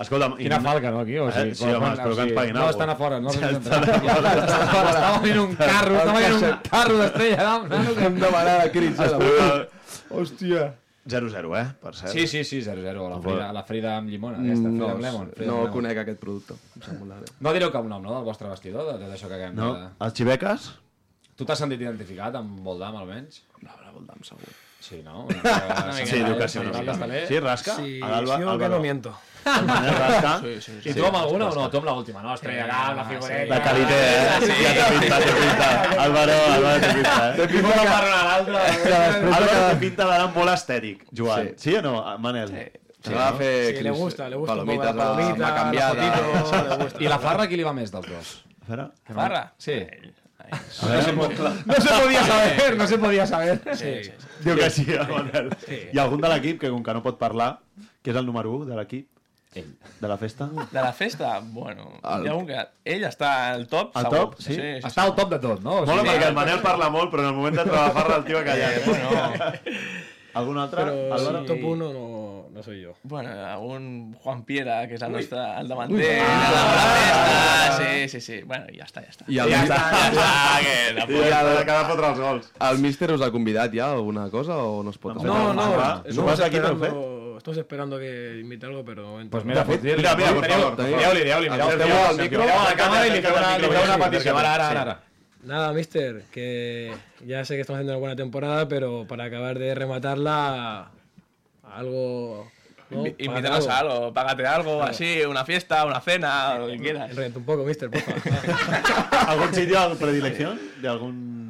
Escolta'm... 0.01 0.38
Quina 0.39 0.57
falca, 0.59 0.89
no, 0.89 1.03
aquí? 1.03 1.19
O 1.21 1.27
sigui, 1.31 1.51
eh? 1.51 1.55
Sí, 1.55 1.67
home, 1.69 1.91
espero 1.93 2.15
que 2.15 2.25
ens 2.25 2.33
paguin 2.33 2.55
No, 2.57 2.63
alguna 2.65 2.71
estan 2.71 2.89
a 2.89 2.95
fora, 2.97 3.19
no 3.21 3.29
estan 3.29 3.55
estan 3.61 3.83
a 3.83 3.93
fora. 3.93 4.33
Estan 4.33 4.63
a 4.63 4.67
fora, 4.71 4.89
estava 4.89 5.19
venint 5.21 5.43
un 5.43 5.55
carro, 5.59 5.99
estava 5.99 6.17
venint 6.17 6.39
un 6.39 6.57
carro 6.71 6.97
d'estrella 7.03 7.38
d'am, 7.43 7.69
nano, 7.75 7.95
que 7.99 8.09
hem 8.09 8.19
demanat 8.25 8.65
a 8.65 8.71
crits, 8.73 9.05
eh, 9.05 9.67
Hòstia. 10.09 10.65
0-0, 11.08 11.53
eh? 11.62 11.66
Per 11.82 11.93
cert. 11.95 12.12
Sí, 12.12 12.28
sí, 12.28 12.43
sí, 12.43 12.60
0-0, 12.62 13.08
la 13.10 13.20
Frida, 13.22 13.51
la 13.53 13.64
Frida 13.64 13.95
amb 13.97 14.10
llimona, 14.10 14.38
aquesta, 14.41 14.68
Frida 14.70 14.78
No, 14.84 14.89
amb 14.93 15.01
lemon. 15.05 15.32
Frida 15.36 15.47
no 15.51 15.53
amb 15.58 15.64
lemon. 15.66 15.74
conec 15.78 15.97
aquest 16.03 16.20
producte. 16.20 16.53
Em 16.76 16.82
sembla 16.89 17.20
bé. 17.22 17.32
No 17.39 17.53
direu 17.55 17.72
cap 17.72 17.86
nom, 17.86 18.03
no, 18.03 18.14
del 18.18 18.26
vostre 18.28 18.49
vestidor, 18.51 18.86
de 18.91 18.99
tot 19.05 19.14
això 19.16 19.28
que 19.32 19.36
acabem 19.39 19.55
No? 19.55 19.74
de... 19.74 19.88
Els 20.05 20.14
xiveques? 20.22 20.70
Tu 21.38 21.45
t'has 21.45 21.60
sentit 21.60 21.82
identificat 21.82 22.36
amb 22.36 22.60
Voldam, 22.66 22.95
almenys? 22.97 23.43
No, 23.62 23.70
la 23.84 23.91
Voldam, 23.91 24.24
segur. 24.26 24.51
Sí, 24.80 25.01
no? 25.03 25.26
Una. 25.26 25.91
Sí, 26.05 26.20
diu 26.24 26.38
que 26.38 26.47
sí. 26.47 26.60
Sí, 27.28 27.39
rasca? 27.39 27.76
Sí, 27.82 27.99
A 28.01 28.10
l'Alba- 28.12 28.38
sí 28.38 28.43
o 28.43 28.58
que 28.60 28.70
no 28.70 28.80
miento. 28.80 29.12
Sí, 29.48 30.54
sí, 30.62 30.72
sí. 30.82 30.89
I 30.89 30.93
tu 30.98 31.06
amb 31.08 31.18
alguna 31.20 31.50
o 31.50 31.56
no? 31.56 31.68
Tu 31.72 31.80
amb 31.80 31.88
l'última, 31.89 32.24
no? 32.24 32.34
Estrella 32.38 32.66
d'am, 32.70 32.98
la 32.98 33.06
figureta... 33.10 33.45
La 33.52 33.60
calité, 33.64 34.00
eh? 34.00 34.39
Sí. 34.43 34.58
Ja 34.64 34.74
té 34.78 34.88
pinta, 34.95 35.20
té 35.24 35.38
pinta. 35.38 35.70
Álvaro, 36.08 36.39
Álvaro 36.56 36.82
té 36.84 36.91
pinta, 36.98 37.16
eh? 37.30 37.38
Té 37.38 37.48
pinta 37.54 37.78
que 37.78 37.86
parla 37.93 38.20
l'altre. 38.32 38.66
Álvaro 39.22 39.48
té 39.54 39.80
pinta 39.86 40.10
d'anar 40.12 40.28
molt 40.36 40.54
estèric, 40.56 41.08
Joan. 41.22 41.54
Sí, 41.62 41.78
o 41.80 41.86
no, 41.86 41.95
Manel? 42.24 42.54
Se 43.08 43.14
va 43.14 43.32
fer 43.38 43.78
Sí, 43.78 43.84
le 43.86 43.91
gusta, 43.91 44.28
le 44.30 44.36
gusta 44.36 44.54
palomites, 44.54 44.86
la 44.86 44.93
palomita, 44.93 45.39
la 45.39 45.56
canviada. 45.56 46.89
I 47.04 47.12
la 47.12 47.20
farra, 47.24 47.45
a 47.45 47.50
qui 47.52 47.60
li 47.60 47.66
va 47.68 47.74
més 47.78 47.93
dels 47.93 48.08
dos? 48.10 48.32
A 48.66 48.72
veure... 48.72 48.88
Farra? 49.14 49.43
Sí. 49.62 49.78
A 50.48 50.89
veure, 50.89 51.14
No 51.68 51.76
se 51.76 51.93
podía 52.02 52.24
saber, 52.24 52.78
no 52.78 52.88
se 52.88 52.98
podía 52.98 53.28
saber. 53.28 53.62
Sí, 53.74 53.93
sí, 54.04 54.12
sí. 54.12 54.28
Diu 54.43 54.58
que 54.58 54.70
sí, 54.70 54.86
Manel. 55.12 55.52
Sí. 55.66 55.80
Hi 55.93 56.00
ha 56.00 56.04
algun 56.08 56.22
de 56.24 56.32
l'equip 56.34 56.60
que, 56.62 56.72
com 56.74 56.84
que 56.84 56.98
no 56.98 57.04
pot 57.06 57.20
parlar, 57.22 57.60
que 58.02 58.12
és 58.14 58.20
el 58.20 58.28
número 58.28 58.52
1 58.58 58.68
de 58.72 58.80
l'equip? 58.80 59.08
Ell. 59.56 59.72
De 60.02 60.08
la 60.08 60.18
festa? 60.18 60.50
De 60.72 60.82
la 60.82 60.91
festa, 60.93 61.39
bueno, 61.43 61.93
El- 62.04 62.26
hi 62.26 62.30
ha 62.30 62.36
un 62.36 62.45
que... 62.45 62.60
Ell 62.86 63.04
està 63.08 63.32
al 63.54 63.68
top, 63.68 63.95
Al 63.98 64.04
segur. 64.10 64.18
top, 64.20 64.36
sí? 64.39 64.54
sí, 64.54 64.56
sí, 64.62 64.88
Està 64.88 65.04
al 65.08 65.16
top 65.16 65.32
de 65.34 65.39
tot, 65.39 65.64
no? 65.64 65.80
O 65.82 65.86
Mola 65.86 66.02
sigui, 66.04 66.14
perquè 66.14 66.28
el 66.30 66.36
Manel 66.36 66.60
parla 66.62 66.89
molt, 66.93 67.10
però 67.14 67.24
en 67.26 67.32
el 67.32 67.39
moment 67.39 67.56
la 67.66 67.88
farra 67.95 68.18
el 68.22 68.26
tio 68.28 68.39
ha 68.39 68.43
callat. 68.43 68.78
Eh, 68.78 68.84
bueno. 68.86 69.88
Algun 70.38 70.58
altre? 70.62 70.84
Pero 70.84 71.14
Álvaro? 71.16 71.39
el 71.39 71.45
top 71.48 71.58
1 71.64 71.93
no, 71.93 72.45
no 72.54 72.62
soy 72.62 72.82
yo. 72.84 72.91
Bueno, 73.02 73.32
algun 73.32 74.14
Juan 74.22 74.43
Piera, 74.45 74.84
que 74.88 74.93
és 74.93 75.02
el 75.02 75.12
nostre, 75.16 75.39
el 75.62 75.68
davanter, 75.68 75.98
el 75.98 76.04
de 76.04 76.18
la 76.54 76.76
festa, 76.84 77.78
sí, 77.80 78.10
sí, 78.10 78.22
sí. 78.22 78.38
Bueno, 78.45 78.68
ja 78.78 78.86
està, 78.86 79.02
ja 79.02 79.10
està. 79.16 79.26
I 79.34 79.39
el, 79.41 79.50
ja 79.50 79.64
està, 79.64 79.80
ja 79.95 80.04
està, 80.12 80.28
que 80.62 80.76
I 80.91 80.95
tampoc... 81.00 81.26
ja 81.32 81.39
està, 81.41 81.64
que 81.66 81.72
ha 81.74 81.80
de 81.82 81.89
fotre 81.89 82.12
els 82.12 82.20
gols. 82.22 82.52
el 82.70 82.78
míster 82.86 83.10
us 83.16 83.24
ha 83.26 83.32
convidat 83.34 83.74
ja 83.74 83.89
alguna 83.95 84.28
cosa 84.30 84.60
o 84.62 84.84
no 84.84 84.93
es 84.93 85.00
pot? 85.02 85.18
No, 85.24 85.39
no, 85.58 85.72
va, 85.74 85.89
estamos 86.06 86.16
¿sopars 86.22 86.41
aquí, 86.41 86.58
esperando, 86.62 86.86
Estamos 87.38 87.57
esperando 87.57 87.99
que 87.99 88.39
invite 88.39 88.65
algo, 88.65 88.83
pero 88.83 89.19
Pues 89.29 89.45
mira, 89.45 89.63
pues 89.63 89.81
Mira, 89.83 90.15
mira, 90.15 90.33
por 90.33 90.45
favor, 90.47 90.75
al 90.79 92.17
micro. 92.17 92.39
mireu 92.39 92.59
a 92.59 92.63
la 92.63 92.75
càmera 92.75 93.07
i 93.07 93.11
li 93.11 93.21
feu 93.21 94.35
una. 94.35 95.01
Nada, 95.43 95.71
mister, 95.71 96.23
que 96.31 96.91
ya 97.25 97.45
sé 97.45 97.55
que 97.55 97.61
estamos 97.61 97.77
haciendo 97.77 97.93
una 97.93 97.99
buena 97.99 98.15
temporada, 98.15 98.67
pero 98.67 99.05
para 99.07 99.25
acabar 99.25 99.57
de 99.57 99.73
rematarla, 99.75 100.91
algo... 101.63 102.51
¿no? 102.89 103.05
Invítanos 103.05 103.67
a 103.67 103.79
algo, 103.79 104.13
págate 104.13 104.45
algo, 104.45 104.81
así, 104.83 105.21
una 105.25 105.45
fiesta, 105.45 105.85
una 105.85 106.01
cena, 106.01 106.57
lo 106.57 106.67
que 106.67 106.77
quieras. 106.77 107.09
Enrollate 107.11 107.38
un 107.38 107.45
poco, 107.45 107.63
mister, 107.63 107.89
porfa. 107.89 108.11
¿Algún 109.31 109.53
sitio 109.53 109.89
de 109.89 109.95
predilección? 109.95 110.59
¿De 110.81 110.88
algún...? 110.88 111.47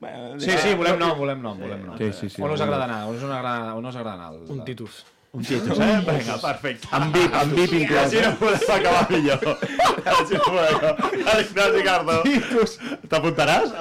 Bueno, 0.00 0.38
Sí, 0.40 0.50
sí, 0.62 0.74
volem 0.74 0.98
nom, 0.98 1.16
volem 1.18 1.40
nom, 1.42 1.58
volem 1.58 1.84
nom. 1.86 1.96
Sí, 1.98 2.12
sí, 2.12 2.28
sí. 2.30 2.42
On 2.42 2.50
us 2.54 2.60
agrada 2.60 2.84
anar? 2.84 3.04
On 3.10 3.16
us 3.16 3.22
agrada, 3.24 3.74
on 3.74 3.86
us 3.86 3.96
agrada 3.96 4.14
anar? 4.28 4.34
El- 4.34 4.50
Un 4.58 4.64
titus. 4.64 5.04
Un 5.30 5.42
titus, 5.44 5.78
eh? 5.78 6.00
Vinga, 6.06 6.36
perfecte. 6.40 6.88
Amb 6.90 7.14
VIP, 7.14 7.34
amb 7.36 7.52
VIP 7.52 7.72
inclòs. 7.82 8.06
Així 8.06 8.22
no 8.24 8.30
podem 8.40 8.70
acabar 8.76 9.10
millor. 9.10 9.42
Així 10.14 10.38
no 10.38 10.44
podem 10.46 10.76
acabar. 10.78 11.10
Ignasi 11.42 11.82
Cardo. 11.84 12.14
Titus. 12.22 12.78
T'apuntaràs? 13.12 13.74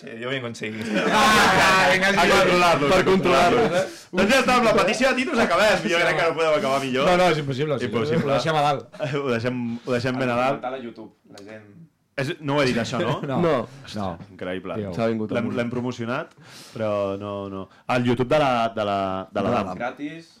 Sí, 0.00 0.14
jo 0.22 0.30
vinc 0.32 0.46
on 0.48 0.54
sigui. 0.56 0.80
Ah, 1.12 1.90
vinga, 1.92 2.14
A 2.14 2.26
controlar-los. 2.30 2.94
Per 2.94 3.04
controlar-los. 3.10 3.70
Doncs 4.16 4.32
ja 4.32 4.40
està, 4.40 4.56
amb 4.56 4.70
la 4.70 4.74
petició 4.78 5.10
de 5.12 5.20
Titus 5.20 5.38
acabem. 5.44 5.84
Jo 5.84 6.00
crec 6.00 6.16
que 6.16 6.28
no 6.30 6.34
podem 6.40 6.54
acabar 6.62 6.80
millor. 6.86 7.10
No, 7.10 7.16
no, 7.20 7.28
és 7.34 7.42
impossible. 7.44 7.78
sí. 7.78 7.90
Impossible. 7.90 8.30
Ho 8.32 8.36
deixem 8.38 8.56
a 8.56 8.62
dalt. 8.70 8.88
Ho 9.20 9.28
deixem, 9.34 9.60
ho 9.84 9.92
deixem 9.98 10.16
ben 10.24 10.30
a 10.30 10.36
dalt. 10.46 10.64
a 10.64 10.78
YouTube, 10.78 11.12
la 11.28 11.44
gent... 11.44 11.74
És, 12.16 12.32
no 12.40 12.56
ho 12.56 12.62
he 12.62 12.70
dit, 12.70 12.78
això, 12.80 12.96
no? 13.04 13.18
No. 13.28 13.36
No. 13.44 13.56
No. 13.94 14.08
Increïble. 14.32 14.78
L'hem 14.80 15.70
promocionat, 15.72 16.32
però 16.72 16.90
no, 17.20 17.36
no. 17.52 17.66
Al 17.92 18.08
YouTube 18.08 18.30
de 18.32 18.40
la, 18.40 18.50
de 18.72 18.88
la, 18.88 18.98
de 19.30 19.44
la 19.44 19.50
la 19.52 19.56
dama. 19.60 19.76
Gratis. 19.76 20.34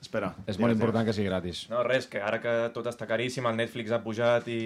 Espera. 0.00 0.30
És 0.46 0.58
molt 0.60 0.74
important 0.74 1.06
que 1.06 1.12
sigui 1.16 1.26
gratis. 1.28 1.64
No, 1.70 1.80
res, 1.86 2.06
que 2.10 2.20
ara 2.22 2.38
que 2.42 2.52
tot 2.74 2.86
està 2.90 3.08
caríssim, 3.08 3.46
el 3.48 3.56
Netflix 3.58 3.92
ha 3.92 3.98
pujat 4.04 4.46
i 4.52 4.58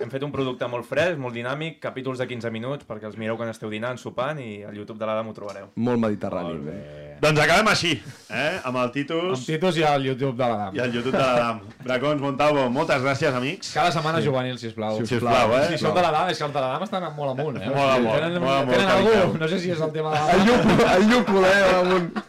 hem 0.00 0.12
fet 0.12 0.24
un 0.24 0.32
producte 0.32 0.66
molt 0.72 0.88
fresc, 0.88 1.18
molt 1.20 1.36
dinàmic, 1.36 1.78
capítols 1.82 2.22
de 2.22 2.28
15 2.30 2.52
minuts 2.54 2.88
perquè 2.88 3.10
els 3.10 3.18
mireu 3.20 3.36
quan 3.40 3.50
esteu 3.52 3.70
dinant, 3.72 4.00
sopant 4.00 4.40
i 4.40 4.62
al 4.64 4.78
YouTube 4.78 4.98
de 5.00 5.08
l'Adam 5.10 5.30
ho 5.30 5.36
trobareu. 5.36 5.70
Molt 5.76 6.02
mediterrani. 6.02 6.58
Bé. 6.64 7.09
Doncs 7.20 7.40
acabem 7.42 7.68
així, 7.68 7.90
eh? 8.32 8.60
amb 8.64 8.78
el 8.80 8.90
Titus 8.94 9.34
Amb 9.42 9.44
Titus 9.44 9.76
i 9.76 9.82
al 9.84 10.04
YouTube 10.06 10.32
de 10.38 10.46
l'Adam. 10.48 10.76
i 10.76 10.80
el 10.80 10.94
YouTube 10.94 11.12
de 11.18 11.20
l'Adam. 11.20 11.58
Bracons, 11.84 12.22
Montalvo, 12.22 12.64
moltes 12.72 13.02
gràcies, 13.04 13.34
amics. 13.36 13.74
Cada 13.76 13.92
setmana 13.92 14.22
juvenil, 14.24 14.56
sisplau. 14.60 14.96
Sisplau, 15.04 15.52
eh? 15.58 15.66
Si 15.74 15.82
són 15.82 15.92
de 15.98 16.04
l'Adam, 16.06 16.30
és 16.32 16.40
que 16.40 16.46
els 16.48 16.54
de 16.54 16.62
l'Adam 16.64 16.86
estan 16.86 17.04
molt 17.16 17.34
amunt, 17.34 17.58
eh? 17.60 17.68
Molt 17.68 17.92
amunt, 17.98 18.14
Tenen, 18.16 18.38
molt 18.40 18.62
amunt, 18.62 18.76
tenen 18.78 18.92
algú, 18.94 19.38
no 19.42 19.48
sé 19.52 19.58
si 19.60 19.74
és 19.74 19.80
el 19.84 19.92
tema 19.92 20.14
de 20.14 20.38
El 20.38 20.46
l'Adam. 20.48 20.86
el 20.96 21.08
lluc, 21.10 21.34
eh, 21.44 21.74
amunt. 21.80 22.22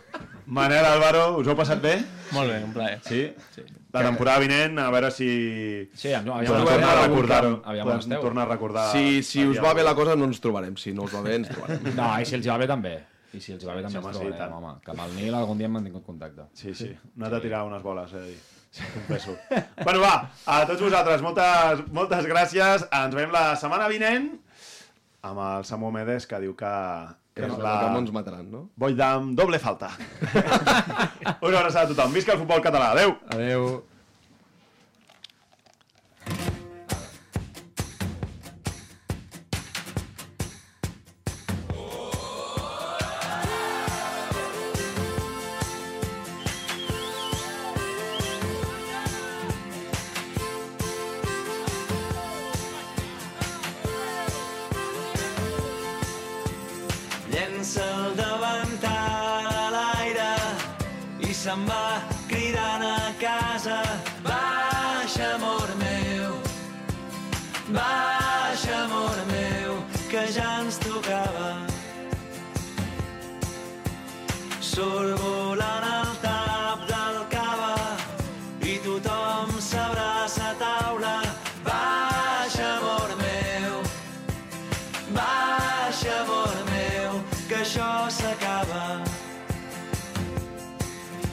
Manel, 0.52 0.84
Álvaro, 0.84 1.38
us 1.40 1.48
ho 1.48 1.54
heu 1.54 1.56
passat 1.56 1.80
bé? 1.80 1.94
Molt 2.36 2.52
bé, 2.52 2.58
un 2.66 2.74
plaer. 2.76 2.98
Sí? 3.08 3.30
La 3.94 4.02
temporada 4.04 4.40
vinent, 4.44 4.76
a 4.84 4.90
veure 4.92 5.08
si... 5.12 5.30
Sí, 5.96 6.12
aviam, 6.12 6.36
Podem 6.44 6.52
aviam, 6.52 6.66
tornar 6.68 6.90
a 6.90 6.92
aviam, 6.98 7.08
recordar-ho. 7.08 7.54
aviam 7.64 7.88
Podem 7.88 8.20
tornar 8.20 8.44
a 8.44 8.50
recordar... 8.52 8.90
Si, 8.92 9.24
si 9.24 9.46
el 9.46 9.54
us 9.56 9.64
va 9.64 9.72
bé 9.74 9.84
la 9.88 9.96
cosa, 9.96 10.18
no 10.20 10.28
ens 10.28 10.44
trobarem. 10.44 10.76
Si 10.76 10.92
no 10.96 11.08
us 11.08 11.16
va 11.16 11.24
bé, 11.24 11.38
ens 11.40 11.48
trobarem. 11.52 11.94
No, 11.96 12.12
i 12.20 12.28
si 12.28 12.36
els 12.36 12.48
va 12.52 12.58
bé 12.60 12.68
també. 12.68 12.98
I 13.32 13.40
si 13.40 13.54
els 13.56 13.64
hi 13.64 13.68
va 13.70 13.76
bé 13.78 13.84
també 13.86 14.00
ens 14.02 14.08
sí, 14.08 14.14
trobarem, 14.18 14.40
tant. 14.40 14.56
home. 14.58 14.74
Que 14.86 14.92
amb 14.94 15.04
el 15.06 15.14
Nil 15.16 15.38
algun 15.38 15.62
dia 15.62 15.70
hem 15.70 15.78
mantingut 15.78 16.06
contacte. 16.08 16.48
Sí, 16.58 16.74
sí. 16.76 16.90
No 17.16 17.28
he 17.28 17.32
de 17.34 17.40
tirar 17.44 17.64
unes 17.68 17.84
boles, 17.86 18.12
he 18.12 18.24
de 18.24 18.34
dir. 18.34 18.40
Confesso. 18.94 19.36
bueno, 19.86 20.00
va, 20.00 20.14
a 20.46 20.62
tots 20.68 20.84
vosaltres, 20.84 21.24
moltes, 21.24 21.86
moltes 21.96 22.28
gràcies. 22.28 22.86
Ens 23.02 23.16
veiem 23.16 23.34
la 23.36 23.46
setmana 23.60 23.90
vinent 23.92 24.32
amb 25.28 25.44
el 25.48 25.68
Samu 25.68 25.92
Medes, 25.94 26.26
que 26.28 26.40
diu 26.44 26.56
que, 26.58 26.74
que 27.38 27.46
és 27.48 27.56
la... 27.62 27.76
Que 27.84 27.94
no 27.94 28.02
ens 28.04 28.12
mataran, 28.16 28.48
no? 28.52 28.66
Boydam 28.80 29.32
doble 29.38 29.60
falta. 29.62 29.92
Una 31.46 31.62
abraçada 31.62 31.86
a 31.86 31.92
tothom. 31.94 32.16
Visca 32.16 32.36
el 32.36 32.42
futbol 32.44 32.64
català. 32.64 32.92
Adéu. 32.96 33.16
Adéu. 33.36 33.68